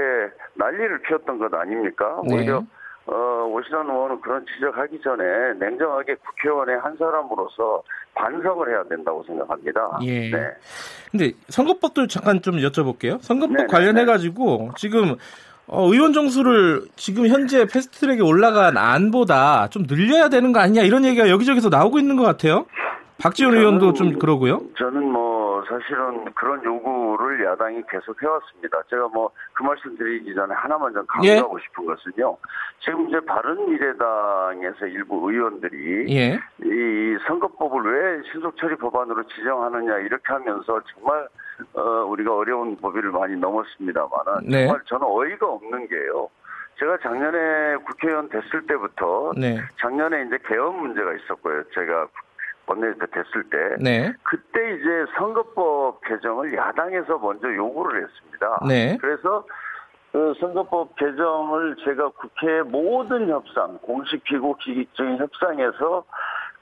난리를 0.54 1.02
피웠던 1.02 1.38
것 1.38 1.52
아닙니까? 1.54 2.20
네. 2.26 2.34
오히려 2.34 2.62
어, 3.06 3.44
오신환 3.52 3.88
의원은 3.88 4.20
그런 4.20 4.44
지적하기 4.46 5.00
전에 5.02 5.54
냉정하게 5.54 6.14
국회의원의 6.14 6.78
한 6.78 6.96
사람으로서 6.96 7.82
반성을 8.14 8.68
해야 8.68 8.82
된다고 8.88 9.22
생각합니다. 9.26 9.98
예. 10.02 10.30
네. 10.30 10.38
근데 11.10 11.32
선거법도 11.48 12.06
잠깐 12.06 12.42
좀 12.42 12.56
여쭤볼게요. 12.56 13.20
선거법 13.22 13.56
네네. 13.56 13.66
관련해 13.68 14.04
가지고 14.04 14.70
지금 14.76 15.16
어, 15.66 15.86
의원 15.92 16.12
정수를 16.12 16.82
지금 16.96 17.28
현재 17.28 17.64
패스트트랙에 17.66 18.20
올라간 18.20 18.76
안보다 18.76 19.68
좀 19.68 19.86
늘려야 19.86 20.28
되는 20.28 20.52
거 20.52 20.60
아니냐 20.60 20.82
이런 20.82 21.04
얘기가 21.04 21.28
여기저기서 21.28 21.68
나오고 21.68 21.98
있는 21.98 22.16
것 22.16 22.24
같아요. 22.24 22.66
박지원 23.18 23.54
의원도 23.54 23.92
좀 23.92 24.18
그러고요. 24.18 24.62
저는 24.78 25.04
뭐 25.04 25.29
어, 25.60 25.64
사실은 25.68 26.32
그런 26.34 26.64
요구를 26.64 27.44
야당이 27.44 27.82
계속 27.90 28.22
해왔습니다. 28.22 28.82
제가 28.88 29.08
뭐 29.08 29.30
그 29.60 29.62
말씀 29.62 29.94
드리기 29.94 30.34
전에 30.34 30.54
하나만 30.54 30.94
좀 30.94 31.04
강조하고 31.06 31.58
예. 31.58 31.62
싶은 31.64 31.84
것은요. 31.84 32.34
지금 32.82 33.08
이제 33.08 33.20
바른미래당에서 33.20 34.86
일부 34.86 35.30
의원들이 35.30 36.16
예. 36.16 36.40
이 36.64 37.18
선거법을 37.26 37.82
왜 37.92 38.22
신속처리 38.32 38.76
법안으로 38.76 39.22
지정하느냐 39.24 39.98
이렇게 39.98 40.24
하면서 40.32 40.80
정말 40.94 41.28
어, 41.74 41.82
우리가 41.82 42.34
어려운 42.34 42.74
법위를 42.76 43.10
많이 43.10 43.36
넘었습니다만은 43.36 44.48
네. 44.48 44.66
정말 44.66 44.82
저는 44.86 45.06
어이가 45.06 45.46
없는 45.46 45.88
게요. 45.88 46.30
제가 46.78 46.96
작년에 47.02 47.76
국회의원 47.84 48.30
됐을 48.30 48.66
때부터 48.66 49.32
네. 49.36 49.60
작년에 49.78 50.22
이제 50.22 50.38
개헌 50.46 50.74
문제가 50.80 51.12
있었고요. 51.12 51.64
제가 51.74 52.06
원내대표 52.70 53.06
됐을 53.06 53.44
때 53.50 53.76
네. 53.80 54.12
그때 54.22 54.74
이제 54.74 55.04
선거법 55.18 56.00
개정을 56.02 56.54
야당에서 56.54 57.18
먼저 57.18 57.52
요구를 57.52 58.04
했습니다. 58.04 58.60
네. 58.68 58.96
그래서 59.00 59.44
그 60.12 60.34
선거법 60.40 60.94
개정을 60.96 61.76
제가 61.84 62.10
국회 62.10 62.62
모든 62.62 63.28
협상, 63.28 63.78
공식 63.82 64.22
기획적인 64.24 65.18
협상에서 65.18 66.04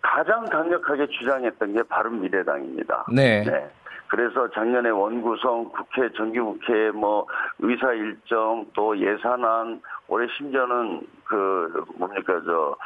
가장 0.00 0.44
강력하게 0.46 1.06
주장했던 1.08 1.74
게 1.74 1.82
바른 1.88 2.20
미래당입니다. 2.20 3.06
네. 3.12 3.44
네. 3.44 3.70
그래서 4.08 4.48
작년에 4.50 4.90
원구성, 4.90 5.70
국회, 5.70 6.10
정기국회, 6.12 6.90
뭐, 6.92 7.26
의사 7.58 7.92
일정, 7.92 8.66
또 8.74 8.98
예산안, 8.98 9.80
올해 10.08 10.26
심지어는 10.36 11.06
그, 11.24 11.84
뭡니까, 11.96 12.40
저, 12.44 12.76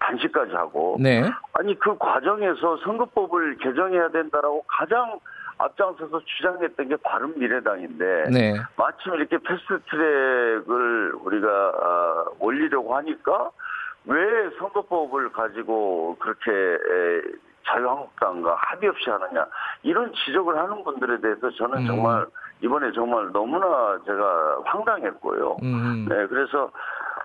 단식까지 0.00 0.52
하고. 0.54 0.96
네. 1.00 1.22
아니, 1.54 1.78
그 1.78 1.96
과정에서 1.98 2.76
선거법을 2.78 3.58
개정해야 3.58 4.08
된다라고 4.08 4.64
가장 4.66 5.18
앞장서서 5.58 6.20
주장했던 6.24 6.88
게 6.88 6.96
바른 6.96 7.38
미래당인데. 7.38 8.24
네. 8.32 8.54
마침 8.76 9.14
이렇게 9.14 9.38
패스트 9.38 9.80
트랙을 9.88 11.14
우리가, 11.22 11.48
아, 11.48 12.24
올리려고 12.40 12.96
하니까 12.96 13.50
왜 14.04 14.50
선거법을 14.58 15.30
가지고 15.30 16.16
그렇게 16.18 16.50
자유한국당과 17.66 18.56
합의 18.58 18.88
없이 18.88 19.10
하느냐 19.10 19.46
이런 19.82 20.12
지적을 20.12 20.56
하는 20.56 20.82
분들에 20.84 21.20
대해서 21.20 21.50
저는 21.50 21.78
음. 21.78 21.86
정말 21.86 22.26
이번에 22.60 22.92
정말 22.92 23.30
너무나 23.32 23.98
제가 24.06 24.58
황당했고요. 24.64 25.56
음. 25.62 26.06
네, 26.08 26.26
그래서 26.26 26.70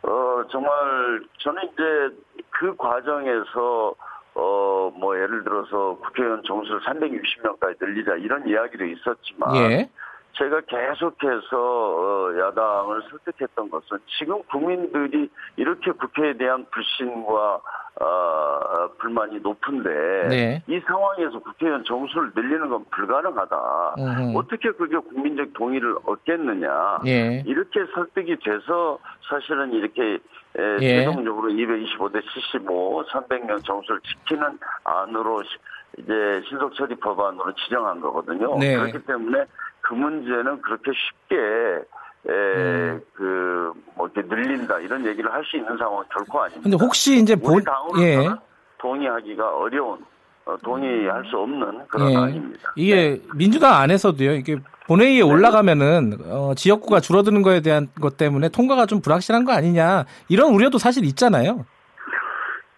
어 0.03 0.43
정말 0.49 1.21
저는 1.39 1.63
이제 1.73 2.15
그 2.51 2.75
과정에서 2.75 3.93
어 4.35 4.67
뭐 4.97 5.15
예를 5.15 5.43
들어서 5.43 5.97
국회의원 6.01 6.43
정수를 6.43 6.81
360명까지 6.81 7.77
늘리자 7.79 8.15
이런 8.15 8.47
이야기도 8.47 8.85
있었지만 8.85 9.55
예. 9.55 9.89
제가 10.37 10.61
계속해서 10.61 11.57
어, 11.57 12.39
야당을 12.39 13.01
설득했던 13.09 13.69
것은 13.69 13.97
지금 14.19 14.41
국민들이 14.43 15.29
이렇게 15.55 15.91
국회에 15.91 16.33
대한 16.37 16.65
불신과 16.71 17.61
어, 17.99 18.89
불만이 18.99 19.39
높은데 19.39 20.27
네. 20.29 20.63
이 20.67 20.79
상황에서 20.81 21.39
국회의원 21.39 21.83
정수를 21.83 22.31
늘리는 22.35 22.69
건 22.69 22.85
불가능하다. 22.91 23.95
음흠. 23.97 24.37
어떻게 24.37 24.71
그게 24.71 24.97
국민적 24.97 25.53
동의를 25.53 25.97
얻겠느냐. 26.05 26.99
예. 27.07 27.43
이렇게 27.47 27.85
설득이 27.95 28.37
돼서 28.43 28.99
사실은 29.27 29.73
이렇게 29.73 30.19
예. 30.57 31.05
최종적으로 31.05 31.49
225대 31.49 32.21
75, 32.51 33.03
300명 33.05 33.65
정수를 33.65 33.99
지키는 34.01 34.59
안으로 34.83 35.41
이제 35.97 36.41
신속 36.47 36.75
처리 36.75 36.95
법안으로 36.95 37.53
지정한 37.55 37.99
거거든요. 38.01 38.57
네. 38.59 38.75
그렇기 38.75 39.05
때문에 39.05 39.45
그 39.81 39.93
문제는 39.93 40.61
그렇게 40.61 40.91
쉽게 40.91 41.35
에, 42.29 42.33
음. 42.33 43.01
그, 43.13 43.71
뭐, 43.95 44.09
이렇게 44.13 44.27
늘린다, 44.27 44.79
이런 44.79 45.05
얘기를 45.05 45.31
할 45.31 45.45
수 45.45 45.55
있는 45.55 45.77
상황은 45.77 46.03
결코 46.13 46.41
아닙니다. 46.41 46.61
근데 46.63 46.77
혹시 46.83 47.21
이제 47.21 47.35
본, 47.37 47.63
예. 47.99 48.27
동의하기가 48.79 49.57
어려운, 49.57 49.99
어, 50.43 50.57
동의할 50.57 51.23
수 51.29 51.37
없는 51.37 51.87
그런 51.87 52.11
예. 52.11 52.17
아닙니다. 52.17 52.73
이게 52.75 52.95
네. 52.95 53.21
민주당 53.33 53.75
안에서도요, 53.75 54.33
이게 54.33 54.57
본회의에 54.87 55.19
네. 55.19 55.21
올라가면은, 55.21 56.17
어, 56.25 56.53
지역구가 56.53 56.99
줄어드는 56.99 57.43
거에 57.43 57.61
대한 57.61 57.87
것 58.01 58.17
때문에 58.17 58.49
통과가 58.49 58.87
좀 58.87 58.99
불확실한 58.99 59.45
거 59.45 59.53
아니냐, 59.53 60.03
이런 60.27 60.53
우려도 60.53 60.79
사실 60.79 61.05
있잖아요. 61.05 61.65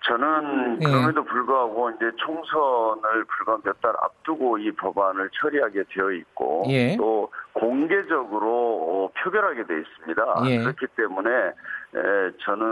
저는 0.09 0.79
예. 0.81 0.85
그럼에도 0.85 1.23
불구하고 1.23 1.91
이제 1.91 2.11
총선을 2.17 3.25
불과 3.25 3.57
몇 3.63 3.79
달 3.81 3.93
앞두고 4.01 4.57
이 4.57 4.71
법안을 4.71 5.29
처리하게 5.39 5.83
되어 5.93 6.11
있고 6.11 6.65
예. 6.67 6.97
또 6.97 7.31
공개적으로 7.53 8.49
어, 8.49 9.11
표결하게 9.23 9.65
되어 9.65 9.77
있습니다. 9.77 10.35
예. 10.47 10.57
그렇기 10.57 10.87
때문에 10.97 11.29
에, 11.31 12.31
저는 12.43 12.65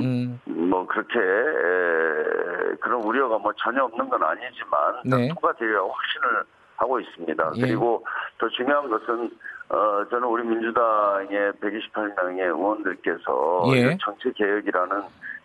음. 0.00 0.40
뭐 0.44 0.86
그렇게 0.86 1.18
에, 1.18 2.76
그런 2.80 3.02
우려가 3.02 3.38
뭐 3.38 3.52
전혀 3.56 3.82
없는 3.84 4.08
건 4.08 4.22
아니지만 4.22 5.02
네. 5.04 5.28
통과되리라 5.28 5.80
확신을 5.80 6.44
하고 6.76 7.00
있습니다. 7.00 7.52
예. 7.56 7.60
그리고 7.62 8.04
더 8.38 8.48
중요한 8.50 8.88
것은 8.90 9.30
어, 9.70 10.04
저는 10.10 10.28
우리 10.28 10.44
민주당의 10.44 11.52
128명의 11.54 12.40
의원들께서 12.42 13.64
예. 13.74 13.96
정치 14.00 14.30
개혁이라는 14.34 15.02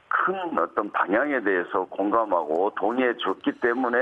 큰 0.10 0.34
어떤 0.58 0.92
방향에 0.92 1.40
대해서 1.44 1.86
공감하고 1.90 2.72
동의해 2.80 3.14
줬기 3.24 3.52
때문에 3.62 3.98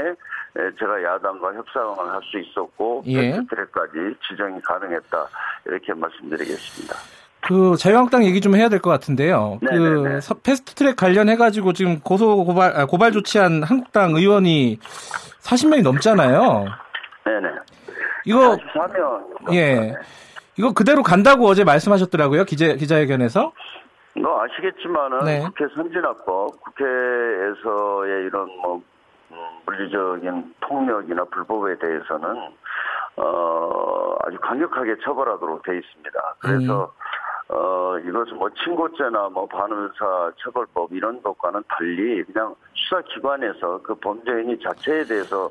제가 0.80 1.04
야당과 1.04 1.54
협상을 1.54 1.98
할 2.14 2.22
수 2.24 2.40
있었고 2.40 3.04
예. 3.08 3.32
패스트트랙까지 3.32 3.94
지정이 4.28 4.62
가능했다 4.62 5.28
이렇게 5.66 5.94
말씀드리겠습니다. 5.94 6.96
그 7.42 7.76
자유한국당 7.78 8.26
얘기 8.26 8.42
좀 8.42 8.56
해야 8.56 8.68
될 8.68 8.80
것 8.80 8.90
같은데요. 8.90 9.60
네네네. 9.62 9.80
그 9.80 10.08
네, 10.08 10.20
네. 10.20 10.34
패스트트랙 10.44 10.96
관련해 10.96 11.36
가지고 11.36 11.74
지금 11.74 12.00
고소 12.00 12.44
고발 12.46 12.76
아, 12.76 12.86
고발 12.86 13.12
조치한 13.12 13.64
한국당 13.64 14.16
의원이 14.16 14.80
40명이 15.42 15.84
넘잖아요. 15.84 16.66
네네. 17.26 17.48
이거 18.26 18.58
44명. 18.58 19.54
예. 19.54 19.94
이거 20.58 20.74
그대로 20.74 21.04
간다고 21.04 21.46
어제 21.48 21.64
말씀하셨더라고요 21.64 22.44
기자 22.46 22.74
기자회견에서. 22.76 23.52
뭐 24.22 24.44
아시겠지만은 24.44 25.20
네. 25.26 25.40
국회 25.42 25.68
선진화법, 25.76 26.62
국회에서의 26.62 28.26
이런 28.26 28.48
뭐 28.62 28.82
음, 29.32 29.36
물리적인 29.66 30.56
폭력이나 30.62 31.26
불법에 31.26 31.78
대해서는 31.78 32.52
어 33.18 34.16
아주 34.24 34.38
강력하게 34.40 34.96
처벌하도록 35.04 35.64
돼 35.64 35.78
있습니다. 35.78 36.36
그래서 36.40 36.84
음. 36.86 37.07
어, 37.50 37.98
이것은 38.00 38.38
뭐 38.38 38.50
친고죄나 38.64 39.30
뭐 39.30 39.46
반의사 39.48 40.32
처벌법 40.44 40.92
이런 40.94 41.22
것과는 41.22 41.64
달리 41.70 42.24
그냥 42.24 42.56
수사기관에서 42.74 43.82
그 43.84 43.96
범죄 43.96 44.32
행위 44.32 44.58
자체에 44.60 45.04
대해서 45.06 45.50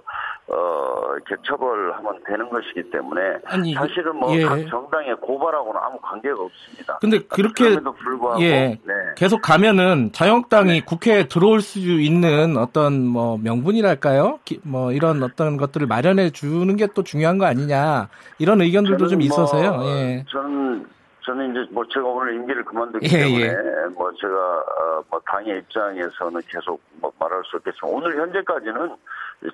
어, 0.49 1.15
이렇게 1.15 1.43
처벌하면 1.47 2.21
되는 2.27 2.49
것이기 2.49 2.91
때문에 2.91 3.21
아니, 3.47 3.75
사실은 3.75 4.17
뭐각 4.17 4.61
예. 4.61 4.69
정당에 4.69 5.15
고발하고는 5.15 5.81
아무 5.83 5.99
관계가 6.01 6.41
없습니다. 6.41 6.99
근데 7.01 7.19
그렇게 7.19 7.81
불구하고 7.81 8.43
예. 8.43 8.79
네. 8.85 8.95
계속 9.17 9.43
가면은 9.43 10.13
자유한국당이 10.13 10.71
네. 10.71 10.85
국회에 10.85 11.29
들어올 11.29 11.61
수 11.61 11.79
있는 11.79 12.57
어떤 12.57 13.07
뭐 13.07 13.39
명분이랄까요? 13.39 14.41
기, 14.45 14.61
뭐 14.63 14.93
이런 14.93 15.23
어떤 15.23 15.57
것들을 15.57 15.87
마련해 15.87 16.31
주는 16.31 16.75
게 16.77 16.87
또 16.97 17.03
중요한 17.03 17.39
거 17.39 17.45
아니냐 17.45 18.09
이런 18.39 18.61
의견들도 18.61 19.07
좀뭐 19.07 19.25
있어서요. 19.25 19.73
뭐, 19.75 19.87
예. 19.87 20.25
저는 20.29 20.87
저는 21.27 21.51
이제 21.51 21.67
뭐 21.73 21.85
제가 21.89 22.07
오늘 22.07 22.35
임기를 22.35 22.65
그만두기 22.65 23.07
예, 23.13 23.25
때문에 23.25 23.45
예. 23.45 23.95
뭐 23.97 24.13
제가 24.13 24.35
어, 24.35 25.05
뭐 25.11 25.21
당의 25.27 25.59
입장에서는 25.59 26.41
계속 26.49 26.81
뭐 27.01 27.13
말할 27.19 27.43
수 27.45 27.57
없겠지만 27.57 27.93
오늘 27.93 28.17
현재까지는 28.17 28.97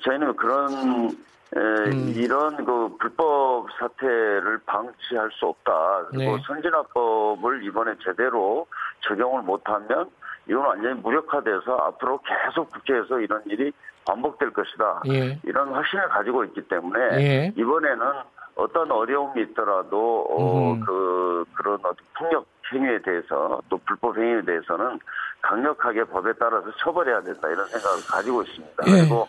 저희는 0.05 0.37
그런 0.37 0.71
에, 1.55 1.59
음. 1.59 2.13
이런 2.15 2.63
그 2.65 2.97
불법 2.99 3.67
사태를 3.79 4.61
방치할 4.67 5.31
수 5.33 5.47
없다. 5.47 6.07
그리고 6.11 6.37
네. 6.37 6.43
선진화법을 6.47 7.65
이번에 7.65 7.95
제대로 8.05 8.67
적용을 9.01 9.43
못하면 9.43 10.11
이건 10.47 10.65
완전히 10.65 11.01
무력화돼서 11.01 11.77
앞으로 11.77 12.21
계속 12.23 12.71
국회에서 12.71 13.19
이런 13.21 13.43
일이 13.47 13.73
반복될 14.05 14.51
것이다. 14.53 15.03
예. 15.09 15.39
이런 15.45 15.73
확신을 15.73 16.09
가지고 16.09 16.45
있기 16.45 16.63
때문에 16.69 17.01
예. 17.21 17.53
이번에는 17.57 18.07
어떤 18.55 18.91
어려움이 18.91 19.43
있더라도 19.43 20.27
어, 20.31 20.79
그 20.85 21.45
그런 21.55 21.75
어떤 21.81 21.95
폭력 22.19 22.47
행위에 22.73 23.01
대해서 23.03 23.61
또 23.69 23.79
불법 23.87 24.17
행위에 24.17 24.43
대해서는 24.43 24.99
강력하게 25.41 26.05
법에 26.05 26.33
따라서 26.39 26.71
처벌해야 26.79 27.21
된다 27.23 27.49
이런 27.49 27.67
생각을 27.67 27.99
가지고 28.09 28.43
있습니다. 28.43 28.85
예. 28.87 28.91
그리고 29.01 29.27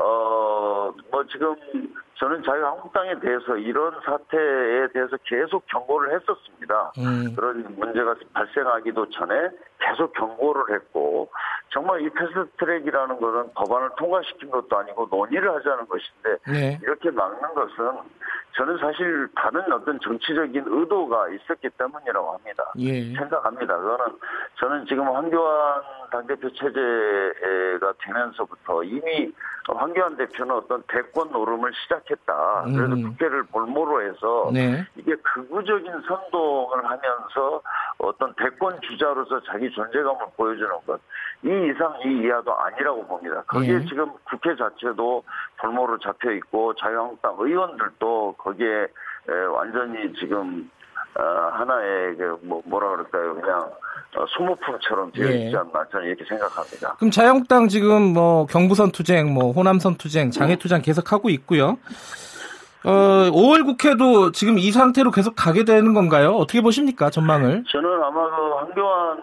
어 0.00 0.90
뭐 1.10 1.24
지금 1.26 1.54
저는 2.18 2.42
자유한국당에 2.44 3.18
대해서 3.20 3.56
이런 3.56 3.92
사태에 4.04 4.88
대해서 4.92 5.16
계속 5.24 5.66
경고를 5.66 6.14
했었습니다. 6.14 6.92
음. 6.98 7.34
그런 7.36 7.76
문제가 7.76 8.14
발생하기도 8.32 9.10
전에 9.10 9.50
계속 9.78 10.12
경고를 10.14 10.74
했고 10.74 11.30
정말 11.68 12.00
이 12.00 12.08
패스트트랙이라는 12.08 13.20
것은 13.20 13.52
법안을 13.54 13.90
통과시킨 13.98 14.50
것도 14.50 14.78
아니고 14.78 15.08
논의를 15.10 15.54
하자는 15.56 15.86
것인데 15.86 16.36
네. 16.50 16.78
이렇게 16.82 17.10
막는 17.10 17.54
것은 17.54 18.00
저는 18.56 18.78
사실 18.78 19.28
다른 19.34 19.70
어떤 19.70 20.00
정치적인 20.00 20.64
의도가 20.66 21.28
있었기 21.28 21.68
때문이라고 21.76 22.32
합니다. 22.32 22.72
예. 22.78 23.12
생각합니다. 23.12 23.76
그거는 23.76 24.16
저는 24.58 24.86
지금 24.86 25.06
황교안 25.06 25.82
당대표 26.10 26.50
체제가 26.50 27.92
되면서부터 27.98 28.82
이미 28.84 29.30
황교안 29.68 30.16
대표는 30.16 30.54
어떤 30.54 30.82
대권 30.88 31.30
노름을 31.32 31.72
시작 31.74 32.05
했다. 32.10 32.64
그래서 32.64 32.94
음. 32.94 33.02
국회를 33.02 33.44
볼모로 33.44 34.02
해서 34.02 34.50
네. 34.52 34.84
이게 34.96 35.14
극우적인 35.16 35.92
선동을 36.06 36.84
하면서 36.84 37.62
어떤 37.98 38.34
대권 38.34 38.80
주자로서 38.80 39.40
자기 39.42 39.70
존재감을 39.70 40.26
보여주는 40.36 40.70
것. 40.86 41.00
이 41.42 41.48
이상 41.48 41.94
이 42.04 42.22
이하도 42.24 42.54
아니라고 42.54 43.06
봅니다. 43.06 43.42
거기에 43.46 43.78
네. 43.78 43.84
지금 43.86 44.10
국회 44.24 44.56
자체도 44.56 45.22
볼모로 45.58 45.98
잡혀 45.98 46.32
있고 46.32 46.74
자유한국당 46.74 47.36
의원들도 47.38 48.34
거기에 48.38 48.86
완전히 49.52 50.12
지금 50.14 50.70
어, 51.18 51.50
하나의 51.52 52.16
그 52.16 52.38
뭐, 52.42 52.62
뭐라 52.66 52.90
그럴까요? 52.90 53.34
그냥 53.34 53.70
어, 54.16 54.24
소모품처럼 54.28 55.12
되어 55.12 55.28
예. 55.28 55.44
있지 55.44 55.56
않나 55.56 55.86
저는 55.90 56.06
이렇게 56.06 56.24
생각합니다. 56.24 56.94
그럼 56.96 57.10
자유한국당 57.10 57.68
지금 57.68 58.02
뭐 58.14 58.46
경부선 58.46 58.92
투쟁, 58.92 59.32
뭐 59.32 59.52
호남선 59.52 59.96
투쟁, 59.96 60.30
장애 60.30 60.56
투쟁 60.56 60.82
계속 60.82 61.12
하고 61.12 61.28
있고요. 61.30 61.78
어, 62.84 63.30
5월 63.32 63.64
국회도 63.64 64.32
지금 64.32 64.58
이 64.58 64.70
상태로 64.70 65.10
계속 65.10 65.34
가게 65.34 65.64
되는 65.64 65.92
건가요? 65.92 66.30
어떻게 66.36 66.60
보십니까 66.60 67.10
전망을? 67.10 67.64
저는 67.66 68.02
아마 68.04 68.30
그 68.30 68.42
황교안 68.54 69.22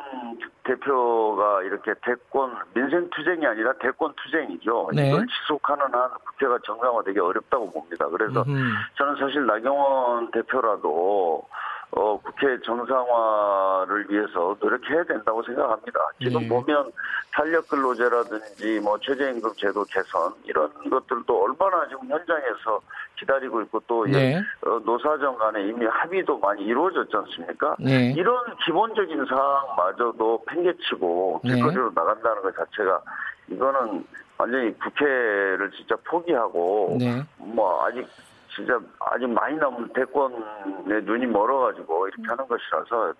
대표가 0.65 1.63
이렇게 1.63 1.93
대권 2.03 2.55
민생 2.73 3.09
투쟁이 3.09 3.45
아니라 3.45 3.73
대권 3.79 4.13
투쟁이죠. 4.15 4.89
네. 4.93 5.09
이걸 5.09 5.25
지속하는 5.27 5.85
한 5.93 6.09
국회가 6.25 6.57
정상화되기 6.65 7.19
어렵다고 7.19 7.71
봅니다. 7.71 8.07
그래서 8.09 8.43
음흠. 8.47 8.73
저는 8.97 9.15
사실 9.19 9.45
나경원 9.45 10.31
대표라도 10.31 11.47
어, 11.95 12.19
국회 12.23 12.59
정상화를 12.61 14.09
위해서 14.09 14.55
노력해야 14.59 15.03
된다고 15.03 15.43
생각합니다. 15.43 15.99
지금 16.19 16.41
네. 16.41 16.49
보면 16.49 16.91
탄력 17.31 17.67
근로제라든지 17.67 18.79
뭐 18.79 18.97
최저임금 18.99 19.51
제도 19.57 19.83
개선 19.85 20.33
이런 20.45 20.71
것들도 20.89 21.43
얼마나 21.43 21.87
지금 21.87 22.09
현장에서 22.09 22.79
기다리고 23.19 23.61
있고 23.63 23.79
또 23.85 24.05
네. 24.05 24.37
어, 24.65 24.79
노사정 24.83 25.37
간에 25.37 25.67
이미 25.67 25.85
합의도 25.85 26.39
많이 26.39 26.63
이루어졌지 26.63 27.15
않습니까? 27.15 27.75
네. 27.79 28.11
이런 28.17 28.37
기본적인 28.65 29.25
사항마저도 29.25 30.45
팽개치고 30.47 31.41
네. 31.43 31.55
길거리로 31.55 31.91
나간다는 31.93 32.41
것 32.41 32.55
자체가 32.55 33.01
이거는 33.49 34.03
완전히 34.37 34.73
국회를 34.79 35.71
진짜 35.77 35.95
포기하고 36.05 36.97
네. 36.99 37.21
뭐 37.37 37.85
아직 37.85 38.07
진짜 38.55 38.79
아직 38.99 39.27
많이 39.27 39.57
남은 39.57 39.89
대권에 39.93 41.01
눈이 41.03 41.25
멀어가지고 41.27 42.07
이렇게 42.07 42.23
하는 42.27 42.47
것이라서 42.47 43.13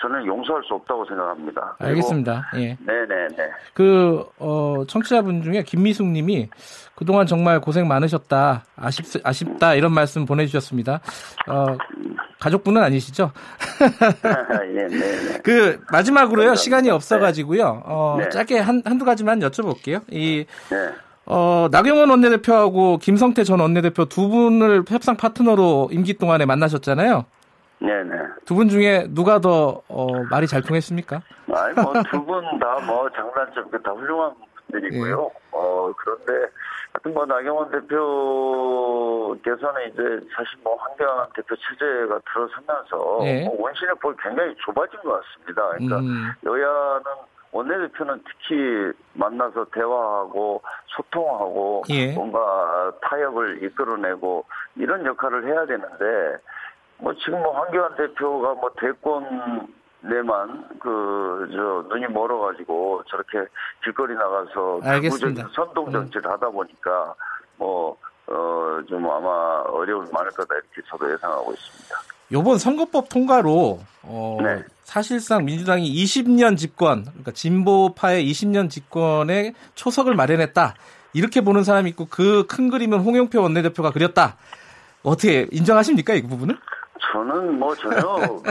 저는 0.00 0.24
용서할 0.26 0.62
수 0.64 0.74
없다고 0.74 1.04
생각합니다. 1.04 1.76
알겠습니다. 1.78 2.50
예. 2.56 2.76
네네네. 2.80 3.50
그, 3.74 4.24
어, 4.38 4.82
청취자분 4.88 5.42
중에 5.42 5.62
김미숙 5.62 6.06
님이 6.06 6.48
그동안 6.94 7.26
정말 7.26 7.60
고생 7.60 7.86
많으셨다. 7.86 8.64
아쉽, 8.76 9.04
아쉽다. 9.22 9.74
이런 9.74 9.92
말씀 9.92 10.24
보내주셨습니다. 10.24 11.00
어, 11.48 11.76
가족분은 12.38 12.82
아니시죠? 12.82 13.30
예, 14.74 14.86
네, 14.86 14.88
네. 14.88 15.40
그, 15.44 15.82
마지막으로요. 15.92 16.54
시간이 16.54 16.88
없어가지고요. 16.90 17.82
어, 17.84 18.16
네. 18.20 18.28
짧게 18.30 18.58
한, 18.58 18.82
한두 18.84 19.04
가지만 19.04 19.40
여쭤볼게요. 19.40 20.02
이, 20.10 20.46
네. 20.70 20.76
어, 21.32 21.68
나경원 21.70 22.10
원내대표하고 22.10 22.96
김성태 22.98 23.44
전 23.44 23.60
원내대표 23.60 24.06
두 24.06 24.28
분을 24.28 24.82
협상 24.88 25.16
파트너로 25.16 25.90
임기 25.92 26.14
동안에 26.18 26.44
만나셨잖아요. 26.44 27.24
네네. 27.78 28.10
두 28.46 28.56
분 28.56 28.68
중에 28.68 29.06
누가 29.10 29.38
더 29.38 29.80
어, 29.88 30.08
말이 30.28 30.48
잘 30.48 30.60
통했습니까? 30.62 31.22
아니 31.54 31.74
뭐두 31.74 32.24
분 32.26 32.58
다 32.58 32.80
뭐 32.84 33.08
장단점 33.10 33.70
다 33.82 33.92
훌륭한 33.92 34.32
분들이고요. 34.66 35.30
예. 35.32 35.38
어 35.52 35.92
그런데 35.96 36.50
하여튼 36.92 37.14
뭐 37.14 37.24
나경원 37.24 37.70
대표께서는 37.70 39.80
이제 39.92 40.02
사실 40.34 40.58
뭐 40.64 40.76
황교안 40.76 41.28
대표 41.36 41.54
체제가 41.56 42.18
들어서면서 42.32 43.20
예. 43.26 43.44
뭐 43.44 43.62
원신의 43.62 43.94
폭이 44.02 44.16
굉장히 44.22 44.52
좁아진 44.66 44.98
것 45.00 45.22
같습니다. 45.22 45.68
그러니까 45.70 45.98
음. 46.00 46.32
여야는 46.44 47.04
원내대표는 47.52 48.22
특히 48.24 48.92
만나서 49.14 49.66
대화하고 49.74 50.62
소통하고 50.96 51.82
예. 51.90 52.12
뭔가 52.12 52.92
타협을 53.02 53.62
이끌어내고 53.64 54.44
이런 54.76 55.04
역할을 55.04 55.46
해야 55.46 55.66
되는데 55.66 56.38
뭐 56.98 57.12
지금 57.14 57.42
뭐 57.42 57.52
황교안 57.58 57.96
대표가 57.96 58.54
뭐 58.54 58.70
대권 58.78 59.68
내만 60.02 60.78
그 60.78 61.20
저 61.52 61.84
눈이 61.88 62.06
멀어가지고 62.12 63.02
저렇게 63.08 63.44
길거리 63.84 64.14
나가서 64.14 64.80
알겠습니다. 64.82 65.48
선동 65.54 65.86
음. 65.88 65.92
정치를 65.92 66.26
음. 66.26 66.32
하다 66.32 66.50
보니까 66.50 67.14
뭐 67.56 67.96
어, 68.26 68.80
좀 68.88 69.08
아마 69.10 69.62
어려움이 69.66 70.08
많을 70.12 70.30
거다 70.30 70.54
이렇게 70.54 70.82
저도 70.88 71.12
예상하고 71.12 71.52
있습니다. 71.52 71.94
요번 72.32 72.58
선거법 72.58 73.08
통과로 73.08 73.80
어, 74.04 74.38
네. 74.42 74.62
사실상 74.90 75.44
민주당이 75.44 75.88
20년 75.88 76.56
집권, 76.56 77.04
그러니까 77.04 77.30
진보파의 77.30 78.28
20년 78.28 78.68
집권에 78.68 79.54
초석을 79.76 80.16
마련했다. 80.16 80.74
이렇게 81.14 81.42
보는 81.42 81.62
사람이 81.62 81.90
있고 81.90 82.06
그 82.06 82.44
큰 82.48 82.70
그림은 82.70 82.98
홍영표 82.98 83.40
원내대표가 83.40 83.92
그렸다. 83.92 84.36
어떻게 85.04 85.46
인정하십니까 85.52 86.14
이 86.14 86.22
부분은? 86.22 86.56
저는 87.12 87.60
뭐 87.60 87.72
전혀 87.76 88.00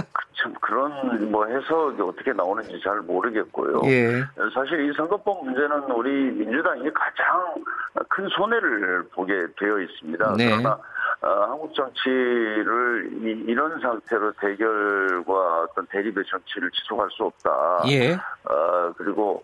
참 0.41 0.53
그런 0.61 1.29
뭐 1.29 1.45
해석이 1.45 2.01
어떻게 2.01 2.31
나오는지 2.31 2.79
잘 2.81 3.01
모르겠고요. 3.01 3.81
예. 3.91 4.23
사실 4.53 4.89
이 4.89 4.93
선거법 4.95 5.43
문제는 5.43 5.91
우리 5.91 6.09
민주당이 6.31 6.89
가장 6.93 7.63
큰 8.07 8.29
손해를 8.29 9.09
보게 9.11 9.33
되어 9.59 9.77
있습니다. 9.79 10.35
네. 10.37 10.45
그러나 10.45 10.79
어, 11.21 11.27
한국 11.49 11.73
정치를 11.75 13.09
이, 13.47 13.53
런 13.53 13.79
상태로 13.81 14.31
대결과 14.39 15.63
어떤 15.63 15.85
대립의 15.87 16.23
정치를 16.29 16.71
지속할 16.71 17.09
수 17.11 17.23
없다. 17.23 17.83
예. 17.89 18.13
어, 18.13 18.93
그리고 18.95 19.43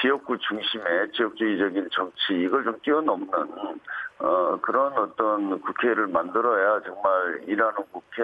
지역구 0.00 0.38
중심의 0.38 1.10
지역주의적인 1.12 1.88
정치 1.92 2.44
이걸 2.44 2.62
좀 2.62 2.76
뛰어넘는 2.82 3.28
어, 4.20 4.58
그런 4.62 4.92
어떤 4.92 5.60
국회를 5.60 6.06
만들어야 6.06 6.80
정말 6.82 7.40
일하는 7.46 7.74
국회 7.90 8.22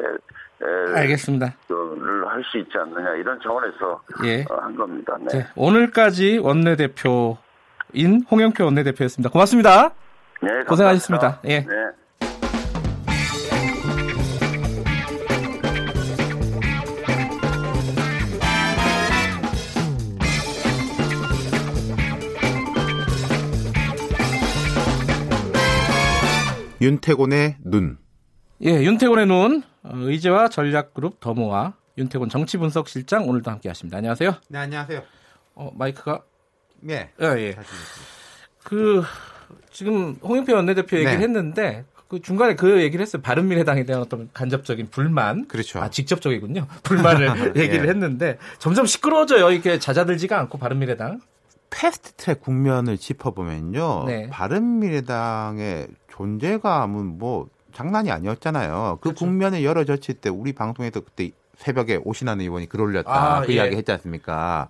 알겠습니다. 0.94 1.54
를 1.68 2.26
할 2.36 2.44
수 2.44 2.58
있지 2.58 2.76
않느냐 2.78 3.14
이런 3.14 3.40
차원에서 3.40 4.02
예. 4.24 4.44
어, 4.50 4.56
한 4.60 4.76
겁니다. 4.76 5.16
네. 5.20 5.38
네. 5.38 5.46
오늘까지 5.56 6.38
원내대표인 6.38 7.36
홍영표 8.30 8.64
원내대표였습니다. 8.64 9.30
고맙습니다. 9.30 9.90
네, 10.42 10.64
고생하셨습니다. 10.64 11.40
예. 11.46 11.60
네. 11.60 11.66
윤태곤의 26.80 27.56
눈. 27.64 27.98
예, 28.62 28.70
윤태곤의 28.82 29.26
눈. 29.26 29.62
어, 29.82 29.90
의제와 29.94 30.48
전략그룹 30.48 31.20
더모아 31.20 31.74
윤태곤 31.98 32.28
정치분석실장 32.28 33.28
오늘도 33.28 33.50
함께 33.50 33.68
하십니다. 33.68 33.98
안녕하세요. 33.98 34.34
네, 34.48 34.58
안녕하세요. 34.58 35.02
어, 35.54 35.70
마이크가 35.74 36.22
네. 36.80 37.10
예, 37.22 37.26
예. 37.26 37.56
그 38.62 39.02
지금 39.70 40.16
홍영표 40.22 40.54
원내대표 40.54 40.96
얘기를 40.98 41.16
네. 41.18 41.24
했는데 41.24 41.84
그 42.08 42.20
중간에 42.20 42.54
그 42.54 42.82
얘기를 42.82 43.02
했어요. 43.02 43.22
바른미래당에 43.22 43.84
대한 43.84 44.02
어떤 44.02 44.28
간접적인 44.32 44.88
불만. 44.90 45.48
그렇죠. 45.48 45.80
아, 45.80 45.88
직접적이군요. 45.90 46.66
불만을 46.82 47.56
얘기를 47.56 47.86
예. 47.86 47.88
했는데 47.88 48.38
점점 48.58 48.86
시끄러워져요. 48.86 49.50
이게 49.50 49.78
잦아들지가 49.78 50.38
않고 50.40 50.58
바른미래당. 50.58 51.20
패스트 51.76 52.12
트랙 52.12 52.40
국면을 52.40 52.96
짚어보면요. 52.96 54.04
네. 54.06 54.30
바른 54.30 54.78
미래당의 54.78 55.88
존재감은 56.08 57.18
뭐 57.18 57.48
장난이 57.74 58.10
아니었잖아요. 58.10 58.98
그 59.02 59.10
그렇죠. 59.10 59.26
국면에 59.26 59.62
열어졌을 59.62 60.14
때 60.14 60.30
우리 60.30 60.54
방송에서 60.54 61.00
그때 61.00 61.32
새벽에 61.58 62.00
오신환 62.02 62.40
의원이 62.40 62.70
글 62.70 62.80
올렸다 62.80 63.36
아, 63.36 63.40
그 63.42 63.52
예. 63.52 63.56
이야기 63.56 63.76
했지 63.76 63.92
않습니까? 63.92 64.68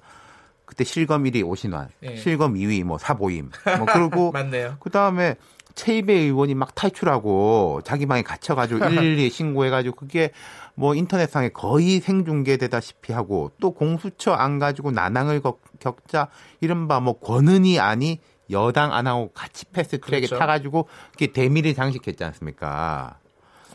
그때 0.65 0.83
실검 0.83 1.23
1위 1.23 1.47
오신환, 1.47 1.91
예. 2.03 2.17
실검 2.17 2.55
2위 2.55 2.83
뭐 2.83 2.99
사보임, 2.99 3.51
뭐 3.79 3.87
그리고 3.87 4.33
그 4.81 4.91
다음에 4.91 5.37
최입의 5.77 6.25
의원이 6.25 6.55
막 6.55 6.75
탈출하고 6.75 7.83
자기 7.85 8.07
방에 8.07 8.23
갇혀가지고 8.23 8.81
112에 8.85 9.31
신고해가지고 9.31 9.95
그게 9.95 10.33
뭐 10.75 10.95
인터넷상에 10.95 11.51
거의 11.51 12.01
생중계되다시피 12.01 13.13
하고 13.13 13.53
또 13.61 13.71
공수처 13.71 14.33
안 14.33 14.59
가지고 14.59 14.91
난항을 14.91 15.41
겪자 15.79 16.29
이른바 16.61 16.99
뭐 16.99 17.19
권은희 17.21 17.79
아니 17.79 18.19
여당 18.51 18.93
안 18.93 19.07
하고 19.07 19.31
같이 19.33 19.67
패스트트랙에 19.67 20.27
그렇죠. 20.27 20.39
타가지고 20.39 20.89
그게 21.13 21.29
대미를 21.29 21.75
장식했지 21.75 22.25
않습니까? 22.25 23.19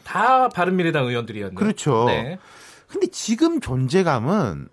다 0.04 0.49
바른미래당 0.49 1.06
의원들이었네요. 1.08 1.56
그렇죠. 1.56 2.06
네. 2.06 2.38
근데 2.88 3.08
지금 3.08 3.62
존재감은 3.62 4.68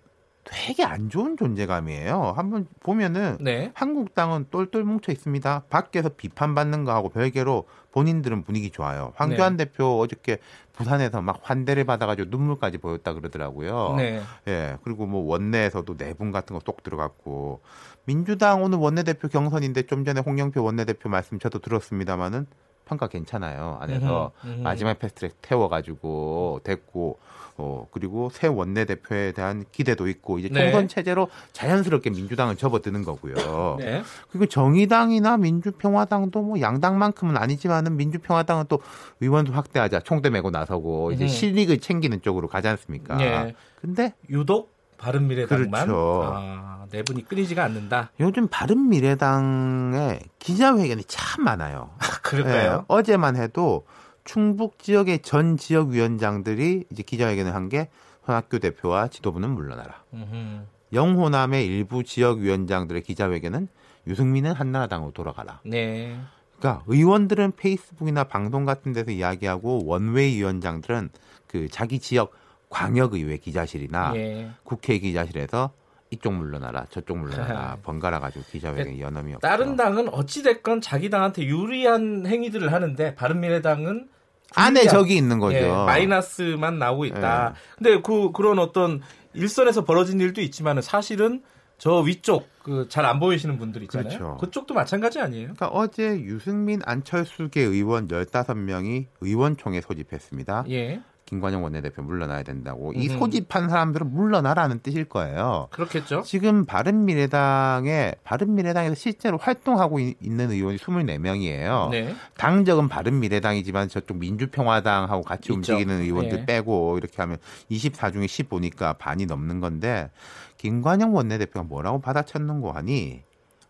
되게 0.51 0.83
안 0.83 1.09
좋은 1.09 1.37
존재감이에요. 1.37 2.33
한번 2.35 2.67
보면은 2.79 3.37
네. 3.39 3.71
한국당은 3.75 4.47
똘똘 4.49 4.83
뭉쳐 4.83 5.11
있습니다. 5.11 5.63
밖에서 5.69 6.09
비판받는 6.09 6.85
거하고 6.85 7.09
별개로 7.09 7.65
본인들은 7.91 8.43
분위기 8.43 8.71
좋아요. 8.71 9.13
황교안 9.15 9.57
네. 9.57 9.65
대표 9.65 9.99
어저께 9.99 10.39
부산에서 10.73 11.21
막 11.21 11.39
환대를 11.43 11.83
받아가지고 11.83 12.29
눈물까지 12.29 12.77
보였다 12.77 13.13
그러더라고요. 13.13 13.95
네. 13.97 14.21
예. 14.47 14.77
그리고 14.83 15.05
뭐 15.05 15.23
원내에서도 15.25 15.97
내분 15.97 16.31
같은 16.31 16.53
거 16.55 16.61
쏙 16.65 16.83
들어갔고 16.83 17.61
민주당 18.05 18.63
오늘 18.63 18.77
원내대표 18.79 19.27
경선인데 19.27 19.83
좀 19.83 20.03
전에 20.05 20.21
홍영표 20.21 20.63
원내대표 20.63 21.09
말씀 21.09 21.39
저도 21.39 21.59
들었습니다마는 21.59 22.45
평가 22.85 23.07
괜찮아요. 23.07 23.77
안에서 23.81 24.31
음흠, 24.43 24.53
음흠. 24.53 24.61
마지막 24.63 24.97
패스트트랙 24.99 25.41
태워가지고 25.41 26.61
됐고 26.63 27.19
어 27.61 27.87
그리고 27.91 28.29
새 28.31 28.47
원내대표에 28.47 29.33
대한 29.33 29.65
기대도 29.73 30.07
있고 30.07 30.39
이제 30.39 30.47
네. 30.47 30.61
총선 30.71 30.87
체제로 30.87 31.27
자연스럽게 31.51 32.09
민주당을 32.09 32.55
접어드는 32.55 33.03
거고요. 33.03 33.75
네. 33.79 34.01
그리고 34.31 34.45
정의당이나 34.45 35.35
민주평화당도 35.35 36.41
뭐 36.41 36.61
양당만큼은 36.61 37.35
아니지만은 37.35 37.97
민주평화당은 37.97 38.65
또 38.69 38.79
의원도 39.19 39.51
확대하자 39.51 39.99
총대 39.99 40.29
메고 40.29 40.51
나서고 40.51 41.11
이제 41.11 41.27
실익을 41.27 41.79
챙기는 41.79 42.21
쪽으로 42.21 42.47
가지 42.47 42.69
않습니까? 42.69 43.17
네. 43.17 43.53
근데 43.81 44.13
유독 44.29 44.71
바른미래당만 44.97 45.87
그렇죠. 45.87 46.23
아, 46.33 46.85
내분이 46.91 47.25
끊이지가 47.25 47.63
않는다. 47.63 48.11
요즘 48.21 48.47
바른미래당의 48.47 50.21
기자회견이 50.39 51.03
참 51.07 51.43
많아요. 51.43 51.89
아, 51.97 52.05
그럴까요? 52.21 52.77
네, 52.77 52.83
어제만 52.87 53.35
해도 53.35 53.85
충북 54.23 54.79
지역의 54.79 55.19
전 55.19 55.57
지역 55.57 55.89
위원장들이 55.89 56.85
이제 56.91 57.03
기자회견을 57.03 57.53
한게 57.53 57.89
손학규 58.25 58.59
대표와 58.59 59.07
지도부는 59.07 59.49
물러나라. 59.49 60.03
음흠. 60.13 60.61
영호남의 60.93 61.65
일부 61.65 62.03
지역 62.03 62.39
위원장들의 62.39 63.03
기자회견은 63.03 63.67
유승민은 64.07 64.53
한나라당으로 64.53 65.11
돌아가라. 65.11 65.61
네. 65.63 66.17
그러니까 66.57 66.83
의원들은 66.87 67.53
페이스북이나 67.55 68.25
방송 68.25 68.65
같은 68.65 68.91
데서 68.91 69.11
이야기하고 69.11 69.85
원외 69.85 70.27
위원장들은 70.27 71.09
그 71.47 71.67
자기 71.69 71.99
지역 71.99 72.31
광역의회 72.69 73.37
기자실이나 73.37 74.13
예. 74.15 74.51
국회 74.63 74.99
기자실에서 74.99 75.71
이쪽 76.11 76.33
물러나라 76.33 76.85
저쪽 76.89 77.17
물러나라 77.19 77.77
번갈아 77.83 78.19
가지고 78.19 78.43
기자회견 78.51 78.99
연엄이 78.99 79.33
없어. 79.35 79.47
다른 79.47 79.75
당은 79.75 80.09
어찌 80.09 80.41
됐건 80.43 80.81
자기 80.81 81.09
당한테 81.09 81.45
유리한 81.45 82.25
행위들을 82.25 82.71
하는데 82.73 83.15
바른미래당은 83.15 84.07
안에 84.55 84.87
적이 84.87 85.17
있는 85.17 85.37
거죠. 85.37 85.57
예, 85.57 85.67
마이너스만 85.67 86.79
나오고 86.79 87.05
있다. 87.05 87.53
예. 87.55 87.75
근데 87.77 88.01
그 88.01 88.31
그런 88.31 88.57
어떤 88.57 89.01
일선에서 89.35 89.85
벌어진 89.85 90.19
일도 90.19 90.41
있지만은 90.41 90.81
사실은 90.81 91.43
저 91.77 91.99
위쪽 91.99 92.47
그 92.63 92.87
잘 92.89 93.05
안 93.05 93.19
보이시는 93.19 93.57
분들 93.59 93.83
있잖아요. 93.83 94.09
그렇죠. 94.17 94.37
그쪽도 94.37 94.73
마찬가지 94.73 95.19
아니에요? 95.19 95.53
그러니까 95.53 95.67
어제 95.67 96.19
유승민 96.21 96.81
안철수계 96.83 97.61
의원 97.61 98.07
15명이 98.07 99.05
의원총회 99.21 99.81
소집했습니다. 99.81 100.65
예. 100.69 100.99
김관영 101.29 101.63
원내대표 101.63 102.01
물러나야 102.01 102.41
된다고 102.41 102.91
이 102.93 103.07
소집한 103.07 103.69
사람들은 103.69 104.11
물러나라는 104.11 104.79
뜻일 104.79 105.05
거예요. 105.05 105.67
그렇겠죠. 105.69 106.23
지금 106.23 106.65
바른미래당에 106.65 108.15
바른미래당에서 108.23 108.95
실제로 108.95 109.37
활동하고 109.37 109.99
있는 109.99 110.49
의원이 110.49 110.77
24명이에요. 110.79 111.89
네. 111.91 112.15
당적은 112.35 112.89
바른미래당이지만 112.89 113.89
저쪽 113.89 114.17
민주평화당하고 114.17 115.21
같이 115.21 115.53
있죠. 115.53 115.53
움직이는 115.53 116.01
의원들 116.01 116.39
네. 116.39 116.45
빼고 116.47 116.97
이렇게 116.97 117.21
하면 117.21 117.37
24 117.69 118.09
중에 118.09 118.25
15니까 118.25 118.97
반이 118.97 119.27
넘는 119.27 119.59
건데 119.59 120.09
김관영 120.57 121.13
원내대표가 121.13 121.61
뭐라고 121.61 122.01
받아쳤는고 122.01 122.71
하니 122.71 123.21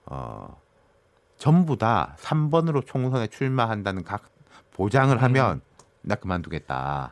어 0.05 0.55
전부 1.37 1.77
다 1.77 2.15
3번으로 2.19 2.85
총선에 2.85 3.27
출마한다는 3.27 4.05
각 4.05 4.29
보장을 4.71 5.13
음. 5.13 5.21
하면 5.21 5.55
음. 5.55 5.61
나 6.03 6.15
그만두겠다. 6.15 7.11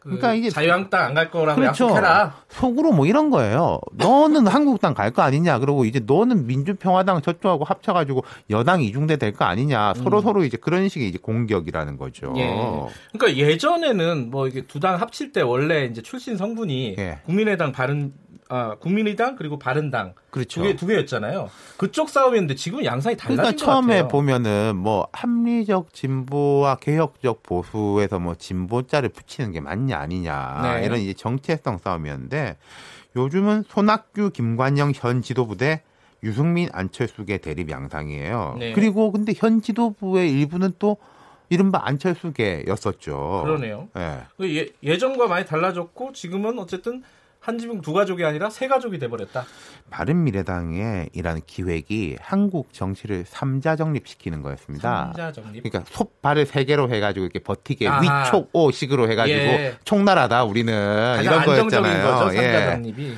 그 0.00 0.08
그러니까 0.08 0.32
이게 0.34 0.48
자유한국당 0.48 1.04
안 1.04 1.14
갈 1.14 1.30
거라고 1.30 1.60
그렇죠. 1.60 1.84
약속해라. 1.84 2.34
속으로 2.48 2.92
뭐 2.92 3.04
이런 3.06 3.28
거예요. 3.30 3.80
너는 3.92 4.46
한국당 4.48 4.94
갈 4.94 5.10
거 5.12 5.20
아니냐. 5.22 5.58
그러고 5.58 5.84
이제 5.84 6.00
너는 6.04 6.46
민주평화당 6.46 7.20
저쪽하고 7.22 7.64
합쳐가지고 7.64 8.24
여당 8.50 8.80
이중대 8.82 9.16
될 9.16 9.32
거 9.32 9.44
아니냐. 9.44 9.94
서로 9.94 10.18
음. 10.18 10.22
서로 10.22 10.44
이제 10.44 10.56
그런 10.56 10.88
식의 10.88 11.08
이제 11.08 11.18
공격이라는 11.20 11.96
거죠. 11.98 12.32
예. 12.36 12.48
그러니까 13.12 13.36
예전에는 13.46 14.30
뭐 14.30 14.48
이게 14.48 14.62
두 14.62 14.80
당 14.80 14.98
합칠 15.00 15.32
때 15.32 15.42
원래 15.42 15.84
이제 15.84 16.00
출신 16.00 16.36
성분이 16.38 16.96
예. 16.98 17.18
국민의당 17.26 17.70
바른 17.72 18.12
아, 18.52 18.74
국민의당 18.80 19.36
그리고 19.36 19.58
바른당 19.60 20.14
그렇죠. 20.30 20.60
두, 20.60 20.66
개, 20.66 20.74
두 20.74 20.86
개였잖아요. 20.86 21.48
그쪽 21.76 22.08
싸움이었는데 22.08 22.56
지금 22.56 22.84
양상이 22.84 23.16
달라진 23.16 23.36
그러니까 23.36 23.64
처음에 23.64 24.08
보면은 24.08 24.76
뭐 24.76 25.06
합리적 25.12 25.94
진보와 25.94 26.76
개혁적 26.76 27.44
보수에서 27.44 28.18
뭐 28.18 28.34
진보자를 28.34 29.10
붙이는 29.10 29.52
게 29.52 29.60
맞냐 29.60 29.96
아니냐 29.98 30.60
네. 30.62 30.84
이런 30.84 30.98
이제 30.98 31.14
정체성 31.14 31.78
싸움이었는데 31.78 32.56
요즘은 33.14 33.64
손학규, 33.68 34.30
김관영 34.30 34.92
현 34.96 35.22
지도부 35.22 35.56
대 35.56 35.82
유승민, 36.24 36.68
안철수계 36.72 37.38
대립 37.38 37.70
양상이에요. 37.70 38.56
네. 38.58 38.72
그리고 38.72 39.12
근데 39.12 39.32
현 39.36 39.62
지도부의 39.62 40.30
일부는 40.32 40.72
또 40.80 40.96
이른바 41.50 41.82
안철수계였었죠. 41.84 43.42
그러네요. 43.44 43.88
네. 43.94 44.20
예, 44.42 44.68
예전과 44.82 45.28
많이 45.28 45.46
달라졌고 45.46 46.12
지금은 46.12 46.58
어쨌든 46.58 47.02
한 47.40 47.58
지붕 47.58 47.80
두 47.80 47.94
가족이 47.94 48.22
아니라 48.24 48.50
세 48.50 48.68
가족이 48.68 48.98
돼버렸다. 48.98 49.46
바른미래당의 49.88 51.08
이라는 51.14 51.40
기획이 51.46 52.18
한국 52.20 52.72
정치를 52.74 53.24
삼자 53.26 53.76
정립시키는 53.76 54.42
거였습니다. 54.42 55.06
삼자 55.06 55.32
정립. 55.32 55.62
그러니까 55.62 55.90
솥발을 55.90 56.44
세 56.44 56.64
개로 56.64 56.90
해가지고 56.90 57.24
이렇게 57.24 57.38
버티게 57.38 57.88
아하. 57.88 58.24
위촉오식으로 58.26 59.10
해가지고 59.10 59.38
예. 59.38 59.76
총나라다 59.84 60.44
우리는 60.44 60.72
이런 61.22 61.44
거였잖아요. 61.46 62.06
거죠, 62.06 62.24
삼자 62.26 62.42
예. 62.42 62.70
정립이. 62.74 63.14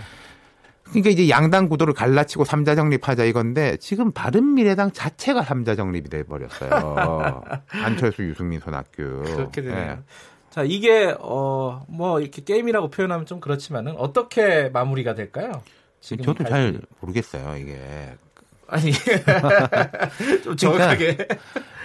그러니까 0.84 1.10
이제 1.10 1.28
양당 1.28 1.68
구도를 1.68 1.94
갈라치고 1.94 2.44
삼자 2.44 2.74
정립하자 2.76 3.24
이건데 3.24 3.76
지금 3.78 4.12
바른미래당 4.12 4.92
자체가 4.92 5.42
삼자 5.42 5.74
정립이 5.74 6.08
돼 6.10 6.22
버렸어요. 6.22 7.42
안철수, 7.82 8.22
유승민, 8.22 8.60
손학규. 8.60 9.22
그렇게 9.24 9.62
되네요. 9.62 9.80
예. 9.90 9.98
자, 10.52 10.62
이게 10.64 11.14
어 11.18 11.84
뭐 11.88 12.20
이렇게 12.20 12.42
게임이라고 12.42 12.90
표현하면 12.90 13.26
좀 13.26 13.40
그렇지만은 13.40 13.94
어떻게 13.96 14.68
마무리가 14.70 15.14
될까요? 15.14 15.62
지금 16.00 16.24
저도 16.24 16.44
잘 16.44 16.80
모르겠어요, 17.00 17.56
이게. 17.56 18.16
아니 18.68 18.90
좀 20.42 20.56
정확하게 20.56 21.16
그러니까 21.16 21.36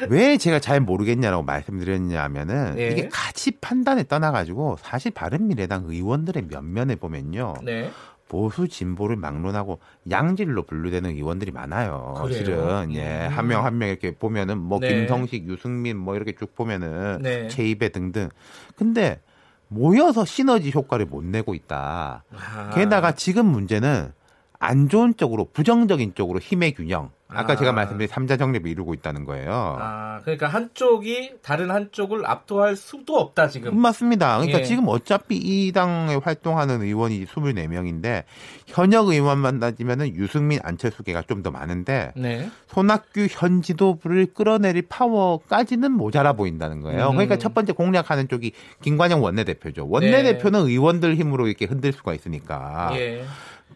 왜 0.10 0.38
제가 0.38 0.60
잘 0.60 0.80
모르겠냐라고 0.80 1.44
말씀드렸냐면은 1.44 2.76
네. 2.76 2.90
이게 2.92 3.10
가치 3.10 3.52
판단에 3.52 4.04
떠나 4.06 4.32
가지고 4.32 4.78
사실 4.82 5.12
바른 5.12 5.48
미래당 5.48 5.84
의원들의 5.88 6.44
면면에 6.48 6.96
보면요 6.96 7.56
네. 7.64 7.92
보수 8.28 8.68
진보를 8.68 9.16
막론하고 9.16 9.80
양질로 10.10 10.64
분류되는 10.64 11.12
의원들이 11.12 11.52
많아요. 11.52 12.14
그래요? 12.18 12.38
실은 12.38 12.94
예, 12.96 13.28
음. 13.28 13.32
한명 13.32 13.66
한 13.66 13.78
명 13.78 13.90
이렇게 13.90 14.12
보면은 14.12 14.58
뭐 14.58 14.80
네. 14.80 14.90
김성식, 14.90 15.48
유승민 15.48 15.98
뭐 15.98 16.16
이렇게 16.16 16.34
쭉 16.34 16.54
보면은 16.56 17.20
네. 17.22 17.48
최입에 17.48 17.90
등등. 17.90 18.30
근데 18.76 19.22
모여서 19.70 20.26
시너지 20.26 20.72
효과를 20.72 21.06
못 21.06 21.24
내고 21.24 21.54
있다. 21.54 22.24
아. 22.34 22.70
게다가 22.74 23.14
지금 23.14 23.46
문제는 23.48 24.12
안 24.60 24.90
좋은 24.90 25.16
쪽으로 25.16 25.50
부정적인 25.52 26.16
쪽으로 26.16 26.40
힘의 26.40 26.74
균형 26.74 27.12
아까 27.30 27.54
아. 27.54 27.56
제가 27.58 27.74
말씀드린 27.74 28.08
삼자 28.08 28.38
정립을 28.38 28.70
이루고 28.72 28.94
있다는 28.94 29.26
거예요. 29.26 29.76
아, 29.80 30.22
그러니까 30.24 30.48
한쪽이 30.48 31.34
다른 31.42 31.70
한쪽을 31.72 32.26
압도할 32.26 32.78
수도 32.78 33.18
없다 33.18 33.50
지금. 33.50 33.78
맞습니다. 33.78 34.38
그러니까 34.38 34.60
예. 34.60 34.64
지금 34.64 34.86
어차피 34.88 35.36
이 35.36 35.72
당에 35.74 36.16
활동하는 36.16 36.82
의원이 36.82 37.26
24명인데 37.26 38.24
현역 38.66 39.10
의원만 39.10 39.60
따지면은 39.60 40.16
유승민, 40.16 40.60
안철수계가 40.64 41.24
좀 41.24 41.38
더 41.38 41.52
많은데 41.52 42.14
네. 42.16 42.50
손학규 42.66 43.28
현 43.30 43.62
지도부를 43.62 44.34
끌어내릴 44.34 44.88
파워까지는 44.90 45.92
모자라 45.92 46.34
보인다는 46.34 46.82
거예요. 46.82 47.10
음. 47.10 47.12
그러니까 47.12 47.38
첫 47.38 47.54
번째 47.54 47.74
공략하는 47.74 48.28
쪽이 48.28 48.54
김관영 48.82 49.22
원내대표죠. 49.22 49.88
원내대표는 49.88 50.66
네. 50.66 50.72
의원들 50.72 51.16
힘으로 51.16 51.46
이렇게 51.46 51.66
흔들 51.66 51.92
수가 51.94 52.16
있으니까. 52.16 52.90
예. 52.94 53.24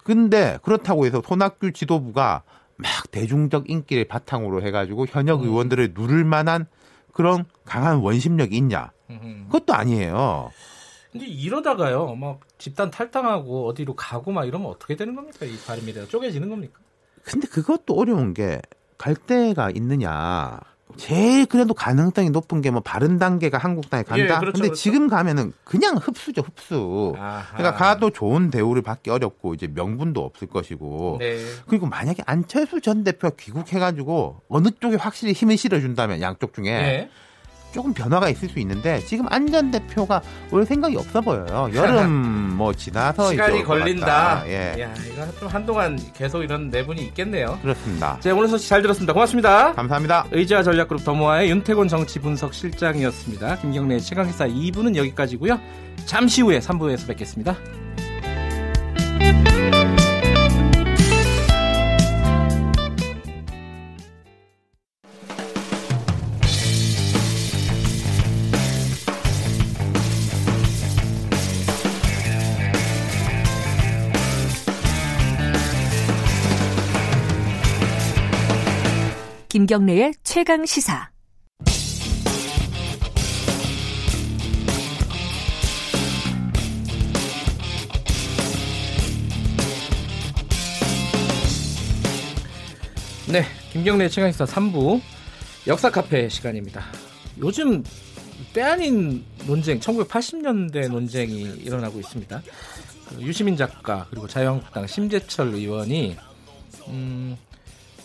근데 0.04 0.58
그렇다고 0.64 1.06
해서 1.06 1.22
손학규 1.26 1.74
지도부가 1.74 2.44
막 2.78 3.12
대중적 3.12 3.70
인기를 3.70 4.06
바탕으로 4.06 4.64
해가지고 4.64 5.06
현역 5.08 5.42
음. 5.42 5.48
의원들을 5.48 5.94
누를 5.94 6.24
만한 6.24 6.66
그런 7.14 7.46
강한 7.66 7.98
원심력이 7.98 8.56
있냐? 8.58 8.92
그것도 9.50 9.74
아니에요. 9.74 10.52
근데 11.12 11.26
이러다가요, 11.26 12.16
막 12.16 12.40
집단 12.58 12.90
탈당하고 12.90 13.68
어디로 13.68 13.96
가고 13.96 14.32
막 14.32 14.46
이러면 14.46 14.70
어떻게 14.70 14.96
되는 14.96 15.14
겁니까? 15.14 15.46
이 15.46 15.58
바른미래가 15.68 16.08
쪼개지는 16.08 16.50
겁니까? 16.50 16.80
근데 17.24 17.48
그것도 17.48 17.96
어려운 17.96 18.34
게 18.34 18.62
갈대가 18.98 19.70
있느냐. 19.72 20.60
제일 20.98 21.46
그래도 21.46 21.74
가능성이 21.74 22.30
높은 22.30 22.62
게 22.62 22.72
뭐 22.72 22.82
바른 22.82 23.18
단계가 23.20 23.58
한국당에 23.58 24.04
간다. 24.04 24.24
예, 24.24 24.28
그렇죠, 24.28 24.54
근데 24.54 24.68
그렇죠. 24.70 24.74
지금 24.76 25.08
가면은 25.10 25.52
그냥 25.64 25.98
흡수죠, 25.98 26.42
흡수. 26.42 27.14
아하. 27.18 27.58
그러니까 27.58 27.74
가도 27.76 28.10
좋은 28.12 28.50
대우를 28.50 28.82
받기 28.82 29.10
어렵고 29.10 29.54
이제 29.54 29.68
명분도 29.68 30.24
없을 30.24 30.48
것이고. 30.48 31.18
네. 31.20 31.38
그리고 31.68 31.88
만약에 31.88 32.24
안철수 32.26 32.80
전 32.82 33.04
대표가 33.04 33.36
귀국해 33.38 33.78
가지고 33.80 34.42
어느 34.48 34.70
쪽에 34.80 34.96
확실히 34.96 35.34
힘을 35.34 35.58
실어 35.58 35.80
준다면 35.80 36.22
양쪽 36.22 36.54
중에 36.54 36.64
네. 36.72 37.10
조금 37.72 37.94
변화가 37.94 38.30
있을 38.30 38.50
수 38.50 38.60
있는데 38.60 39.00
지금 39.06 39.26
안 39.30 39.52
전 39.52 39.70
대표가 39.70 40.22
올 40.52 40.66
생각이 40.66 40.96
없어 40.96 41.20
보여요. 41.20 41.70
여름 41.74 42.54
뭐 42.56 42.72
지나서 42.74 43.32
시간이 43.32 43.64
걸린다. 43.64 44.44
예. 44.48 44.76
야, 44.80 44.94
이거 45.12 45.30
좀 45.40 45.48
한동안 45.50 46.00
계속 46.14 46.42
이런 46.44 46.70
내분이 46.70 47.02
있겠네요. 47.08 47.60
그렇습니다. 47.62 48.18
자, 48.22 48.34
오늘 48.34 48.48
소식 48.48 48.70
잘 48.70 48.82
들었습니다. 48.82 49.12
고맙습니다. 49.14 49.74
감사합니다. 49.74 50.26
의지와 50.32 50.64
전략그룹 50.64 51.04
더모아의 51.04 51.50
윤태곤 51.50 51.88
정치 51.90 52.20
분석 52.20 52.54
실장이었습니다. 52.54 53.58
김경래 53.58 54.00
최강기사 54.00 54.48
2부는 54.48 54.96
여기까지고요. 54.96 55.60
잠시 56.06 56.42
후에 56.42 56.60
3부에서 56.60 57.08
뵙겠습니다. 57.08 57.58
김경래의 79.72 80.16
최강 80.24 80.66
시사. 80.66 81.10
네, 93.32 93.46
김경래 93.72 94.10
최강시사 94.10 94.44
3부 94.44 95.00
역사 95.68 95.90
카페 95.90 96.28
시간입니다. 96.28 96.84
요즘 97.40 97.82
때 98.52 98.64
아닌 98.64 99.24
논쟁, 99.48 99.80
1980년대 99.80 100.90
논쟁이 100.90 101.44
일어나고 101.44 101.98
있습니다. 102.02 102.42
그 103.08 103.22
유시민 103.22 103.56
작가 103.56 104.06
그리고 104.10 104.28
자유한국당 104.28 104.86
심재철 104.86 105.54
의원이 105.54 106.18
음, 106.90 107.38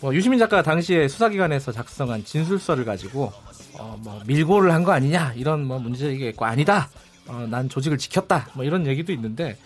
뭐 0.00 0.14
유시민 0.14 0.38
작가가 0.38 0.62
당시에 0.62 1.08
수사기관에서 1.08 1.72
작성한 1.72 2.24
진술서를 2.24 2.84
가지고 2.84 3.32
어, 3.78 3.98
뭐 4.02 4.20
밀고를 4.26 4.72
한 4.72 4.84
거 4.84 4.92
아니냐 4.92 5.32
이런 5.36 5.64
뭐 5.64 5.78
문제제기가 5.78 6.30
있고 6.30 6.44
아니다. 6.44 6.88
어, 7.26 7.46
난 7.50 7.68
조직을 7.68 7.98
지켰다. 7.98 8.48
뭐 8.54 8.64
이런 8.64 8.86
얘기도 8.86 9.12
있는데 9.12 9.56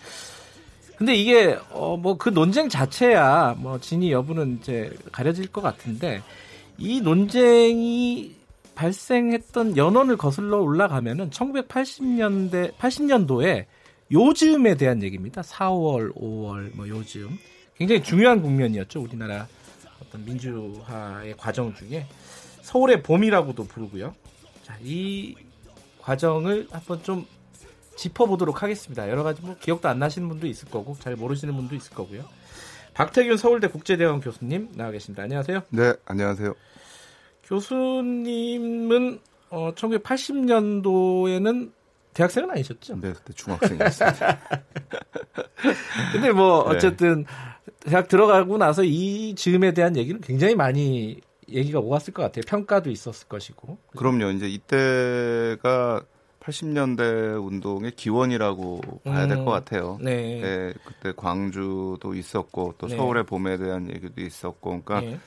근데 0.97 1.15
이게 1.15 1.57
어, 1.71 1.97
뭐 1.97 2.17
그 2.17 2.29
논쟁 2.29 2.69
자체야 2.69 3.55
뭐 3.57 3.79
진위 3.79 4.11
여부는 4.11 4.59
이제 4.61 4.95
가려질 5.11 5.47
것 5.47 5.61
같은데 5.61 6.21
이 6.77 7.01
논쟁이 7.01 8.35
발생했던 8.75 9.77
연원을 9.77 10.17
거슬러 10.17 10.59
올라가면은 10.59 11.29
1980년대 11.29 12.73
80년도에 12.77 13.65
요즘에 14.11 14.75
대한 14.75 15.03
얘기입니다. 15.03 15.41
4월, 15.41 16.13
5월 16.15 16.75
뭐 16.75 16.87
요즘 16.87 17.37
굉장히 17.77 18.01
중요한 18.03 18.41
국면이었죠 18.41 19.01
우리나라 19.01 19.47
어떤 20.01 20.25
민주화의 20.25 21.35
과정 21.37 21.73
중에 21.73 22.07
서울의 22.61 23.03
봄이라고도 23.03 23.65
부르고요. 23.65 24.15
자, 24.63 24.77
이 24.81 25.35
과정을 26.01 26.67
한번 26.71 27.03
좀 27.03 27.25
짚어보도록 27.95 28.63
하겠습니다. 28.63 29.09
여러 29.09 29.23
가지 29.23 29.41
뭐 29.41 29.55
기억도 29.59 29.87
안 29.87 29.99
나시는 29.99 30.27
분도 30.27 30.47
있을 30.47 30.69
거고 30.69 30.95
잘 30.99 31.15
모르시는 31.15 31.55
분도 31.55 31.75
있을 31.75 31.93
거고요. 31.93 32.23
박태균 32.93 33.37
서울대 33.37 33.67
국제대학원 33.67 34.21
교수님 34.21 34.69
나와 34.75 34.91
계십니다. 34.91 35.23
안녕하세요. 35.23 35.61
네, 35.69 35.93
안녕하세요. 36.05 36.53
교수님은 37.43 39.19
어, 39.49 39.73
1980년도에는 39.75 41.71
대학생은 42.13 42.51
아니셨죠? 42.51 42.99
네, 42.99 43.13
그때 43.13 43.33
중학생이었습니다. 43.33 44.39
근데 46.11 46.31
뭐 46.31 46.67
네. 46.69 46.75
어쨌든 46.75 47.23
네. 47.23 47.89
대학 47.91 48.07
들어가고 48.07 48.57
나서 48.57 48.83
이 48.83 49.33
즈음에 49.35 49.73
대한 49.73 49.95
얘기는 49.95 50.19
굉장히 50.21 50.55
많이 50.55 51.21
얘기가 51.49 51.79
오갔을 51.79 52.13
것 52.13 52.23
같아요. 52.23 52.43
평가도 52.47 52.89
있었을 52.89 53.27
것이고. 53.27 53.77
그럼요. 53.95 54.31
이제 54.31 54.47
이때가 54.47 56.03
80년대 56.41 57.45
운동의 57.45 57.91
기원이라고 57.91 58.81
봐야 59.03 59.27
될것 59.27 59.47
음, 59.47 59.51
같아요. 59.51 59.97
네. 60.01 60.41
네. 60.41 60.73
그때 60.85 61.13
광주도 61.15 62.13
있었고 62.15 62.75
또 62.77 62.87
네. 62.87 62.95
서울의 62.95 63.25
봄에 63.25 63.57
대한 63.57 63.89
얘기도 63.93 64.21
있었고, 64.21 64.81
그러니까 64.81 65.01
네. 65.01 65.19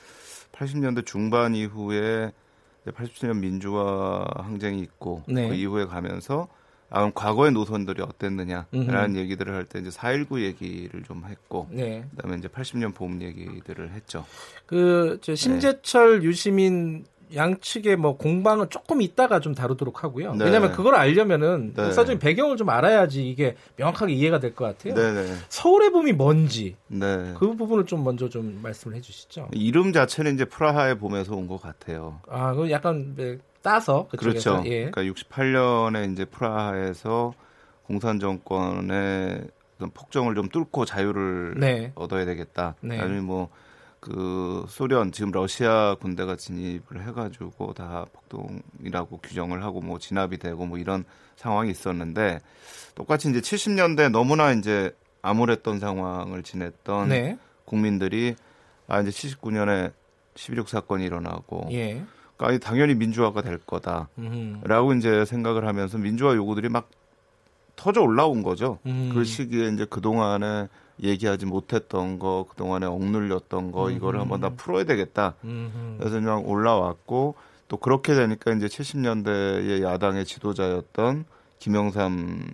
80년대 0.51 1.05
중반 1.05 1.55
이후에 1.55 2.31
87년 2.85 3.39
민주화 3.39 4.25
항쟁이 4.35 4.81
있고 4.81 5.23
네. 5.27 5.47
그 5.47 5.55
이후에 5.55 5.85
가면서 5.85 6.47
아, 6.89 6.99
그럼 6.99 7.11
과거의 7.13 7.51
노선들이 7.51 8.01
어땠느냐라는 8.01 8.65
음흠. 8.73 9.17
얘기들을 9.17 9.53
할 9.53 9.65
때 9.65 9.79
이제 9.79 9.89
4.19 9.89 10.41
얘기를 10.41 11.03
좀 11.03 11.23
했고, 11.27 11.67
네. 11.71 12.05
그다음에 12.15 12.37
이제 12.37 12.47
80년 12.47 12.93
봄 12.93 13.21
얘기들을 13.21 13.91
했죠. 13.91 14.25
그 14.65 15.19
심재철, 15.23 16.19
네. 16.21 16.25
유시민 16.27 17.05
양측의 17.33 17.95
뭐 17.95 18.17
공방은 18.17 18.69
조금 18.69 19.01
있다가 19.01 19.39
좀 19.39 19.55
다루도록 19.55 20.03
하고요. 20.03 20.35
네. 20.35 20.45
왜냐하면 20.45 20.71
그걸 20.73 20.93
알려면은 20.93 21.73
네. 21.75 21.81
역사적인 21.81 22.19
배경을 22.19 22.55
좀 22.55 22.69
알아야지 22.69 23.27
이게 23.27 23.55
명확하게 23.77 24.13
이해가 24.13 24.39
될 24.39 24.53
것 24.53 24.65
같아요. 24.65 24.93
네, 24.93 25.11
네. 25.11 25.33
서울의 25.49 25.89
봄이 25.89 26.13
뭔지 26.13 26.75
네. 26.87 27.33
그 27.39 27.55
부분을 27.55 27.87
좀 27.87 28.03
먼저 28.03 28.29
좀 28.29 28.59
말씀을 28.61 28.95
해주시죠. 28.97 29.49
이름 29.53 29.91
자체는 29.91 30.35
이제 30.35 30.45
프라하의 30.45 30.99
봄에서 30.99 31.35
온 31.35 31.47
것 31.47 31.59
같아요. 31.59 32.21
아, 32.29 32.53
그 32.53 32.69
약간 32.69 33.15
네, 33.15 33.39
따서 33.65 34.07
그쪽에서. 34.11 34.51
그렇죠. 34.61 34.69
예. 34.69 34.91
그러니까 34.91 35.01
68년에 35.01 36.13
이제 36.13 36.23
프라하에서 36.23 37.33
공산 37.87 38.19
정권의 38.19 39.47
폭정을 39.91 40.35
좀 40.35 40.49
뚫고 40.49 40.85
자유를 40.85 41.55
네. 41.57 41.91
얻어야 41.95 42.25
되겠다. 42.25 42.75
네. 42.81 42.99
아니면 42.99 43.25
뭐그 43.25 44.67
소련 44.69 45.11
지금 45.11 45.31
러시아 45.31 45.95
군대가 45.99 46.35
진입을 46.35 47.07
해가지고 47.07 47.73
다 47.73 48.05
폭동이라고 48.13 49.17
규정을 49.17 49.63
하고 49.63 49.81
뭐 49.81 49.97
진압이 49.97 50.37
되고 50.37 50.67
뭐 50.67 50.77
이런 50.77 51.03
상황이 51.35 51.71
있었는데 51.71 52.41
똑같이 52.93 53.31
이제 53.31 53.39
70년대 53.39 54.11
너무나 54.11 54.51
이제 54.51 54.95
암울했던 55.23 55.79
상황을 55.79 56.43
지냈던 56.43 57.09
네. 57.09 57.39
국민들이 57.65 58.35
아 58.87 59.01
이제 59.01 59.09
79년에 59.09 59.91
11.6 60.35 60.67
사건이 60.67 61.03
일어나고 61.03 61.69
예. 61.71 62.03
그러니까 62.37 62.67
당연히 62.67 62.95
민주화가 62.95 63.41
될 63.41 63.57
거다라고 63.59 64.93
이제 64.97 65.25
생각을 65.25 65.67
하면서 65.67 65.97
민주화 65.97 66.35
요구들이 66.35 66.69
막 66.69 66.89
터져 67.75 68.01
올라온 68.01 68.43
거죠. 68.43 68.79
음. 68.85 69.11
그 69.13 69.23
시기에 69.23 69.69
이제 69.69 69.85
그 69.89 70.01
동안에 70.01 70.67
얘기하지 71.01 71.45
못했던 71.45 72.19
거, 72.19 72.45
그 72.49 72.55
동안에 72.55 72.85
억눌렸던 72.85 73.71
거, 73.71 73.87
음. 73.87 73.95
이거를 73.95 74.19
한번 74.19 74.41
다 74.41 74.49
풀어야 74.49 74.85
되겠다. 74.85 75.35
음. 75.43 75.97
그래서 75.99 76.19
그냥 76.19 76.43
올라왔고 76.45 77.35
또 77.67 77.77
그렇게 77.77 78.13
되니까 78.13 78.53
이제 78.53 78.67
70년대의 78.67 79.81
야당의 79.83 80.25
지도자였던 80.25 81.25
김영삼 81.59 82.53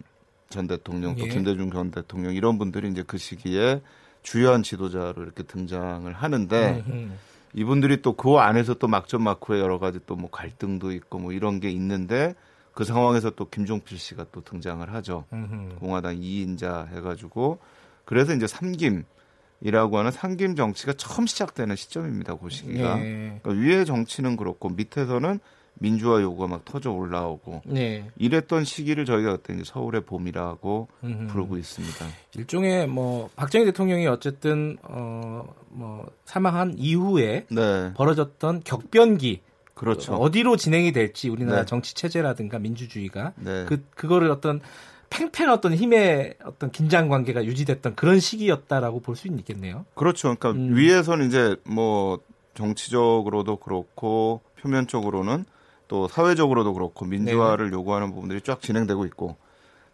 전 0.49 0.67
대통령, 0.67 1.15
또 1.15 1.25
예. 1.25 1.29
김대중 1.29 1.71
전 1.71 1.91
대통령 1.91 2.33
이런 2.33 2.57
분들이 2.57 2.89
이제 2.89 3.03
그 3.05 3.17
시기에 3.17 3.81
주요한 4.21 4.63
지도자로 4.63 5.23
이렇게 5.23 5.43
등장을 5.43 6.11
하는데. 6.11 6.83
음. 6.87 7.17
이분들이 7.53 8.01
또 8.01 8.13
그 8.13 8.37
안에서 8.37 8.73
또 8.75 8.87
막전 8.87 9.23
막후에 9.23 9.59
여러 9.59 9.79
가지 9.79 9.99
또 10.05 10.15
뭐 10.15 10.29
갈등도 10.29 10.91
있고 10.91 11.19
뭐 11.19 11.31
이런 11.33 11.59
게 11.59 11.69
있는데 11.71 12.35
그 12.73 12.83
상황에서 12.85 13.31
또 13.31 13.49
김종필 13.49 13.97
씨가 13.97 14.27
또 14.31 14.41
등장을 14.43 14.93
하죠. 14.93 15.25
음흠. 15.33 15.75
공화당 15.79 16.15
2인자 16.19 16.87
해가지고 16.95 17.59
그래서 18.05 18.33
이제 18.33 18.47
삼김이라고 18.47 19.97
하는 19.97 20.11
삼김 20.11 20.55
정치가 20.55 20.93
처음 20.93 21.27
시작되는 21.27 21.75
시점입니다. 21.75 22.35
그 22.37 22.49
시기가 22.49 22.95
네. 22.95 23.39
그러니까 23.41 23.49
위의 23.51 23.85
정치는 23.85 24.37
그렇고 24.37 24.69
밑에서는 24.69 25.39
민주화 25.75 26.21
요구가 26.21 26.47
막 26.47 26.63
터져 26.65 26.91
올라오고 26.91 27.61
네. 27.65 28.07
이랬던 28.17 28.65
시기를 28.65 29.05
저희가 29.05 29.37
그때 29.37 29.53
이제 29.53 29.63
서울의 29.65 30.01
봄이라고 30.01 30.87
음흠. 31.03 31.27
부르고 31.27 31.57
있습니다. 31.57 32.05
일종의 32.35 32.87
뭐 32.87 33.29
박정희 33.35 33.65
대통령이 33.65 34.07
어쨌든 34.07 34.77
어뭐 34.83 36.07
사망한 36.25 36.75
이후에 36.77 37.45
네. 37.49 37.93
벌어졌던 37.95 38.61
격변기 38.63 39.41
그렇죠. 39.73 40.13
어디로 40.13 40.57
진행이 40.57 40.91
될지 40.91 41.29
우리나라 41.29 41.61
네. 41.61 41.65
정치 41.65 41.95
체제라든가 41.95 42.59
민주주의가 42.59 43.33
네. 43.37 43.65
그 43.65 43.83
그거를 43.95 44.29
어떤 44.29 44.61
팽팽한 45.09 45.53
어떤 45.53 45.73
힘의 45.73 46.35
어떤 46.45 46.71
긴장 46.71 47.09
관계가 47.09 47.43
유지됐던 47.43 47.95
그런 47.95 48.19
시기였다라고 48.19 49.01
볼 49.01 49.15
수 49.15 49.27
있겠네요. 49.27 49.85
그렇죠. 49.95 50.35
그러니까 50.35 50.51
음. 50.51 50.75
위에서는 50.75 51.27
이제 51.27 51.55
뭐 51.65 52.19
정치적으로도 52.53 53.57
그렇고 53.57 54.41
표면적으로는 54.61 55.45
또 55.91 56.07
사회적으로도 56.07 56.73
그렇고 56.73 57.03
민주화를 57.03 57.69
네. 57.69 57.75
요구하는 57.75 58.13
부분들이 58.13 58.39
쫙 58.39 58.61
진행되고 58.61 59.03
있고 59.07 59.35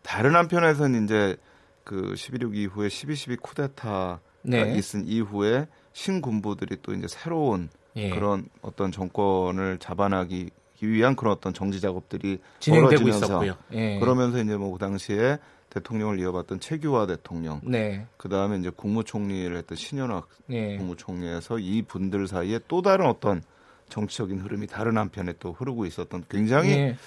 다른 0.04 0.36
한편에서는 0.36 1.04
이제 1.06 1.38
그 1.84 2.14
11.6 2.14 2.56
이후에 2.56 2.88
12.12 2.88 3.42
쿠데타가 3.42 4.20
네. 4.44 4.76
있은 4.78 5.08
이후에 5.08 5.68
신군부들이 5.94 6.78
또 6.84 6.94
이제 6.94 7.08
새로운 7.10 7.70
예. 7.96 8.12
그런 8.12 8.48
어떤 8.62 8.92
정권을 8.92 9.80
잡아나기 9.80 10.52
위한 10.82 11.16
그런 11.16 11.34
어떤 11.34 11.52
정지 11.56 11.82
작업들이 11.82 12.38
진행되고 12.60 13.08
있었고요. 13.10 13.56
예. 13.72 13.98
그러면서 13.98 14.38
이제 14.38 14.56
뭐 14.56 14.74
그 14.74 14.78
당시에 14.78 15.40
대통령을 15.72 16.20
이어봤던 16.20 16.60
최규화 16.60 17.08
대통령, 17.08 17.60
네. 17.64 18.06
그 18.18 18.30
다음에 18.30 18.58
이제 18.58 18.70
국무총리를 18.70 19.58
했던 19.58 19.76
신현학 19.76 20.28
예. 20.52 20.78
국무총리에서 20.78 21.58
이 21.58 21.82
분들 21.82 22.28
사이에 22.28 22.60
또 22.68 22.84
다른 22.84 23.08
어떤 23.08 23.42
정치적인 23.90 24.40
흐름이 24.40 24.68
다른 24.68 24.98
한편에 24.98 25.34
또 25.40 25.54
흐르고 25.54 25.86
있었던 25.86 26.26
굉장히 26.30 26.72
예. 26.72 26.98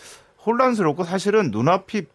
혼란스럽고 0.47 1.05
사실은 1.05 1.51
눈앞이 1.51 2.07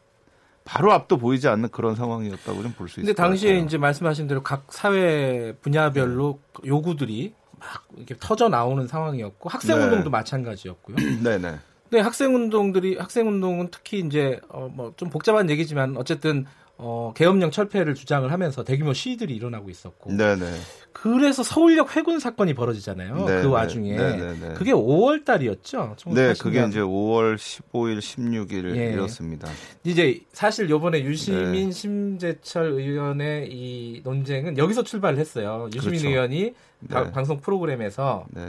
바로 0.64 0.92
앞도 0.92 1.18
보이지 1.18 1.48
않는 1.48 1.70
그런 1.70 1.96
상황이었다고 1.96 2.64
좀 2.64 2.74
볼 2.74 2.88
수 2.90 3.00
있습니다. 3.00 3.06
근데 3.06 3.14
당시에 3.14 3.60
이제 3.60 3.78
말씀하신 3.78 4.28
대로 4.28 4.42
각 4.42 4.66
사회 4.70 5.54
분야별로 5.62 6.40
네. 6.64 6.70
요구들이 6.70 7.34
막 7.60 7.84
이렇게 7.96 8.16
터져 8.20 8.50
나오는 8.50 8.88
상황이었고 8.88 9.48
학생 9.50 9.78
운동도 9.78 10.06
네. 10.06 10.10
마찬가지였고요. 10.10 10.96
네 11.24 11.38
네. 11.38 11.60
네, 11.92 12.00
학생 12.00 12.34
운동들이 12.36 12.98
학생 12.98 13.28
운동은 13.28 13.70
특히 13.72 14.00
이제 14.00 14.40
어 14.50 14.68
뭐 14.68 14.92
좀 14.98 15.10
복잡한 15.12 15.50
얘기지만 15.52 15.96
어쨌든 15.98 16.46
어, 16.78 17.14
계엄령 17.16 17.52
철폐를 17.52 17.96
주장을 17.96 18.30
하면서 18.32 18.64
대규모 18.64 18.94
시위들이 18.94 19.36
일어나고 19.36 19.70
있었고. 19.70 20.12
네네. 20.12 20.46
그래서 20.92 21.42
서울역 21.44 21.96
회군 21.96 22.20
사건이 22.20 22.54
벌어지잖아요. 22.54 23.26
네네. 23.26 23.42
그 23.42 23.48
와중에. 23.48 23.96
네네네. 23.96 24.54
그게 24.56 24.72
5월 24.72 25.24
달이었죠. 25.24 25.96
네, 26.08 26.34
그게 26.40 26.66
이제 26.66 26.80
5월 26.80 27.36
15일, 27.36 28.00
16일 28.00 28.76
예. 28.76 28.92
이렇습니다. 28.92 29.48
이제 29.84 30.20
사실 30.34 30.70
요번에 30.70 31.04
유시민, 31.04 31.52
네. 31.52 31.72
심재철 31.72 32.72
의원의 32.72 33.50
이 33.52 34.02
논쟁은 34.04 34.58
여기서 34.58 34.84
출발을 34.84 35.18
했어요. 35.18 35.70
유시민 35.74 36.00
그렇죠. 36.00 36.10
의원이 36.10 36.54
네. 36.80 37.12
방송 37.12 37.40
프로그램에서 37.40 38.26
네. 38.32 38.42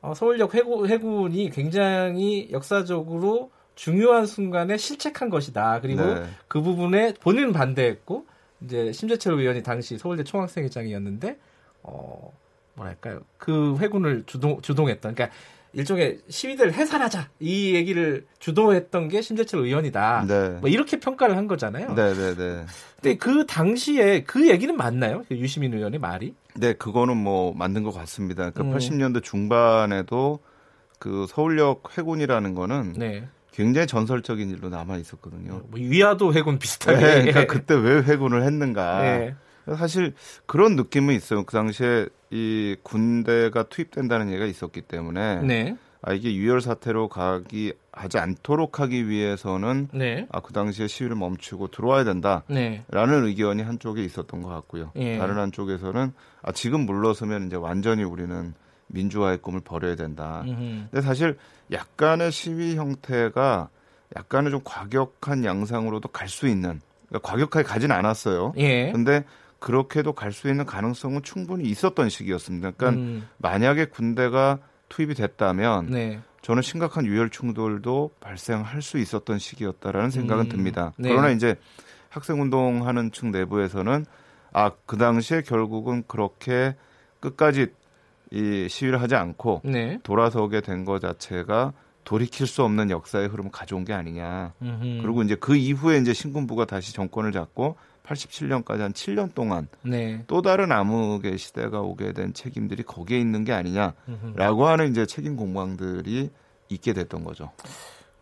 어, 0.00 0.14
서울역 0.14 0.54
회군, 0.54 0.88
회군이 0.88 1.50
굉장히 1.50 2.48
역사적으로 2.50 3.50
중요한 3.78 4.26
순간에 4.26 4.76
실책한 4.76 5.30
것이다. 5.30 5.80
그리고 5.80 6.02
네. 6.02 6.26
그 6.48 6.60
부분에 6.60 7.14
본인은 7.14 7.52
반대했고 7.52 8.26
이제 8.60 8.90
심재철 8.90 9.34
의원이 9.38 9.62
당시 9.62 9.96
서울대 9.98 10.24
총학생회장이었는데 10.24 11.38
어 11.84 12.32
뭐랄까요 12.74 13.20
그 13.38 13.76
회군을 13.78 14.24
주동 14.26 14.60
주동했던 14.62 15.14
그러니까 15.14 15.36
일종의 15.74 16.18
시위대를 16.28 16.72
해산하자 16.72 17.28
이 17.38 17.76
얘기를 17.76 18.26
주도했던 18.40 19.06
게 19.10 19.22
심재철 19.22 19.60
의원이다. 19.60 20.24
네. 20.26 20.48
뭐 20.60 20.68
이렇게 20.68 20.98
평가를 20.98 21.36
한 21.36 21.46
거잖아요. 21.46 21.94
네, 21.94 22.14
네, 22.14 22.34
네. 22.34 22.66
근데 22.96 23.16
그 23.16 23.46
당시에 23.46 24.24
그 24.24 24.48
얘기는 24.48 24.76
맞나요? 24.76 25.22
그 25.28 25.36
유시민 25.36 25.72
의원의 25.72 26.00
말이? 26.00 26.34
네, 26.56 26.72
그거는 26.72 27.16
뭐 27.16 27.54
맞는 27.54 27.84
것 27.84 27.92
같습니다. 27.92 28.50
그 28.50 28.62
음. 28.62 28.74
80년대 28.74 29.22
중반에도 29.22 30.40
그 30.98 31.26
서울역 31.28 31.96
회군이라는 31.96 32.54
거는 32.54 32.94
네. 32.94 33.28
굉장히 33.52 33.86
전설적인 33.86 34.50
일로 34.50 34.68
남아 34.68 34.96
있었거든요. 34.98 35.62
뭐 35.68 35.80
위화도 35.80 36.34
해군 36.34 36.58
비슷하게. 36.58 36.98
네, 36.98 37.32
그러니까 37.32 37.46
그때 37.46 37.74
왜 37.74 38.02
해군을 38.02 38.42
했는가. 38.42 39.02
네. 39.02 39.34
사실 39.76 40.14
그런 40.46 40.76
느낌은 40.76 41.14
있어요. 41.14 41.44
그 41.44 41.52
당시에 41.52 42.06
이 42.30 42.76
군대가 42.82 43.64
투입된다는 43.64 44.28
얘기가 44.28 44.46
있었기 44.46 44.82
때문에 44.82 45.42
네. 45.42 45.76
아 46.00 46.12
이게 46.12 46.34
유혈 46.34 46.60
사태로 46.60 47.08
가기 47.08 47.72
하지 47.90 48.18
않도록 48.18 48.78
하기 48.80 49.08
위해서는 49.08 49.88
네. 49.92 50.26
아그 50.30 50.52
당시에 50.52 50.86
시위를 50.86 51.16
멈추고 51.16 51.68
들어와야 51.68 52.04
된다라는 52.04 52.44
네. 52.48 52.84
의견이 52.90 53.62
한쪽에 53.62 54.04
있었던 54.04 54.42
것 54.42 54.48
같고요. 54.48 54.92
예. 54.96 55.18
다른 55.18 55.36
한쪽에서는 55.38 56.12
아 56.42 56.52
지금 56.52 56.86
물러서면 56.86 57.48
이제 57.48 57.56
완전히 57.56 58.04
우리는 58.04 58.54
민주화의 58.88 59.38
꿈을 59.38 59.60
버려야 59.60 59.94
된다. 59.96 60.42
음흠. 60.46 60.88
근데 60.90 61.00
사실 61.02 61.36
약간의 61.72 62.32
시위 62.32 62.76
형태가 62.76 63.68
약간의 64.16 64.50
좀 64.50 64.60
과격한 64.64 65.44
양상으로도 65.44 66.08
갈 66.08 66.28
수 66.28 66.48
있는 66.48 66.80
그러니까 67.08 67.30
과격하게 67.30 67.64
가진 67.66 67.90
않았어요. 67.92 68.52
예. 68.56 68.90
근데 68.92 69.24
그렇게도 69.60 70.12
갈 70.12 70.32
수 70.32 70.48
있는 70.48 70.64
가능성은 70.64 71.22
충분히 71.22 71.64
있었던 71.64 72.08
시기였습니다. 72.08 72.70
그러니까 72.72 73.00
음. 73.00 73.28
만약에 73.38 73.86
군대가 73.86 74.58
투입이 74.88 75.14
됐다면 75.14 75.86
네. 75.90 76.20
저는 76.42 76.62
심각한 76.62 77.04
유혈 77.04 77.30
충돌도 77.30 78.12
발생할 78.20 78.80
수 78.80 78.98
있었던 78.98 79.38
시기였다라는 79.38 80.10
생각은 80.10 80.46
음. 80.46 80.48
듭니다. 80.48 80.92
네. 80.96 81.10
그러나 81.10 81.30
이제 81.30 81.56
학생 82.08 82.40
운동하는 82.40 83.10
측 83.12 83.26
내부에서는 83.26 84.06
아 84.52 84.70
그 84.86 84.96
당시에 84.96 85.42
결국은 85.42 86.04
그렇게 86.06 86.74
끝까지 87.20 87.66
이 88.30 88.66
시위를 88.68 89.00
하지 89.00 89.14
않고 89.14 89.62
네. 89.64 89.98
돌아서게 90.02 90.60
된 90.60 90.84
것 90.84 91.00
자체가 91.00 91.72
돌이킬 92.04 92.46
수 92.46 92.62
없는 92.62 92.90
역사의 92.90 93.28
흐름을 93.28 93.50
가져온 93.50 93.84
게 93.84 93.92
아니냐. 93.92 94.54
음흠. 94.62 95.02
그리고 95.02 95.22
이제 95.22 95.34
그 95.34 95.56
이후에 95.56 95.98
이제 95.98 96.14
신군부가 96.14 96.64
다시 96.64 96.94
정권을 96.94 97.32
잡고 97.32 97.76
87년까지 98.04 98.78
한 98.78 98.92
7년 98.94 99.34
동안 99.34 99.68
네. 99.82 100.22
또 100.26 100.40
다른 100.40 100.72
암흑의 100.72 101.36
시대가 101.36 101.80
오게 101.82 102.14
된 102.14 102.32
책임들이 102.32 102.82
거기에 102.82 103.18
있는 103.18 103.44
게 103.44 103.52
아니냐라고 103.52 104.66
하는 104.66 104.90
이제 104.90 105.04
책임 105.04 105.36
공방들이 105.36 106.30
있게 106.70 106.92
됐던 106.94 107.24
거죠. 107.24 107.50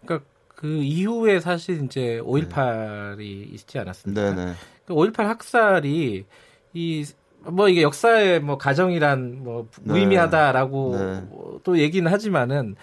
그러니까 0.04 0.28
그 0.48 0.66
이후에 0.82 1.38
사실 1.38 1.84
이제 1.84 2.18
5.18이 2.24 3.16
네. 3.18 3.24
있지 3.24 3.78
않았습니까? 3.78 4.34
네 4.34 4.44
네. 4.46 4.52
그5.18 4.86 5.16
학살이 5.24 6.24
이 6.72 7.07
뭐 7.51 7.68
이게 7.68 7.82
역사의 7.82 8.40
뭐 8.40 8.59
가정이란 8.59 9.42
뭐 9.42 9.68
네. 9.82 9.92
무의미하다라고 9.92 10.97
네. 10.97 11.20
네. 11.20 11.28
또 11.64 11.78
얘기는 11.78 12.11
하지만은 12.11 12.76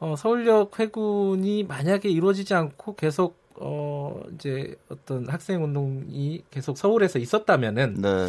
어, 0.00 0.14
서울역 0.16 0.78
회군이 0.78 1.64
만약에 1.64 2.08
이루어지지 2.08 2.54
않고 2.54 2.96
계속 2.96 3.40
어 3.54 4.20
이제 4.34 4.74
어떤 4.88 5.28
학생 5.28 5.62
운동이 5.62 6.42
계속 6.50 6.76
서울에서 6.76 7.18
있었다면은 7.18 7.94
네. 8.00 8.28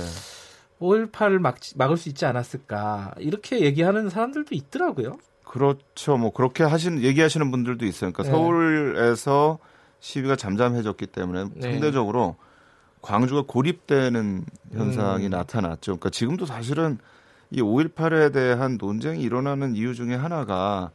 5.18을 0.79 1.39
막, 1.39 1.57
막을 1.75 1.97
수 1.97 2.09
있지 2.09 2.25
않았을까 2.25 3.13
이렇게 3.17 3.61
얘기하는 3.61 4.09
사람들도 4.09 4.53
있더라고요. 4.53 5.17
그렇죠. 5.45 6.17
뭐 6.17 6.31
그렇게 6.31 6.63
하신 6.63 7.01
얘기하시는 7.01 7.49
분들도 7.51 7.85
있어요. 7.85 8.11
그러니까 8.11 8.23
네. 8.23 8.29
서울에서 8.29 9.59
시위가 9.99 10.35
잠잠해졌기 10.35 11.07
때문에 11.07 11.45
네. 11.55 11.71
상대적으로 11.71 12.35
광주가 13.03 13.43
고립되는 13.45 14.45
현상이 14.71 15.25
음. 15.25 15.29
나타났죠. 15.29 15.97
그러니까 15.97 16.09
지금도 16.09 16.45
사실은 16.45 16.97
이 17.51 17.61
5.18에 17.61 18.33
대한 18.33 18.77
논쟁이 18.79 19.21
일어나는 19.21 19.75
이유 19.75 19.93
중에 19.93 20.15
하나가 20.15 20.89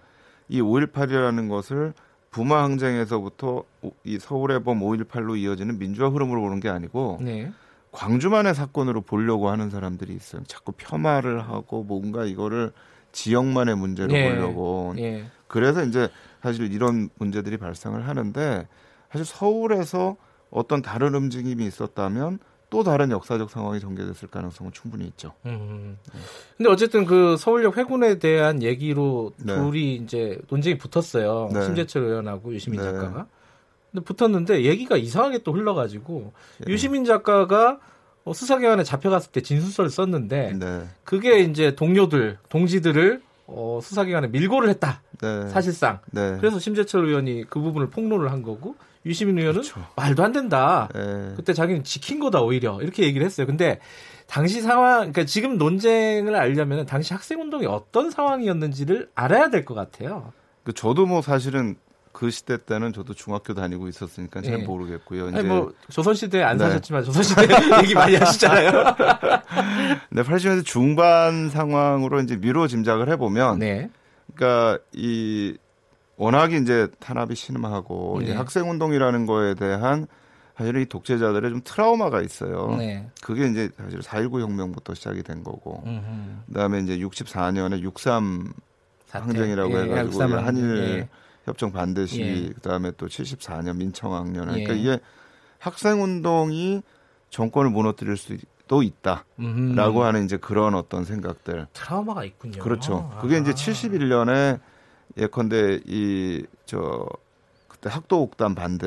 이 0.48 0.60
5.18이라는 0.60 1.48
것을 1.48 1.92
부마 2.30 2.64
항쟁에서부터 2.64 3.62
이 4.04 4.18
서울의 4.18 4.64
범 4.64 4.80
5.18로 4.80 5.36
이어지는 5.38 5.78
민주화 5.78 6.08
흐름으로 6.08 6.40
보는 6.40 6.60
게 6.60 6.70
아니고 6.70 7.18
네. 7.20 7.52
광주만의 7.92 8.54
사건으로 8.54 9.02
보려고 9.02 9.50
하는 9.50 9.68
사람들이 9.68 10.14
있어요. 10.14 10.42
자꾸 10.44 10.72
폄하를 10.72 11.42
하고 11.42 11.84
뭔가 11.84 12.24
이거를 12.24 12.72
지역만의 13.12 13.76
문제로 13.76 14.12
네. 14.12 14.30
보려고. 14.30 14.94
네. 14.96 15.26
그래서 15.46 15.84
이제 15.84 16.08
사실 16.42 16.72
이런 16.72 17.10
문제들이 17.16 17.58
발생을 17.58 18.08
하는데 18.08 18.66
사실 19.10 19.26
서울에서 19.26 20.16
어떤 20.50 20.82
다른 20.82 21.14
움직임이 21.14 21.66
있었다면 21.66 22.38
또 22.70 22.82
다른 22.82 23.10
역사적 23.10 23.50
상황이 23.50 23.80
전개됐을 23.80 24.28
가능성은 24.28 24.72
충분히 24.72 25.06
있죠. 25.06 25.32
음. 25.46 25.98
근데 26.56 26.70
어쨌든 26.70 27.04
그 27.06 27.36
서울역 27.38 27.78
회군에 27.78 28.18
대한 28.18 28.62
얘기로 28.62 29.32
네. 29.38 29.54
둘이 29.54 29.96
이제 29.96 30.38
논쟁이 30.50 30.76
붙었어요. 30.76 31.48
네. 31.52 31.64
심재철 31.64 32.02
의원하고 32.02 32.52
유시민 32.52 32.80
네. 32.80 32.86
작가가. 32.86 33.26
근데 33.90 34.04
붙었는데 34.04 34.64
얘기가 34.64 34.98
이상하게 34.98 35.38
또 35.44 35.52
흘러가지고 35.52 36.32
예. 36.68 36.72
유시민 36.72 37.06
작가가 37.06 37.78
어, 38.24 38.34
수사기관에 38.34 38.84
잡혀갔을 38.84 39.32
때 39.32 39.40
진술서를 39.40 39.90
썼는데 39.90 40.52
네. 40.58 40.88
그게 41.04 41.40
이제 41.40 41.74
동료들, 41.74 42.36
동지들을 42.50 43.22
어, 43.46 43.80
수사기관에 43.82 44.28
밀고를 44.28 44.68
했다. 44.68 45.00
네. 45.22 45.48
사실상. 45.48 46.00
네. 46.10 46.36
그래서 46.38 46.58
심재철 46.58 47.06
의원이 47.06 47.44
그 47.48 47.60
부분을 47.60 47.88
폭로를 47.88 48.30
한 48.30 48.42
거고 48.42 48.76
유시민 49.08 49.38
의원은 49.38 49.62
그렇죠. 49.62 49.84
말도 49.96 50.22
안 50.22 50.32
된다. 50.32 50.88
네. 50.94 51.32
그때 51.36 51.52
자기는 51.54 51.82
지킨 51.84 52.20
거다 52.20 52.40
오히려 52.42 52.78
이렇게 52.82 53.02
얘기를 53.04 53.24
했어요. 53.26 53.46
근데 53.46 53.80
당시 54.26 54.60
상황, 54.60 54.98
그러니까 54.98 55.24
지금 55.24 55.56
논쟁을 55.58 56.36
알려면 56.36 56.84
당시 56.86 57.14
학생 57.14 57.40
운동이 57.40 57.66
어떤 57.66 58.10
상황이었는지를 58.10 59.08
알아야 59.14 59.48
될 59.50 59.64
것 59.64 59.74
같아요. 59.74 60.32
그 60.64 60.72
저도 60.74 61.06
뭐 61.06 61.22
사실은 61.22 61.76
그 62.12 62.30
시대 62.30 62.58
때는 62.62 62.92
저도 62.92 63.14
중학교 63.14 63.54
다니고 63.54 63.86
있었으니까 63.88 64.42
잘 64.42 64.58
네. 64.58 64.64
모르겠고요. 64.64 65.28
이제 65.30 65.42
뭐 65.42 65.72
조선 65.90 66.14
시대 66.14 66.42
안 66.42 66.58
네. 66.58 66.64
사셨지만 66.64 67.04
조선 67.04 67.22
시대 67.22 67.42
얘기 67.82 67.94
많이 67.94 68.16
하시잖아요. 68.16 68.72
네, 70.10 70.22
80년대 70.22 70.64
중반 70.64 71.48
상황으로 71.48 72.20
이제 72.20 72.36
미로 72.36 72.66
짐작을 72.66 73.08
해보면, 73.10 73.58
네. 73.60 73.88
그러니까 74.34 74.82
이 74.92 75.56
워낙 76.18 76.52
이제 76.52 76.88
탄압이 76.98 77.34
심하고 77.34 78.20
네. 78.20 78.34
학생 78.34 78.68
운동이라는 78.68 79.24
거에 79.26 79.54
대한 79.54 80.06
사실 80.56 80.76
이 80.76 80.86
독재자들의 80.86 81.50
좀 81.50 81.60
트라우마가 81.64 82.20
있어요. 82.20 82.74
네. 82.76 83.08
그게 83.22 83.46
이제 83.46 83.70
사실 83.76 84.00
4.19 84.00 84.40
혁명부터 84.40 84.94
시작이 84.94 85.22
된 85.22 85.44
거고, 85.44 85.84
음흠. 85.86 86.02
그다음에 86.48 86.80
이제 86.80 86.98
64년에 86.98 87.80
63 87.80 88.52
항쟁이라고 89.08 89.72
예, 89.72 89.82
해가지고 89.84 90.22
한일 90.24 90.78
예. 90.78 91.08
협정 91.44 91.72
반대 91.72 92.06
시위, 92.06 92.46
예. 92.48 92.52
그다음에 92.52 92.90
또 92.96 93.06
74년 93.06 93.76
민청학년. 93.76 94.46
그러니까 94.48 94.74
예. 94.74 94.78
이게 94.78 95.00
학생 95.58 96.02
운동이 96.02 96.82
정권을 97.30 97.70
무너뜨릴 97.70 98.16
수도 98.16 98.82
있다라고 98.82 99.24
음흠. 99.38 99.80
하는 99.80 100.24
이제 100.24 100.36
그런 100.36 100.74
어떤 100.74 101.04
생각들. 101.04 101.68
트라우마가 101.72 102.24
있군요. 102.24 102.60
그렇죠. 102.60 103.16
그게 103.20 103.36
아. 103.36 103.38
이제 103.38 103.52
71년에 103.52 104.58
예컨대 105.16 105.80
이 105.86 106.44
저 106.68 107.08
그때 107.66 107.88
학도옥단 107.88 108.54
반대 108.54 108.86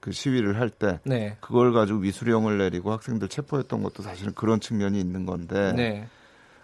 그 0.00 0.10
시위를 0.10 0.58
할때 0.58 0.98
네. 1.04 1.36
그걸 1.40 1.72
가지고 1.72 2.00
미수령을 2.00 2.58
내리고 2.58 2.90
학생들 2.90 3.28
체포했던 3.28 3.84
것도 3.84 4.02
사실은 4.02 4.32
그런 4.34 4.58
측면이 4.58 4.98
있는 4.98 5.24
건데 5.24 5.72
네. 5.72 6.08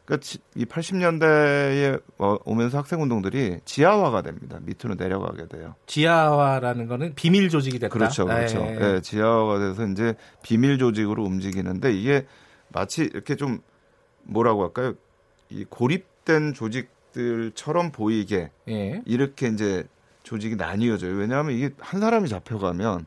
그러니까 0.04 0.26
이 0.56 0.64
80년대에 0.64 2.02
오면서 2.44 2.78
학생 2.78 3.00
운동들이 3.00 3.60
지하화가 3.64 4.22
됩니다. 4.22 4.58
밑으로 4.62 4.96
내려가게 4.96 5.46
돼요. 5.46 5.76
지하화라는 5.86 6.88
거는 6.88 7.14
비밀 7.14 7.48
조직이 7.48 7.78
됐다. 7.78 7.92
그렇죠, 7.92 8.24
그렇죠. 8.26 8.58
예, 8.58 8.74
네, 8.76 9.00
지하화가 9.00 9.60
돼서 9.60 9.86
이제 9.86 10.14
비밀 10.42 10.78
조직으로 10.78 11.22
움직이는데 11.22 11.92
이게 11.92 12.26
마치 12.72 13.02
이렇게 13.02 13.36
좀 13.36 13.60
뭐라고 14.24 14.64
할까요? 14.64 14.94
이 15.48 15.64
고립된 15.64 16.54
조직 16.54 16.88
들처럼 17.12 17.92
보이게 17.92 18.50
예. 18.68 19.02
이렇게 19.06 19.48
이제 19.48 19.84
조직이 20.22 20.56
나뉘어져요. 20.56 21.14
왜냐하면 21.16 21.54
이게 21.54 21.70
한 21.78 22.00
사람이 22.00 22.28
잡혀가면 22.28 23.06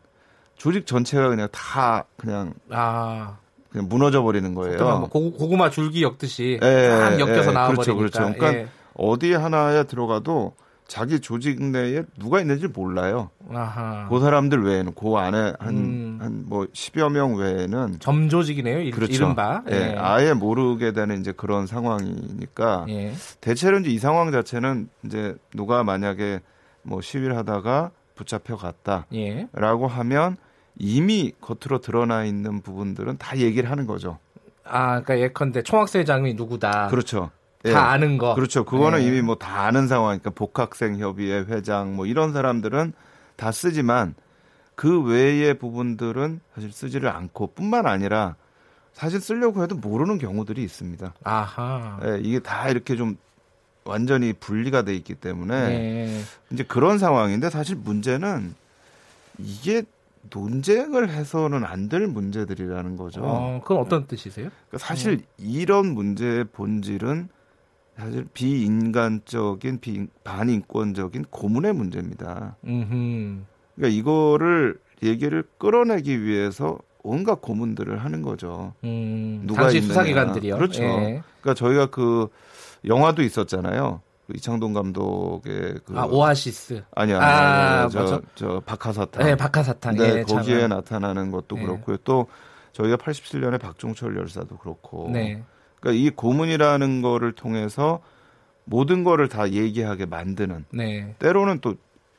조직 0.56 0.86
전체가 0.86 1.30
그냥 1.30 1.48
다 1.52 2.06
그냥 2.18 2.54
아. 2.70 3.38
그냥 3.70 3.90
무너져 3.90 4.22
버리는 4.22 4.54
거예요. 4.54 4.78
뭐 4.78 5.10
고, 5.10 5.32
구마 5.32 5.70
줄기 5.70 6.04
엮듯이 6.04 6.60
예, 6.62 6.90
딱 6.90 7.20
엮여서 7.20 7.50
예, 7.50 7.54
나와버리니까. 7.54 7.74
그렇죠, 7.74 7.96
그렇죠. 7.98 8.20
그러니까 8.20 8.54
예. 8.54 8.68
어디 8.94 9.34
하나에 9.34 9.86
들어가도 9.86 10.54
자기 10.88 11.20
조직 11.20 11.64
내에 11.64 12.04
누가 12.20 12.40
있는지 12.40 12.68
몰라요. 12.68 13.30
아하. 13.52 14.08
그 14.10 14.20
사람들 14.20 14.64
외에는 14.64 14.94
그 14.96 15.16
안에 15.16 15.54
한 15.60 16.20
한뭐 16.22 16.62
음. 16.64 16.68
10여 16.74 17.12
명 17.12 17.36
외에는 17.36 18.00
점조직이네요. 18.00 18.92
그렇죠. 18.92 19.14
이른바. 19.14 19.64
예. 19.70 19.74
예. 19.74 19.96
아예 19.98 20.34
모르게 20.34 20.92
되는 20.92 21.20
이제 21.20 21.32
그런 21.32 21.68
상황이니까 21.68 22.86
예. 22.90 23.14
대체로 23.42 23.80
이제 23.80 23.90
이 23.90 23.98
상황 23.98 24.32
자체는 24.32 24.90
이제 25.06 25.36
누가 25.56 25.84
만약에 25.84 26.42
뭐 26.84 27.02
시위를 27.02 27.38
하다가 27.38 27.92
붙잡혀 28.16 28.56
갔다라고 28.56 29.08
예. 29.16 29.48
하면 29.90 30.38
이미 30.78 31.32
겉으로 31.40 31.80
드러나 31.80 32.26
있는 32.26 32.62
부분들은 32.62 33.18
다 33.18 33.38
얘기를 33.38 33.70
하는 33.70 33.86
거죠. 33.88 34.20
아, 34.66 35.02
그러니까 35.02 35.20
예컨대 35.20 35.62
총학생회장이 35.64 36.34
누구다. 36.36 36.88
그렇죠. 36.88 37.32
다 37.64 37.70
예. 37.70 37.74
아는 37.76 38.18
거. 38.18 38.36
그렇죠. 38.36 38.66
그거는 38.66 39.02
예. 39.02 39.08
이미 39.08 39.22
뭐 39.22 39.36
다 39.36 39.66
아는 39.66 39.88
상황이니까 39.88 40.32
복학생 40.32 40.98
협의회 41.00 41.40
회장 41.48 41.96
뭐 41.96 42.06
이런 42.06 42.34
사람들은 42.34 42.94
다 43.36 43.52
쓰지만 43.52 44.16
그 44.76 45.02
외의 45.02 45.54
부분들은 45.58 46.40
사실 46.56 46.72
쓰지를 46.72 47.10
않고 47.10 47.48
뿐만 47.56 47.86
아니라 47.86 48.36
사실 48.92 49.20
쓰려고 49.22 49.64
해도 49.64 49.76
모르는 49.76 50.18
경우들이 50.18 50.64
있습니다. 50.64 51.14
아하. 51.24 52.00
예, 52.06 52.20
이게 52.22 52.40
다 52.40 52.70
이렇게 52.70 52.96
좀 52.96 53.18
완전히 53.86 54.34
분리가 54.34 54.84
돼 54.84 54.96
있기 54.96 55.16
때문에 55.16 55.68
네. 55.70 56.22
이제 56.52 56.64
그런 56.64 56.98
상황인데 57.00 57.50
사실 57.50 57.76
문제는 57.76 58.56
이게 59.40 59.84
논쟁을 60.30 61.10
해서는 61.10 61.66
안 61.66 61.90
될 61.90 62.08
문제들이라는 62.08 62.96
거죠. 62.98 63.22
어, 63.24 63.60
그건 63.62 63.80
어떤 63.80 64.08
뜻이세요? 64.08 64.50
그러니까 64.70 64.78
사실 64.88 65.18
네. 65.18 65.24
이런 65.38 65.88
문제의 65.94 66.46
본질은 66.46 67.30
사실 67.98 68.26
비인간적인 68.34 69.80
비, 69.80 70.08
반인권적인 70.24 71.26
고문의 71.30 71.74
문제입니다. 71.74 72.56
음흠. 72.66 73.44
그러니까 73.76 74.00
이거를 74.00 74.80
얘기를 75.04 75.44
끌어내기 75.58 76.24
위해서 76.24 76.80
온갖 77.04 77.42
고문들을 77.42 78.04
하는 78.04 78.22
거죠. 78.22 78.74
음, 78.84 79.44
누가 79.46 79.64
당시 79.64 79.82
수사기관들이요. 79.82 80.56
그렇죠. 80.56 80.84
예. 80.84 81.22
그러니까 81.42 81.54
저희가 81.54 81.88
그 81.88 82.30
영화도 82.86 83.22
있었잖아요. 83.22 84.02
그 84.28 84.34
이창동 84.38 84.74
감독의 84.74 85.80
그 85.86 85.94
아, 85.96 86.06
오아시스 86.06 86.84
아니야 86.96 87.20
아, 87.22 87.90
저, 87.90 88.22
저 88.36 88.62
박하사탕 88.66 89.26
네 89.26 89.36
박하사탕 89.36 89.96
네, 89.96 90.20
예, 90.20 90.24
거기에 90.24 90.62
잠깐. 90.62 90.78
나타나는 90.78 91.32
것도 91.32 91.58
네. 91.58 91.64
그렇고요 91.64 91.98
또 92.06 92.28
저희가 92.72 92.96
87년에 92.96 93.60
박종철 93.60 94.16
열사도 94.16 94.58
그렇고 94.58 95.10
네. 95.12 95.44
그러니까 95.84 95.92
이 96.02 96.10
고문이라는 96.10 97.02
거를 97.02 97.34
통해서 97.34 98.00
모든 98.64 99.04
거를 99.04 99.28
다 99.28 99.52
얘기하게 99.52 100.06
만드는 100.06 100.66
네. 100.72 101.14
때로는 101.20 101.60
또 101.60 101.76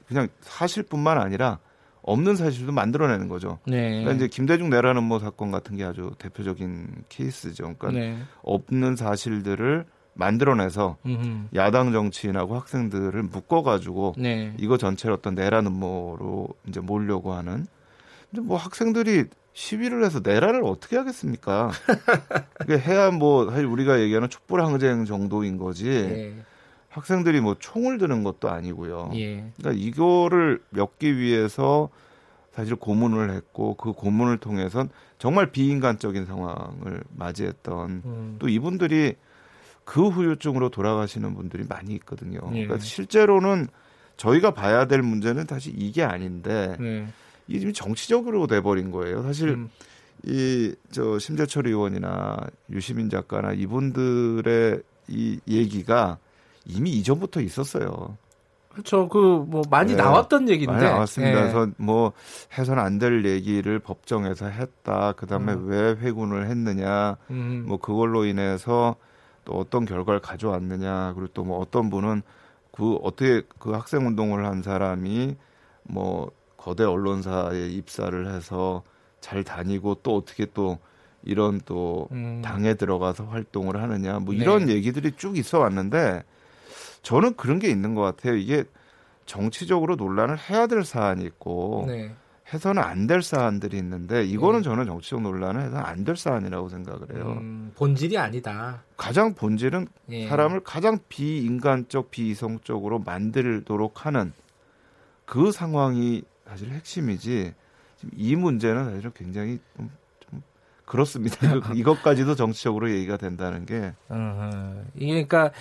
그냥 0.07 0.29
사실뿐만 0.41 1.19
아니라 1.19 1.59
없는 2.03 2.37
사실도 2.37 2.73
만들어내는 2.73 3.29
거죠. 3.29 3.59
네. 3.67 4.03
그러니까 4.03 4.13
이제 4.13 4.29
김대중 4.29 4.69
내라는 4.69 5.03
뭐 5.03 5.19
사건 5.19 5.51
같은 5.51 5.77
게 5.79 5.85
아주 5.85 6.13
대표적인 6.19 7.05
케이스죠. 7.09 7.75
그러니까 7.79 7.93
네. 7.93 8.19
없는 8.43 8.97
사실들을 8.97 9.87
만들어내서 10.13 10.99
음흠. 11.07 11.49
야당 11.55 11.93
정치인하고 11.93 12.57
학생들을 12.57 13.23
묶어가지고 13.23 14.17
네. 14.19 14.55
이거 14.59 14.77
전체를 14.77 15.15
어떤 15.15 15.35
내란 15.35 15.67
음모로 15.67 16.49
이제 16.69 16.81
몰려고 16.81 17.33
하는. 17.33 17.67
근데 18.31 18.47
뭐 18.47 18.59
학생들이 18.59 19.25
시위를 19.55 20.05
해서 20.05 20.21
내란을 20.23 20.63
어떻게 20.65 20.97
하겠습니까? 20.97 21.71
그게 22.59 22.77
해야 22.77 23.11
뭐 23.11 23.51
사실 23.51 23.65
우리가 23.65 24.01
얘기하는 24.01 24.29
촛불 24.29 24.61
항쟁 24.63 25.05
정도인 25.05 25.57
거지. 25.57 25.85
네. 25.85 26.37
학생들이 26.91 27.41
뭐 27.41 27.57
총을 27.59 27.99
드는 27.99 28.23
것도 28.23 28.51
아니고요. 28.51 29.11
예. 29.15 29.51
그러니까 29.57 29.73
이거를 29.73 30.61
엮기 30.77 31.17
위해서 31.19 31.89
사실 32.53 32.77
고문을 32.77 33.31
했고 33.31 33.75
그 33.75 33.93
고문을 33.93 34.39
통해선 34.39 34.91
정말 35.19 35.51
비인간적인 35.51 36.27
상황을 36.27 37.03
맞이했던 37.17 38.03
음. 38.05 38.37
또 38.39 38.49
이분들이 38.49 39.15
그 39.85 40.09
후유증으로 40.09 40.69
돌아가시는 40.71 41.35
분들이 41.35 41.65
많이 41.69 41.95
있거든요. 41.95 42.41
예. 42.55 42.67
그러니까 42.67 42.79
실제로는 42.79 43.69
저희가 44.17 44.53
봐야 44.53 44.87
될 44.87 45.03
문제는 45.03 45.47
사실 45.49 45.75
이게 45.77 46.05
아닌데 46.05 46.77
예. 46.81 47.07
이게 47.47 47.59
지금 47.61 47.73
정치적으로 47.73 48.47
돼버린 48.47 48.91
거예요. 48.91 49.23
사실 49.23 49.51
음. 49.51 49.71
이저 50.27 51.19
심재철 51.19 51.67
의원이나 51.67 52.39
유시민 52.71 53.11
작가나 53.11 53.53
이분들의 53.53 54.83
이 55.09 55.39
얘기가 55.49 56.19
이미 56.67 56.91
이전부터 56.93 57.41
있었어요. 57.41 58.17
그렇죠. 58.73 59.09
그 59.09 59.19
뭐 59.47 59.63
많이 59.71 59.93
네. 59.93 59.99
나왔던 60.03 60.49
얘기인데 60.49 60.73
많이 60.73 60.85
나왔습니다. 60.85 61.35
네. 61.45 61.53
그래서 61.53 61.71
뭐 61.77 62.13
해서는 62.59 62.83
안 62.83 62.99
될 62.99 63.25
얘기를 63.25 63.79
법정에서 63.79 64.47
했다. 64.47 65.13
그다음에 65.13 65.53
음. 65.53 65.69
왜 65.69 65.91
회군을 65.95 66.49
했느냐. 66.49 67.17
음. 67.31 67.65
뭐 67.69 67.77
그걸로 67.77 68.25
인해서 68.25 68.97
또 69.45 69.53
어떤 69.55 69.85
결과를 69.85 70.21
가져왔느냐 70.21 71.13
그리고 71.15 71.29
또 71.35 71.45
뭐 71.45 71.59
어떤 71.59 71.91
분은 71.91 72.23
그 72.73 72.95
어떻게 73.03 73.43
그 73.59 73.71
학생 73.73 74.07
운동을 74.07 74.45
한 74.47 74.63
사람이 74.63 75.37
뭐 75.85 76.31
거대 76.65 76.83
언론사에 76.83 77.69
입사를 77.69 78.27
해서 78.27 78.83
잘 79.21 79.45
다니고 79.45 79.97
또 80.03 80.17
어떻게 80.17 80.47
또 80.47 80.79
이런 81.23 81.61
또 81.67 82.09
음. 82.13 82.41
당에 82.43 82.73
들어가서 82.73 83.27
활동을 83.27 83.83
하느냐 83.83 84.19
뭐 84.19 84.33
이런 84.33 84.65
네. 84.65 84.73
얘기들이 84.73 85.13
쭉 85.19 85.37
있어 85.37 85.59
왔는데 85.59 86.23
저는 87.03 87.37
그런 87.37 87.59
게 87.59 87.69
있는 87.69 87.95
것 87.95 88.01
같아요. 88.01 88.37
이게 88.37 88.65
정치적으로 89.27 89.97
논란을 89.97 90.39
해야 90.39 90.67
될 90.67 90.85
사안이 90.87 91.23
있고 91.27 91.85
네. 91.87 92.15
해서는 92.55 92.83
안 92.83 93.07
될 93.07 93.21
사안들이 93.21 93.77
있는데 93.77 94.25
이거는 94.25 94.61
네. 94.61 94.65
저는 94.65 94.87
정치적 94.87 95.21
논란을 95.21 95.61
해서는 95.65 95.85
안될 95.85 96.17
사안이라고 96.17 96.71
생각을 96.71 97.15
해요. 97.15 97.37
음, 97.43 97.73
본질이 97.77 98.17
아니다. 98.17 98.83
가장 98.97 99.35
본질은 99.35 99.87
예. 100.13 100.29
사람을 100.29 100.61
가장 100.61 100.99
비인간적, 101.11 102.11
비이성적으로 102.11 103.01
만들도록 103.01 104.07
하는 104.07 104.33
그 105.27 105.53
상황이 105.53 106.23
사실 106.49 106.71
핵심이지. 106.71 107.55
이 108.17 108.37
문제는 108.37 108.85
사실은 108.91 109.13
굉장히 109.15 109.59
좀, 109.77 109.91
좀 110.21 110.43
그렇습니다. 110.85 111.37
이것까지도 111.75 112.35
정치적으로 112.35 112.91
얘기가 112.91 113.17
된다는 113.17 113.67
게. 113.67 113.93
이게 114.95 115.25
그러니까 115.27 115.53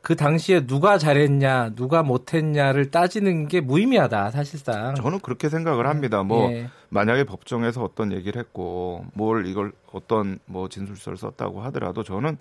그 0.00 0.14
당시에 0.14 0.66
누가 0.66 0.96
잘했냐, 0.96 1.74
누가 1.74 2.02
못했냐를 2.02 2.90
따지는 2.90 3.48
게 3.48 3.60
무의미하다, 3.60 4.30
사실상. 4.30 4.94
저는 4.94 5.20
그렇게 5.20 5.48
생각을 5.48 5.86
합니다. 5.86 6.22
뭐, 6.22 6.50
예. 6.52 6.70
만약에 6.88 7.24
법정에서 7.24 7.82
어떤 7.82 8.12
얘기를 8.12 8.40
했고, 8.40 9.04
뭘 9.12 9.46
이걸 9.46 9.72
어떤 9.92 10.38
뭐 10.46 10.68
진술서를 10.68 11.18
썼다고 11.18 11.62
하더라도 11.62 12.04
저는 12.04 12.38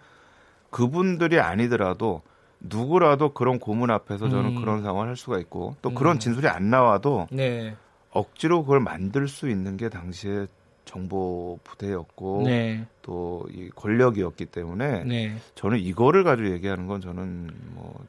그분들이 0.69 1.39
아니더라도 1.39 2.21
누구라도 2.59 3.33
그런 3.33 3.59
고문 3.59 3.91
앞에서 3.91 4.29
저는 4.29 4.57
음. 4.57 4.61
그런 4.61 4.83
상황을 4.83 5.09
할 5.09 5.15
수가 5.15 5.39
있고 5.39 5.75
또 5.81 5.91
그런 5.93 6.17
음. 6.17 6.19
진술이 6.19 6.47
안 6.47 6.69
나와도 6.69 7.27
네. 7.31 7.75
억지로 8.11 8.63
그걸 8.63 8.79
만들 8.79 9.27
수 9.27 9.49
있는 9.49 9.77
게 9.77 9.89
당시에 9.89 10.47
정보 10.85 11.59
부대였고 11.63 12.43
네. 12.45 12.85
또이 13.01 13.69
권력이었기 13.75 14.45
때문에 14.45 15.03
네. 15.03 15.35
저는 15.55 15.79
이거를 15.79 16.23
가지고 16.23 16.51
얘기하는 16.51 16.87
건 16.87 17.01
저는 17.01 17.51
뭐 17.73 18.05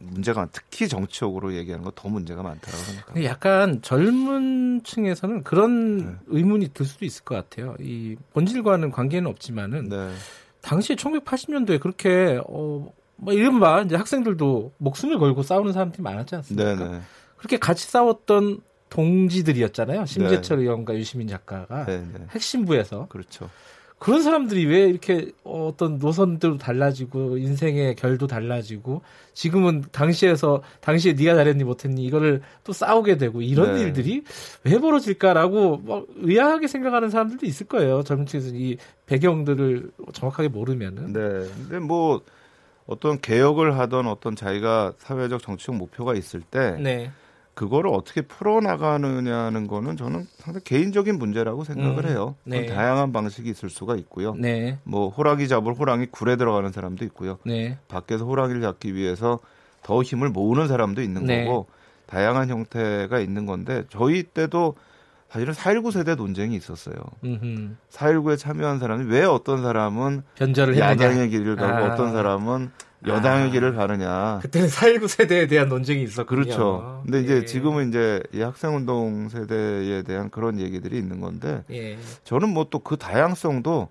문제가 0.00 0.46
특히 0.52 0.86
정치적으로 0.88 1.54
얘기하는 1.54 1.82
건 1.82 1.92
더 1.94 2.08
문제가 2.08 2.42
많다고 2.42 2.76
생각합니다. 2.76 3.28
약간 3.28 3.82
젊은 3.82 4.82
층에서는 4.84 5.42
그런 5.42 5.96
네. 5.98 6.12
의문이 6.26 6.68
들 6.74 6.86
수도 6.86 7.04
있을 7.04 7.24
것 7.24 7.34
같아요. 7.34 7.74
이 7.80 8.16
본질과는 8.32 8.92
관계는 8.92 9.28
없지만은 9.28 9.88
네. 9.88 10.12
당시에 10.60 10.96
1980년도에 10.96 11.80
그렇게 11.80 12.40
어, 12.46 12.92
뭐 13.16 13.32
이른바 13.32 13.82
이제 13.82 13.96
학생들도 13.96 14.74
목숨을 14.78 15.18
걸고 15.18 15.42
싸우는 15.42 15.72
사람들이 15.72 16.02
많았지 16.02 16.36
않습니까? 16.36 16.76
네네. 16.76 16.90
네. 16.90 17.00
그렇게 17.36 17.56
같이 17.58 17.86
싸웠던 17.88 18.60
동지들이었잖아요. 18.90 20.06
심재철 20.06 20.58
네. 20.58 20.64
의원과 20.64 20.96
유시민 20.96 21.28
작가가 21.28 21.84
네네. 21.84 22.06
네. 22.12 22.26
핵심부에서. 22.30 23.06
그렇죠. 23.08 23.50
그런 23.98 24.22
사람들이 24.22 24.64
왜 24.66 24.88
이렇게 24.88 25.32
어떤 25.42 25.98
노선도 25.98 26.58
달라지고 26.58 27.36
인생의 27.38 27.96
결도 27.96 28.28
달라지고 28.28 29.02
지금은 29.34 29.84
당시에서 29.90 30.62
당시에 30.80 31.14
네가 31.14 31.34
잘했니 31.34 31.64
못했니 31.64 32.04
이거를 32.04 32.40
또 32.62 32.72
싸우게 32.72 33.16
되고 33.16 33.42
이런 33.42 33.74
네. 33.74 33.82
일들이 33.82 34.22
왜 34.62 34.78
벌어질까라고 34.78 35.78
막 35.78 36.06
의아하게 36.16 36.68
생각하는 36.68 37.10
사람들도 37.10 37.44
있을 37.46 37.66
거예요. 37.66 38.04
젊은 38.04 38.26
층에서 38.26 38.50
이 38.54 38.76
배경들을 39.06 39.90
정확하게 40.12 40.48
모르면은. 40.48 41.12
네. 41.12 41.20
근데 41.68 41.80
뭐 41.80 42.22
어떤 42.86 43.20
개혁을 43.20 43.78
하던 43.78 44.06
어떤 44.06 44.36
자기가 44.36 44.94
사회적 44.98 45.42
정치적 45.42 45.74
목표가 45.74 46.14
있을 46.14 46.40
때 46.40 46.76
네. 46.80 47.10
그거를 47.58 47.90
어떻게 47.92 48.20
풀어나가느냐는 48.20 49.66
거는 49.66 49.96
저는 49.96 50.28
상당히 50.36 50.62
개인적인 50.62 51.18
문제라고 51.18 51.64
생각을 51.64 52.04
음, 52.04 52.08
해요. 52.08 52.36
네. 52.44 52.66
다양한 52.66 53.12
방식이 53.12 53.50
있을 53.50 53.68
수가 53.68 53.96
있고요. 53.96 54.36
네. 54.36 54.78
뭐 54.84 55.08
호랑이 55.08 55.48
잡을 55.48 55.74
호랑이 55.74 56.06
굴에 56.06 56.36
들어가는 56.36 56.70
사람도 56.70 57.04
있고요. 57.06 57.38
네. 57.44 57.76
밖에서 57.88 58.26
호랑이를 58.26 58.60
잡기 58.60 58.94
위해서 58.94 59.40
더 59.82 60.02
힘을 60.02 60.28
모으는 60.28 60.68
사람도 60.68 61.02
있는 61.02 61.24
네. 61.24 61.46
거고 61.46 61.66
다양한 62.06 62.48
형태가 62.48 63.18
있는 63.18 63.44
건데 63.44 63.82
저희 63.88 64.22
때도 64.22 64.76
사실은 65.28 65.52
4.19 65.52 65.90
세대 65.90 66.14
논쟁이 66.14 66.54
있었어요. 66.54 66.94
음흠. 67.24 67.74
4.19에 67.90 68.38
참여한 68.38 68.78
사람이 68.78 69.12
왜 69.12 69.24
어떤 69.24 69.62
사람은 69.62 70.22
변절을 70.36 70.78
야당의 70.78 71.30
길을 71.30 71.56
가고 71.56 71.86
아. 71.86 71.92
어떤 71.92 72.12
사람은 72.12 72.70
여당의 73.06 73.48
아. 73.48 73.50
길을 73.50 73.74
가느냐. 73.74 74.38
그때는 74.42 74.68
4.19 74.68 75.08
세대에 75.08 75.46
대한 75.46 75.68
논쟁이 75.68 76.02
있었군요. 76.02 76.42
그렇죠. 76.42 77.02
근데 77.04 77.20
이제 77.20 77.36
예. 77.36 77.44
지금은 77.44 77.88
이제 77.90 78.22
이 78.32 78.40
학생운동 78.40 79.28
세대에 79.28 80.02
대한 80.02 80.30
그런 80.30 80.58
얘기들이 80.60 80.96
있는 80.98 81.20
건데 81.20 81.62
예. 81.70 81.96
저는 82.24 82.48
뭐 82.48 82.64
또 82.70 82.80
그 82.80 82.96
다양성도 82.96 83.88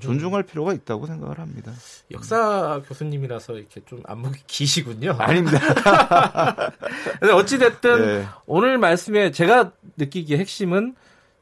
존중할 0.00 0.44
필요가 0.44 0.72
있다고 0.72 1.06
생각을 1.06 1.40
합니다. 1.40 1.72
역사 2.12 2.80
교수님이라서 2.86 3.54
이렇게 3.54 3.80
좀 3.84 4.00
안목이 4.04 4.40
기시군요. 4.46 5.16
아닙니다. 5.18 5.58
근데 7.18 7.32
어찌 7.32 7.58
됐든 7.58 8.06
네. 8.06 8.26
오늘 8.46 8.78
말씀에 8.78 9.32
제가 9.32 9.72
느끼기에 9.96 10.38
핵심은 10.38 10.94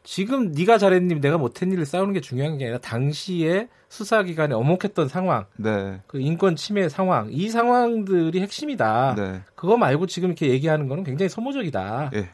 지금 0.02 0.52
네가 0.52 0.78
잘했니 0.78 1.20
내가 1.20 1.38
못했니 1.38 1.76
를 1.76 1.84
싸우는 1.84 2.14
게 2.14 2.20
중요한 2.20 2.58
게 2.58 2.64
아니라 2.64 2.78
당시에 2.78 3.68
수사기관에 3.88 4.54
어목했던 4.54 5.08
상황, 5.08 5.46
네. 5.56 6.00
그 6.06 6.20
인권 6.20 6.56
침해 6.56 6.88
상황, 6.88 7.28
이 7.30 7.48
상황들이 7.48 8.40
핵심이다. 8.40 9.14
네. 9.16 9.40
그거 9.54 9.76
말고 9.76 10.06
지금 10.06 10.30
이렇게 10.30 10.48
얘기하는 10.48 10.88
거는 10.88 11.04
굉장히 11.04 11.28
소모적이다. 11.28 12.10
네. 12.12 12.30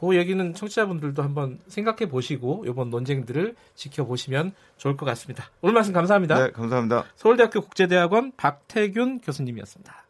그 0.00 0.16
얘기는 0.16 0.54
청취자분들도 0.54 1.22
한번 1.22 1.58
생각해 1.68 2.08
보시고 2.08 2.64
이번 2.66 2.90
논쟁들을 2.90 3.54
지켜보시면 3.74 4.52
좋을 4.76 4.96
것 4.96 5.06
같습니다. 5.06 5.50
오늘 5.62 5.74
말씀 5.74 5.92
감사합니다. 5.92 6.46
네, 6.46 6.50
감사합니다. 6.50 7.04
서울대학교 7.14 7.60
국제대학원 7.60 8.32
박태균 8.36 9.20
교수님이었습니다. 9.20 10.05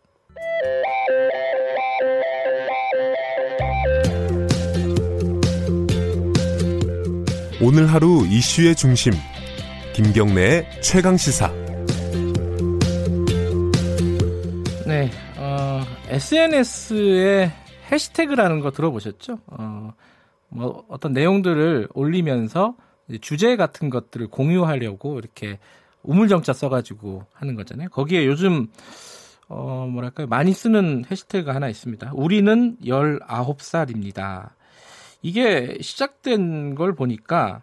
오늘 7.66 7.92
하루 7.92 8.24
이슈의 8.24 8.76
중심 8.76 9.12
김경래의 9.92 10.82
최강 10.82 11.16
시사. 11.16 11.52
네, 14.86 15.10
어, 15.36 15.80
SNS에 16.06 17.50
해시태그라는 17.90 18.60
거 18.60 18.70
들어보셨죠? 18.70 19.40
어, 19.48 19.92
뭐 20.48 20.84
어떤 20.88 21.12
내용들을 21.12 21.88
올리면서 21.92 22.76
주제 23.20 23.56
같은 23.56 23.90
것들을 23.90 24.28
공유하려고 24.28 25.18
이렇게 25.18 25.58
우물정자 26.04 26.52
써가지고 26.52 27.24
하는 27.32 27.56
거잖아요. 27.56 27.88
거기에 27.88 28.26
요즘 28.26 28.68
어 29.48 29.88
뭐랄까요 29.90 30.28
많이 30.28 30.52
쓰는 30.52 31.04
해시태그가 31.10 31.52
하나 31.52 31.68
있습니다. 31.68 32.12
우리는 32.14 32.76
19살입니다. 32.84 34.50
이게 35.22 35.78
시작된 35.80 36.74
걸 36.74 36.94
보니까 36.94 37.62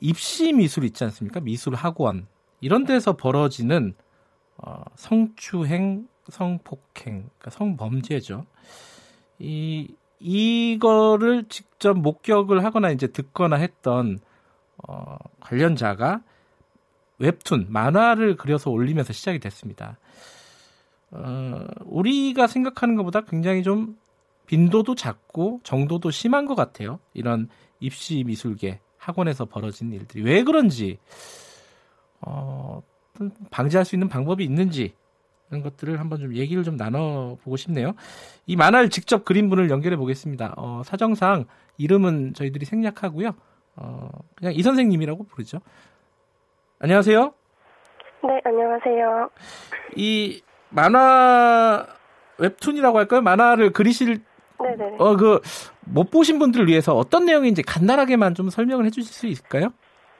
입시 0.00 0.52
미술 0.52 0.84
있지 0.84 1.04
않습니까? 1.04 1.40
미술 1.40 1.74
학원 1.74 2.26
이런 2.60 2.84
데서 2.84 3.16
벌어지는 3.16 3.94
어, 4.56 4.82
성추행, 4.96 6.08
성폭행, 6.28 7.30
그러니까 7.38 7.50
성범죄죠. 7.50 8.44
이 9.38 9.94
이거를 10.20 11.44
직접 11.48 11.94
목격을 11.94 12.64
하거나 12.64 12.90
이제 12.90 13.06
듣거나 13.06 13.56
했던 13.56 14.18
어, 14.86 15.16
관련자가 15.40 16.22
웹툰 17.18 17.66
만화를 17.68 18.36
그려서 18.36 18.70
올리면서 18.70 19.12
시작이 19.12 19.38
됐습니다. 19.38 19.96
어, 21.12 21.66
우리가 21.84 22.48
생각하는 22.48 22.96
것보다 22.96 23.20
굉장히 23.22 23.62
좀 23.62 23.96
빈도도 24.48 24.94
작고 24.94 25.60
정도도 25.62 26.10
심한 26.10 26.46
것 26.46 26.54
같아요. 26.54 26.98
이런 27.12 27.48
입시 27.80 28.24
미술계 28.26 28.80
학원에서 28.96 29.44
벌어진 29.44 29.92
일들이 29.92 30.24
왜 30.24 30.42
그런지 30.42 30.98
어, 32.20 32.82
방지할 33.50 33.84
수 33.84 33.94
있는 33.94 34.08
방법이 34.08 34.42
있는지 34.42 34.94
이런 35.50 35.62
것들을 35.62 36.00
한번 36.00 36.18
좀 36.18 36.34
얘기를 36.34 36.64
좀 36.64 36.76
나눠보고 36.76 37.56
싶네요. 37.56 37.92
이 38.46 38.56
만화를 38.56 38.88
직접 38.88 39.24
그린 39.24 39.50
분을 39.50 39.70
연결해 39.70 39.96
보겠습니다. 39.96 40.54
어, 40.56 40.82
사정상 40.84 41.44
이름은 41.76 42.32
저희들이 42.32 42.64
생략하고요. 42.64 43.34
어, 43.76 44.08
그냥 44.34 44.54
이 44.54 44.62
선생님이라고 44.62 45.24
부르죠. 45.24 45.60
안녕하세요. 46.80 47.34
네, 48.24 48.40
안녕하세요. 48.44 49.30
이 49.96 50.42
만화 50.70 51.86
웹툰이라고 52.38 52.98
할까요? 52.98 53.20
만화를 53.20 53.72
그리실 53.72 54.22
네네. 54.62 54.96
어, 54.98 55.16
그, 55.16 55.40
못 55.80 56.10
보신 56.10 56.38
분들을 56.38 56.66
위해서 56.66 56.94
어떤 56.94 57.24
내용인지 57.24 57.62
간단하게만 57.62 58.34
좀 58.34 58.50
설명을 58.50 58.84
해 58.84 58.90
주실 58.90 59.12
수 59.12 59.26
있을까요? 59.26 59.72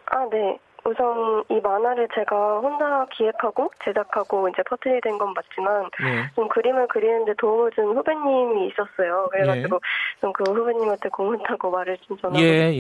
아, 0.07 0.27
네. 0.31 0.59
우선 0.89 1.45
이 1.51 1.61
만화를 1.61 2.09
제가 2.15 2.61
혼자 2.61 3.07
기획하고 3.13 3.71
제작하고 3.85 4.49
이제 4.49 4.63
퍼트리게 4.63 5.01
된건 5.03 5.35
맞지만 5.35 5.91
네. 6.03 6.31
좀 6.35 6.49
그림을 6.49 6.89
그리는데 6.89 7.35
도움을 7.37 7.73
준 7.73 7.85
후배님이 7.97 8.69
있었어요. 8.69 9.29
그래가지고 9.31 9.77
네. 9.77 10.21
좀그 10.21 10.45
후배님한테 10.51 11.11
고맙다고 11.11 11.71
말을 11.71 11.99
좀 11.99 12.17
전하고 12.17 12.43
예, 12.43 12.73
예. 12.73 12.79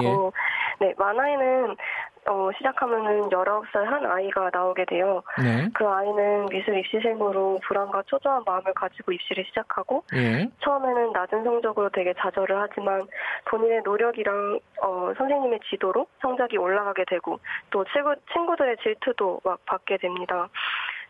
네 0.81 0.95
만화에는 0.97 1.77
어, 2.29 2.51
시작하면은 2.59 3.31
19살 3.31 3.85
한 3.85 4.05
아이가 4.05 4.51
나오게 4.53 4.85
돼요. 4.85 5.23
네. 5.43 5.69
그 5.73 5.89
아이는 5.89 6.47
미술 6.47 6.79
입시생으로 6.79 7.59
불안과 7.65 8.03
초조한 8.07 8.43
마음을 8.45 8.75
가지고 8.75 9.13
입시를 9.13 9.45
시작하고, 9.47 10.05
네. 10.13 10.49
처음에는 10.63 11.13
낮은 11.13 11.43
성적으로 11.45 11.89
되게 11.89 12.13
좌절을 12.19 12.61
하지만 12.61 13.07
본인의 13.47 13.83
노력이랑 13.83 14.61
어, 14.83 15.13
선생님의 15.17 15.61
지도로 15.71 16.07
성적이 16.21 16.59
올라가게 16.59 17.05
되고, 17.07 17.41
또 17.71 17.85
친구, 17.93 18.15
친구들의 18.33 18.77
질투도 18.83 19.41
막 19.43 19.65
받게 19.65 19.97
됩니다. 19.97 20.49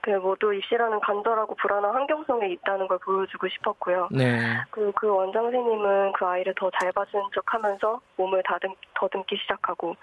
그 0.00 0.10
모두 0.10 0.54
입시라는 0.54 1.00
간절하고 1.00 1.54
불안한 1.56 1.92
환경 1.92 2.24
속에 2.24 2.48
있다는 2.48 2.88
걸 2.88 2.98
보여주고 2.98 3.48
싶었고요. 3.48 4.08
네. 4.10 4.38
그, 4.70 4.92
그 4.94 5.08
원장 5.08 5.44
선생님은 5.44 6.12
그 6.12 6.26
아이를 6.26 6.54
더 6.56 6.70
잘 6.78 6.92
봐주는 6.92 7.24
척 7.34 7.42
하면서 7.52 8.00
몸을 8.16 8.42
다듬, 8.44 8.74
더듬기 8.94 9.36
시작하고, 9.36 9.96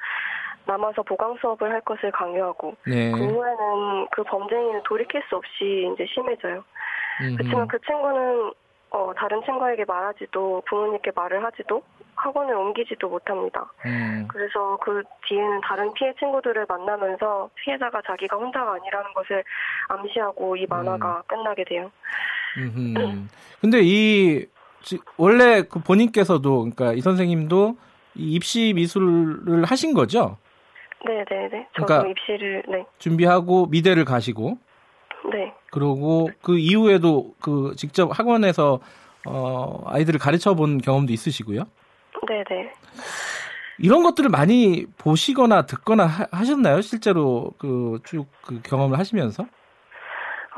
남아서 0.66 1.04
보강 1.04 1.36
수업을 1.38 1.72
할 1.72 1.82
것을 1.82 2.12
강요하고 2.12 2.76
네. 2.88 3.12
그 3.12 3.20
후에는 3.20 4.08
그 4.12 4.24
범죄인은 4.24 4.82
돌이킬 4.84 5.22
수 5.30 5.36
없이 5.36 5.90
이제 5.94 6.06
심해져요. 6.08 6.64
그렇지만 7.38 7.68
그 7.68 7.80
친구는 7.82 8.52
어, 8.96 9.12
다른 9.14 9.44
친구에게 9.44 9.84
말하지도 9.86 10.64
부모님께 10.70 11.12
말을 11.14 11.44
하지도 11.44 11.84
학원을 12.16 12.56
옮기지도 12.56 13.10
못합니다. 13.10 13.70
음. 13.86 14.26
그래서 14.30 14.78
그 14.82 15.04
뒤에는 15.28 15.60
다른 15.62 15.92
피해 15.94 16.14
친구들을 16.18 16.66
만나면서 16.70 17.50
피해자가 17.56 18.02
자기가 18.08 18.38
혼자가 18.38 18.76
아니라는 18.76 19.14
것을 19.14 19.44
암시하고 19.90 20.56
이 20.56 20.66
만화가 20.70 21.18
음. 21.18 21.22
끝나게 21.28 21.66
돼요. 21.66 21.92
음. 22.58 23.28
근데 23.60 23.82
이 23.82 24.46
원래 25.18 25.64
그 25.64 25.80
본인께서도 25.80 26.60
그러니까 26.60 26.94
이 26.94 27.02
선생님도 27.02 27.76
이 28.16 28.36
입시 28.36 28.72
미술을 28.74 29.66
하신 29.66 29.94
거죠? 29.94 30.38
네, 31.06 31.26
네, 31.30 31.50
네. 31.52 31.68
그러니까 31.74 32.08
입시를 32.08 32.64
네. 32.70 32.86
준비하고 33.00 33.66
미대를 33.66 34.06
가시고 34.06 34.58
네. 35.32 35.54
그러고 35.72 36.30
그 36.42 36.58
이후에도 36.58 37.34
그 37.42 37.74
직접 37.78 38.18
학원에서 38.18 38.80
어 39.26 39.84
아이들을 39.88 40.20
가르쳐 40.20 40.54
본 40.54 40.80
경험도 40.80 41.12
있으시고요? 41.12 41.64
네, 42.28 42.44
네. 42.50 42.72
이런 43.80 44.04
것들을 44.04 44.30
많이 44.30 44.86
보시거나 44.98 45.66
듣거나 45.66 46.06
하, 46.06 46.44
셨나요 46.44 46.82
실제로 46.82 47.52
그 47.58 48.00
쭉그 48.06 48.28
그 48.46 48.62
경험을 48.62 48.98
하시면서? 49.00 49.46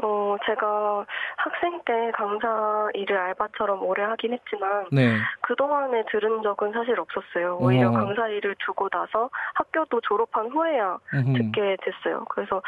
어, 0.04 0.38
제가 0.46 1.06
학생 1.38 1.82
때 1.84 2.12
강사 2.14 2.88
일을 2.94 3.18
알바처럼 3.18 3.82
오래 3.82 4.04
하긴 4.04 4.34
했지만 4.34 4.86
네. 4.92 5.18
그동안에 5.42 6.04
들은 6.12 6.44
적은 6.44 6.72
사실 6.72 7.00
없었어요. 7.00 7.58
오히려 7.60 7.90
어. 7.90 7.92
강사 7.94 8.28
일을 8.28 8.56
두고 8.60 8.90
나서 8.90 9.30
학교도 9.56 10.02
졸업한 10.02 10.52
후에야 10.52 11.00
음흠. 11.14 11.34
듣게 11.38 11.78
됐어요. 11.82 12.26
그래서 12.30 12.62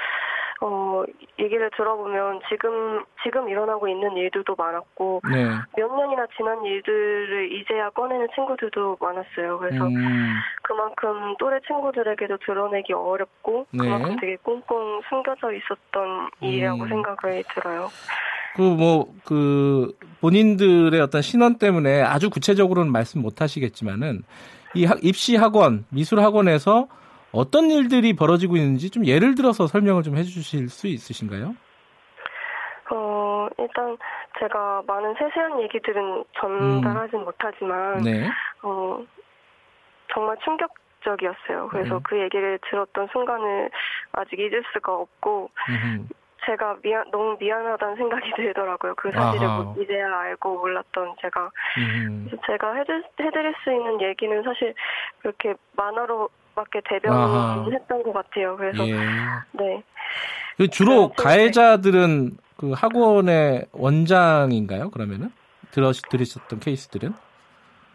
어, 0.61 1.03
얘기를 1.39 1.69
들어보면 1.75 2.41
지금, 2.49 3.03
지금 3.23 3.47
일어나고 3.47 3.87
있는 3.87 4.15
일들도 4.17 4.55
많았고, 4.57 5.21
네. 5.31 5.45
몇 5.77 5.95
년이나 5.95 6.27
지난 6.35 6.63
일들을 6.63 7.51
이제야 7.53 7.89
꺼내는 7.91 8.27
친구들도 8.35 8.97
많았어요. 8.99 9.59
그래서 9.59 9.85
음. 9.85 10.33
그만큼 10.63 11.35
또래 11.39 11.59
친구들에게도 11.65 12.37
드러내기 12.45 12.93
어렵고, 12.93 13.67
네. 13.71 13.85
그만큼 13.85 14.17
되게 14.19 14.35
꽁꽁 14.43 15.01
숨겨져 15.07 15.53
있었던 15.53 16.29
일이라고 16.41 16.83
음. 16.83 16.89
생각을 16.89 17.43
들어요. 17.53 17.87
그, 18.55 18.61
뭐, 18.61 19.13
그, 19.23 19.93
본인들의 20.19 20.99
어떤 20.99 21.21
신원 21.21 21.57
때문에 21.57 22.01
아주 22.01 22.29
구체적으로는 22.29 22.91
말씀 22.91 23.21
못 23.21 23.41
하시겠지만은, 23.41 24.23
이 24.75 24.87
입시 25.01 25.35
학원, 25.37 25.85
미술 25.89 26.19
학원에서 26.19 26.87
어떤 27.31 27.69
일들이 27.69 28.15
벌어지고 28.15 28.55
있는지 28.55 28.89
좀 28.89 29.05
예를 29.05 29.35
들어서 29.35 29.67
설명을 29.67 30.03
좀 30.03 30.17
해주실 30.17 30.69
수 30.69 30.87
있으신가요? 30.87 31.55
어, 32.91 33.47
일단 33.57 33.97
제가 34.39 34.83
많은 34.87 35.13
세세한 35.13 35.61
얘기들은 35.61 36.23
전달하진 36.39 37.19
음. 37.19 37.25
못하지만, 37.25 37.97
네. 38.01 38.27
어, 38.63 39.03
정말 40.11 40.37
충격적이었어요. 40.43 41.67
그래서 41.69 41.95
네. 41.95 42.01
그 42.03 42.19
얘기를 42.19 42.59
들었던 42.69 43.07
순간을 43.11 43.69
아직 44.13 44.39
잊을 44.39 44.63
수가 44.73 44.93
없고, 44.95 45.51
음흠. 45.69 46.07
제가 46.45 46.77
미안, 46.81 47.09
너무 47.11 47.37
미안하다는 47.39 47.95
생각이 47.97 48.31
들더라고요. 48.35 48.95
그 48.95 49.11
사실을 49.11 49.47
뭐 49.47 49.75
이제야 49.77 50.07
알고 50.07 50.57
몰랐던 50.57 51.15
제가. 51.21 51.51
음. 51.77 52.25
그래서 52.25 52.41
제가 52.47 52.73
해줄, 52.75 53.03
해드릴 53.19 53.53
수 53.63 53.71
있는 53.71 54.01
얘기는 54.01 54.41
사실 54.43 54.73
그렇게 55.19 55.53
만화로 55.75 56.29
밖에 56.59 56.81
대변했던 56.89 58.03
것 58.03 58.13
같아요. 58.13 58.57
그래서 58.57 58.85
예. 58.87 58.95
네. 59.53 59.83
그 60.57 60.67
주로 60.67 61.09
가해자들은 61.09 62.31
그 62.57 62.73
학원의 62.73 63.67
원장인가요? 63.71 64.89
그러면은 64.89 65.31
들어 65.71 65.91
들으셨던 65.91 66.59
케이스들은? 66.59 67.13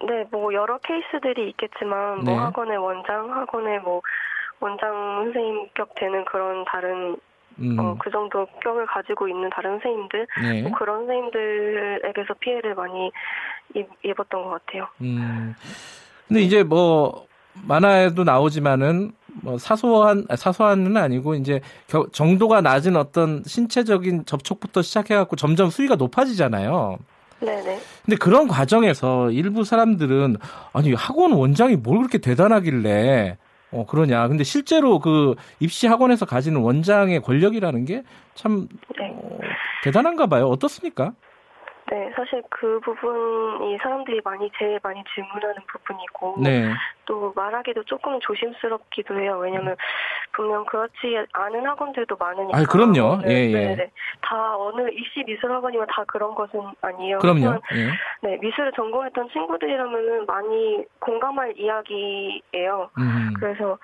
네, 0.06 0.24
뭐 0.30 0.52
여러 0.54 0.78
케이스들이 0.78 1.50
있겠지만 1.50 2.16
뭐 2.16 2.24
네. 2.24 2.30
뭐 2.32 2.40
학원의 2.40 2.78
원장, 2.78 3.30
학원의 3.30 3.80
뭐 3.80 4.00
원장 4.60 5.24
선생님격 5.24 5.94
되는 5.96 6.24
그런 6.24 6.64
다른 6.64 7.16
음. 7.58 7.78
어, 7.78 7.96
그 7.98 8.10
정도 8.10 8.46
격을 8.62 8.86
가지고 8.86 9.28
있는 9.28 9.50
다른 9.50 9.72
선생님들, 9.72 10.26
네. 10.42 10.62
뭐 10.62 10.72
그런 10.72 11.06
선생님들에게서 11.06 12.34
피해를 12.40 12.74
많이 12.74 13.12
입, 13.74 13.86
입었던 14.02 14.42
것 14.42 14.50
같아요. 14.50 14.88
음. 15.02 15.54
근데 16.26 16.40
이제 16.40 16.62
뭐 16.62 17.26
만화에도 17.62 18.24
나오지만은 18.24 19.12
뭐 19.42 19.58
사소한 19.58 20.26
사소한은 20.34 20.96
아니고 20.96 21.34
이제 21.34 21.60
겨, 21.88 22.06
정도가 22.12 22.60
낮은 22.60 22.96
어떤 22.96 23.42
신체적인 23.44 24.26
접촉부터 24.26 24.82
시작해 24.82 25.14
갖고 25.14 25.36
점점 25.36 25.70
수위가 25.70 25.96
높아지잖아요. 25.96 26.98
네네. 27.40 27.78
근데 28.04 28.16
그런 28.16 28.48
과정에서 28.48 29.30
일부 29.30 29.64
사람들은 29.64 30.36
아니 30.72 30.92
학원 30.94 31.32
원장이 31.32 31.76
뭘 31.76 31.98
그렇게 31.98 32.18
대단하길래 32.18 33.36
어 33.72 33.86
그러냐. 33.86 34.28
근데 34.28 34.44
실제로 34.44 35.00
그 35.00 35.34
입시 35.58 35.86
학원에서 35.86 36.26
가지는 36.26 36.60
원장의 36.60 37.22
권력이라는 37.22 37.84
게참 37.84 38.68
네. 38.98 39.10
어, 39.12 39.38
대단한가 39.82 40.26
봐요. 40.26 40.46
어떻습니까? 40.46 41.12
네, 41.90 42.10
사실 42.16 42.42
그 42.50 42.80
부분이 42.80 43.76
사람들이 43.82 44.20
많이 44.24 44.50
제일 44.58 44.80
많이 44.82 45.02
질문하는 45.14 45.56
부분이고 45.66 46.36
네. 46.42 46.72
또 47.04 47.32
말하기도 47.36 47.84
조금 47.84 48.18
조심스럽기도 48.20 49.18
해요. 49.18 49.38
왜냐하면 49.38 49.76
분명 50.32 50.64
그렇지 50.64 51.26
않은 51.32 51.66
학원들도 51.66 52.16
많으니까. 52.16 52.58
아, 52.58 52.64
그럼요. 52.64 53.22
네, 53.22 53.30
예, 53.30 53.50
예. 53.50 53.52
네, 53.52 53.76
네. 53.76 53.90
다 54.22 54.56
어느 54.56 54.88
입시 54.92 55.22
미술 55.24 55.52
학원이면 55.52 55.86
다 55.90 56.04
그런 56.06 56.34
것은 56.34 56.60
아니에요. 56.80 57.18
그럼요. 57.18 57.60
예. 57.74 57.90
네, 58.22 58.38
미술을 58.40 58.72
전공했던 58.72 59.28
친구들이라면은 59.30 60.26
많이 60.26 60.84
공감할 61.00 61.54
이야기예요. 61.58 62.90
음. 62.98 63.34
그래서 63.38 63.78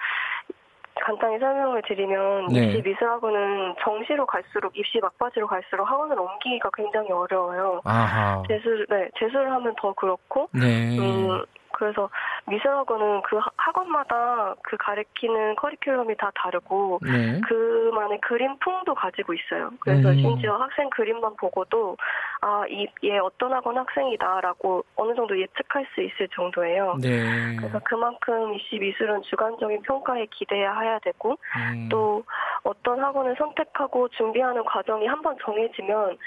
간단히 1.00 1.38
설명을 1.38 1.82
드리면 1.86 2.48
네. 2.48 2.66
입시 2.66 2.82
미술학원은 2.82 3.74
정시로 3.82 4.26
갈수록 4.26 4.76
입시 4.76 4.98
막바지로 5.00 5.46
갈수록 5.46 5.84
학원을 5.84 6.18
옮기기가 6.18 6.70
굉장히 6.76 7.10
어려워요. 7.10 7.80
아하. 7.84 8.42
재수를 8.48 8.86
네 8.88 9.08
재수를 9.18 9.50
하면 9.50 9.74
더 9.80 9.92
그렇고 9.94 10.48
네. 10.52 10.98
음, 10.98 11.44
그래서 11.80 12.10
미술학원은 12.46 13.22
그 13.22 13.40
학원마다 13.56 14.54
그 14.62 14.76
가르치는 14.76 15.56
커리큘럼이 15.56 16.18
다 16.18 16.30
다르고 16.34 17.00
네. 17.02 17.40
그만의 17.40 18.20
그림풍도 18.20 18.94
가지고 18.94 19.32
있어요. 19.32 19.70
그래서 19.80 20.10
음. 20.10 20.18
심지어 20.18 20.56
학생 20.56 20.90
그림만 20.90 21.36
보고도 21.36 21.96
아, 22.42 22.64
이, 22.68 22.86
얘 23.02 23.16
어떤 23.16 23.54
학원 23.54 23.78
학생이다라고 23.78 24.84
어느 24.96 25.14
정도 25.14 25.40
예측할 25.40 25.86
수 25.94 26.02
있을 26.02 26.28
정도예요. 26.34 26.98
네. 27.00 27.56
그래서 27.56 27.80
그만큼 27.82 28.54
입시 28.54 28.78
미술은 28.78 29.22
주관적인 29.22 29.80
평가에 29.82 30.26
기대해야 30.26 30.98
되고 30.98 31.38
음. 31.56 31.88
또 31.90 32.22
어떤 32.62 33.02
학원을 33.02 33.36
선택하고 33.38 34.08
준비하는 34.08 34.64
과정이 34.64 35.06
한번 35.06 35.34
정해지면 35.42 36.18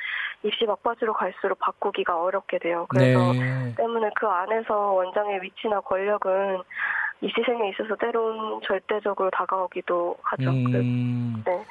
입시 0.44 0.66
막바지로 0.66 1.14
갈수록 1.14 1.58
바꾸기가 1.60 2.22
어렵게 2.22 2.60
돼요. 2.60 2.86
그래서 2.90 3.32
네. 3.34 3.74
때문에 3.76 4.10
그 4.16 4.28
안에서 4.28 4.92
원장의 4.92 5.40
위치나 5.44 5.80
권력은 5.82 6.62
입시생에 7.22 7.70
있어서 7.70 7.96
때론 7.96 8.62
절대적으로 8.64 9.30
다가오기도 9.30 10.16
하죠. 10.22 10.50
음. 10.50 11.44
네. 11.46 11.64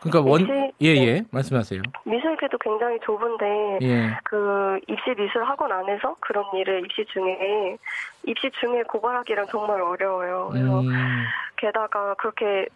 그러니까 0.00 0.30
원 0.30 0.46
예예 0.80 0.96
예. 0.96 1.12
네. 1.14 1.22
말씀하세요. 1.32 1.82
미술계도 2.04 2.58
굉장히 2.58 2.98
좁은데 3.00 3.78
예. 3.82 4.16
그 4.24 4.78
입시 4.86 5.10
미술 5.16 5.42
학원 5.44 5.72
안에서 5.72 6.16
그런 6.20 6.44
일을 6.54 6.84
입시 6.84 7.04
중에 7.06 7.76
입시 8.24 8.50
중에 8.60 8.82
고발하기란 8.84 9.46
정말 9.48 9.80
어려워요. 9.80 10.50
그래서 10.52 10.80
음. 10.80 11.24
게다가 11.56 12.14
그렇게 12.14 12.66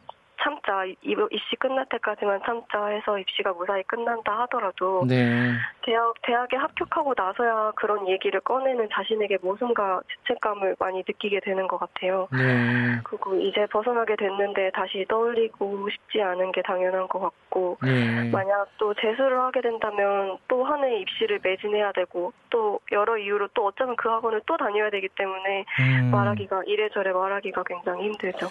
참자 0.43 0.85
입시 0.85 1.57
끝날 1.59 1.87
때까지만 1.91 2.41
참자 2.47 2.87
해서 2.87 3.19
입시가 3.19 3.53
무사히 3.53 3.83
끝난다 3.85 4.39
하더라도 4.41 5.05
네. 5.07 5.53
대학 5.83 6.15
대학에 6.23 6.57
합격하고 6.57 7.15
나서야 7.17 7.73
그런 7.77 8.09
얘기를 8.09 8.41
꺼내는 8.41 8.89
자신에게 8.93 9.39
모순과 9.43 10.03
죄책감을 10.27 10.77
많이 10.79 10.99
느끼게 11.07 11.41
되는 11.41 11.67
것 11.69 11.79
같아요. 11.79 12.29
네. 12.33 13.01
그리고 13.05 13.37
이제 13.37 13.67
벗어나게 13.67 14.17
됐는데 14.17 14.71
다시 14.73 15.05
떠올리고 15.09 15.89
싶지 15.91 16.23
않은 16.23 16.53
게 16.53 16.63
당연한 16.63 17.09
것 17.09 17.21
같고 17.21 17.79
네. 17.83 18.31
만약 18.31 18.69
또 18.79 18.95
재수를 18.95 19.41
하게 19.41 19.61
된다면 19.61 20.39
또 20.49 20.61
한 20.65 20.85
해 20.85 21.01
입시를 21.01 21.41
매진해야 21.43 21.93
되고 21.93 22.33
또 22.51 22.81
여러 22.93 23.17
이유로 23.19 23.49
또 23.55 23.67
어쩌면 23.67 23.97
그 23.97 24.09
학원을 24.09 24.43
또 24.47 24.57
다녀야 24.57 24.89
되기 24.91 25.09
때문에 25.09 25.65
음. 25.81 26.11
말하기가 26.11 26.63
이래저래 26.67 27.13
말하기가 27.13 27.63
굉장히 27.65 28.05
힘들죠. 28.05 28.49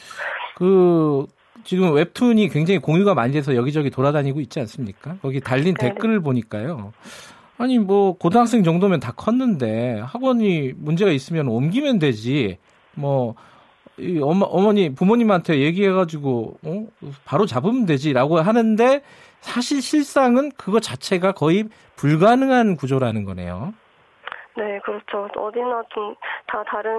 그 0.57 1.25
지금 1.63 1.93
웹툰이 1.93 2.49
굉장히 2.49 2.79
공유가 2.79 3.13
많이 3.13 3.33
돼서 3.33 3.55
여기저기 3.55 3.89
돌아다니고 3.89 4.39
있지 4.41 4.59
않습니까? 4.61 5.17
거기 5.21 5.39
달린 5.39 5.75
네. 5.79 5.89
댓글을 5.89 6.21
보니까요. 6.21 6.93
아니 7.57 7.77
뭐 7.77 8.17
고등학생 8.17 8.63
정도면 8.63 8.99
다 8.99 9.11
컸는데 9.11 9.99
학원이 9.99 10.73
문제가 10.77 11.11
있으면 11.11 11.47
옮기면 11.47 11.99
되지. 11.99 12.57
뭐 12.95 13.35
이 13.99 14.19
어머, 14.21 14.45
어머니 14.45 14.93
부모님한테 14.93 15.59
얘기해가지고 15.59 16.57
어? 16.63 16.87
바로 17.25 17.45
잡으면 17.45 17.85
되지라고 17.85 18.39
하는데 18.39 19.01
사실 19.41 19.81
실상은 19.81 20.51
그거 20.57 20.79
자체가 20.79 21.33
거의 21.33 21.65
불가능한 21.95 22.75
구조라는 22.75 23.25
거네요. 23.25 23.73
네, 24.59 24.79
그렇죠. 24.83 25.27
어디나 25.35 25.83
좀 25.89 26.15
다 26.51 26.63
다른 26.63 26.91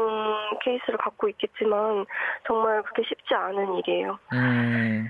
케이스를 0.62 0.96
갖고 0.96 1.28
있겠지만 1.28 2.06
정말 2.46 2.82
그렇게 2.82 3.02
쉽지 3.02 3.34
않은 3.34 3.74
일이에요. 3.78 4.18
음. 4.32 5.08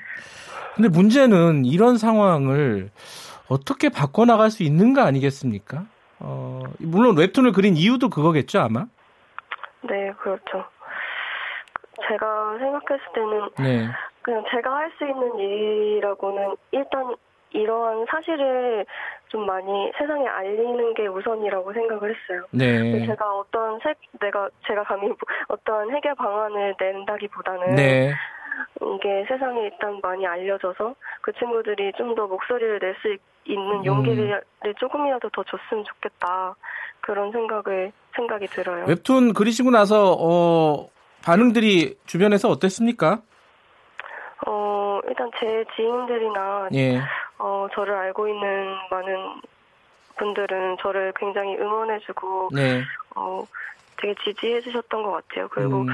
근데 0.75 0.89
문제는 0.89 1.67
이런 1.67 1.99
상황을 1.99 2.91
어떻게 3.49 3.91
바꿔나갈 3.91 4.51
수 4.51 4.63
있는 4.63 4.95
거 4.95 5.03
아니겠습니까? 5.03 5.85
어, 6.21 6.63
물론 6.79 7.19
웹툰을 7.19 7.53
그린 7.53 7.77
이유도 7.77 8.09
그거겠죠, 8.09 8.61
아마? 8.61 8.87
네, 9.83 10.13
그렇죠. 10.19 10.65
제가 12.09 12.57
생각했을 12.59 13.05
때는 13.15 13.51
네. 13.59 13.89
그냥 14.23 14.45
제가 14.51 14.75
할 14.75 14.91
수 14.99 15.05
있는 15.07 15.39
일이라고는 15.39 16.57
일단 16.73 17.15
이러한 17.51 18.07
사실을 18.11 18.87
좀 19.31 19.47
많이 19.47 19.93
세상에 19.97 20.27
알리는 20.27 20.95
게 20.95 21.07
우선이라고 21.07 21.73
생각을 21.73 22.11
했어요. 22.15 22.45
네. 22.51 23.07
제가 23.07 23.25
어떤 23.39 23.79
색, 23.81 23.97
내가 24.21 24.49
제가 24.67 24.83
감히 24.83 25.07
뭐 25.07 25.17
어떤 25.49 25.89
해결 25.95 26.15
방안을 26.17 26.75
낸다기보다는 26.79 27.75
네. 27.77 28.13
이게 28.83 29.25
세상에 29.29 29.63
일단 29.63 30.01
많이 30.03 30.27
알려져서 30.27 30.95
그 31.23 31.33
친구들이 31.35 31.93
좀 31.97 32.15
더 32.15 32.27
목소리를 32.27 32.81
낼 32.81 32.95
수 33.01 33.17
있는 33.45 33.79
음. 33.79 33.85
용기를 33.85 34.43
음. 34.67 34.75
조금이라도 34.79 35.31
더 35.31 35.43
줬으면 35.45 35.85
좋겠다 35.85 36.57
그런 37.01 37.31
생각을 37.33 37.93
생각이 38.17 38.47
들어요. 38.49 38.85
웹툰 38.87 39.33
그리시고 39.33 39.71
나서 39.71 40.17
어, 40.21 40.89
반응들이 41.25 41.97
주변에서 42.05 42.49
어땠습니까? 42.49 43.23
어 44.47 45.01
일단 45.09 45.31
제 45.39 45.65
지인들이나 45.77 46.69
예. 46.75 47.01
어, 47.41 47.67
저를 47.75 47.95
알고 47.95 48.29
있는 48.29 48.77
많은 48.91 49.41
분들은 50.19 50.77
저를 50.83 51.13
굉장히 51.17 51.57
응원해주고, 51.57 52.51
네. 52.55 52.83
어, 53.17 53.43
되게 53.97 54.15
지지해주셨던 54.23 55.03
것 55.03 55.11
같아요. 55.11 55.49
그리고 55.49 55.81
음. 55.81 55.89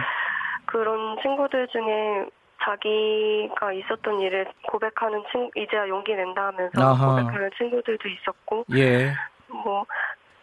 그런 0.67 1.17
친구들 1.23 1.69
중에 1.69 2.27
자기가 2.63 3.73
있었던 3.73 4.21
일을 4.21 4.51
고백하는 4.69 5.23
친 5.31 5.49
이제야 5.55 5.87
용기 5.89 6.15
낸다 6.15 6.47
하면서 6.49 6.83
아하. 6.83 7.15
고백하는 7.15 7.51
친구들도 7.57 8.09
있었고, 8.09 8.65
예. 8.75 9.13
뭐, 9.49 9.87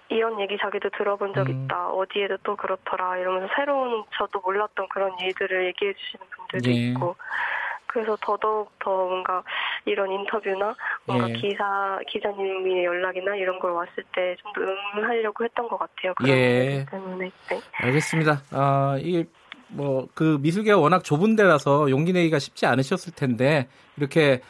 이런 0.07 0.39
얘기 0.39 0.57
자기도 0.57 0.89
들어본 0.91 1.33
적 1.33 1.49
음. 1.49 1.65
있다. 1.65 1.89
어디에도 1.89 2.37
또 2.43 2.55
그렇더라. 2.55 3.17
이러면서 3.17 3.53
새로운 3.55 4.03
저도 4.17 4.39
몰랐던 4.39 4.87
그런 4.89 5.11
일들을 5.19 5.65
얘기해 5.65 5.93
주시는 5.93 6.25
분들도 6.37 6.69
예. 6.69 6.73
있고. 6.75 7.15
그래서 7.93 8.17
더더욱 8.21 8.71
더 8.79 8.89
뭔가 8.91 9.43
이런 9.85 10.11
인터뷰나 10.11 10.75
뭔가 11.05 11.29
예. 11.29 11.33
기사 11.33 11.99
기자님의 12.09 12.83
연락이나 12.85 13.35
이런 13.35 13.59
걸 13.59 13.71
왔을 13.71 14.03
때 14.15 14.35
좀 14.41 14.51
더 14.53 14.61
응하려고 14.99 15.43
했던 15.43 15.67
것 15.67 15.77
같아요. 15.77 16.13
예. 16.27 16.85
때문에. 16.89 17.31
네. 17.49 17.61
알겠습니다. 17.77 18.41
아 18.51 18.97
이게 18.99 19.25
뭐 19.69 20.07
그 20.15 20.37
미술계가 20.41 20.77
워낙 20.77 21.03
좁은 21.03 21.35
데라서 21.35 21.89
용기 21.89 22.13
내기가 22.13 22.39
쉽지 22.39 22.65
않으셨을 22.65 23.13
텐데 23.13 23.67
이렇게 23.97 24.41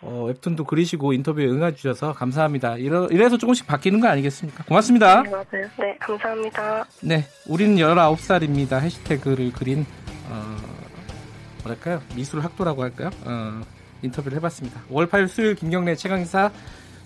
어, 0.00 0.24
웹툰도 0.26 0.64
그리시고 0.64 1.12
인터뷰에 1.12 1.46
응해주셔서 1.46 2.12
감사합니다. 2.14 2.76
이러, 2.76 3.06
이래서 3.12 3.36
조금씩 3.38 3.68
바뀌는 3.68 4.00
거 4.00 4.08
아니겠습니까? 4.08 4.64
고맙습니다. 4.64 5.22
네, 5.22 5.30
맞아요. 5.30 5.68
네, 5.78 5.96
감사합니다. 6.00 6.84
네, 7.04 7.24
우리는 7.48 7.76
19살입니다. 7.76 8.80
해시태그를 8.80 9.52
그린 9.52 9.86
어, 10.28 10.56
뭐랄까요? 11.62 12.02
미술 12.14 12.40
학도라고 12.40 12.82
할까요? 12.82 13.10
어, 13.24 13.62
인터뷰를 14.02 14.36
해봤습니다. 14.38 14.80
월 14.90 15.08
8일 15.08 15.28
수요일 15.28 15.54
김경래 15.54 15.94
최강사 15.94 16.50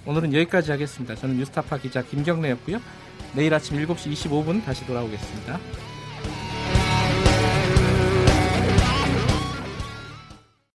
오늘은 0.07 0.33
여기까지 0.33 0.70
하겠습니다. 0.70 1.15
저는 1.15 1.37
뉴스타파 1.37 1.78
기자 1.78 2.03
김경래였고요. 2.03 2.81
내일 3.35 3.53
아침 3.53 3.77
7시 3.77 4.12
25분 4.12 4.65
다시 4.65 4.87
돌아오겠습니다. 4.87 5.59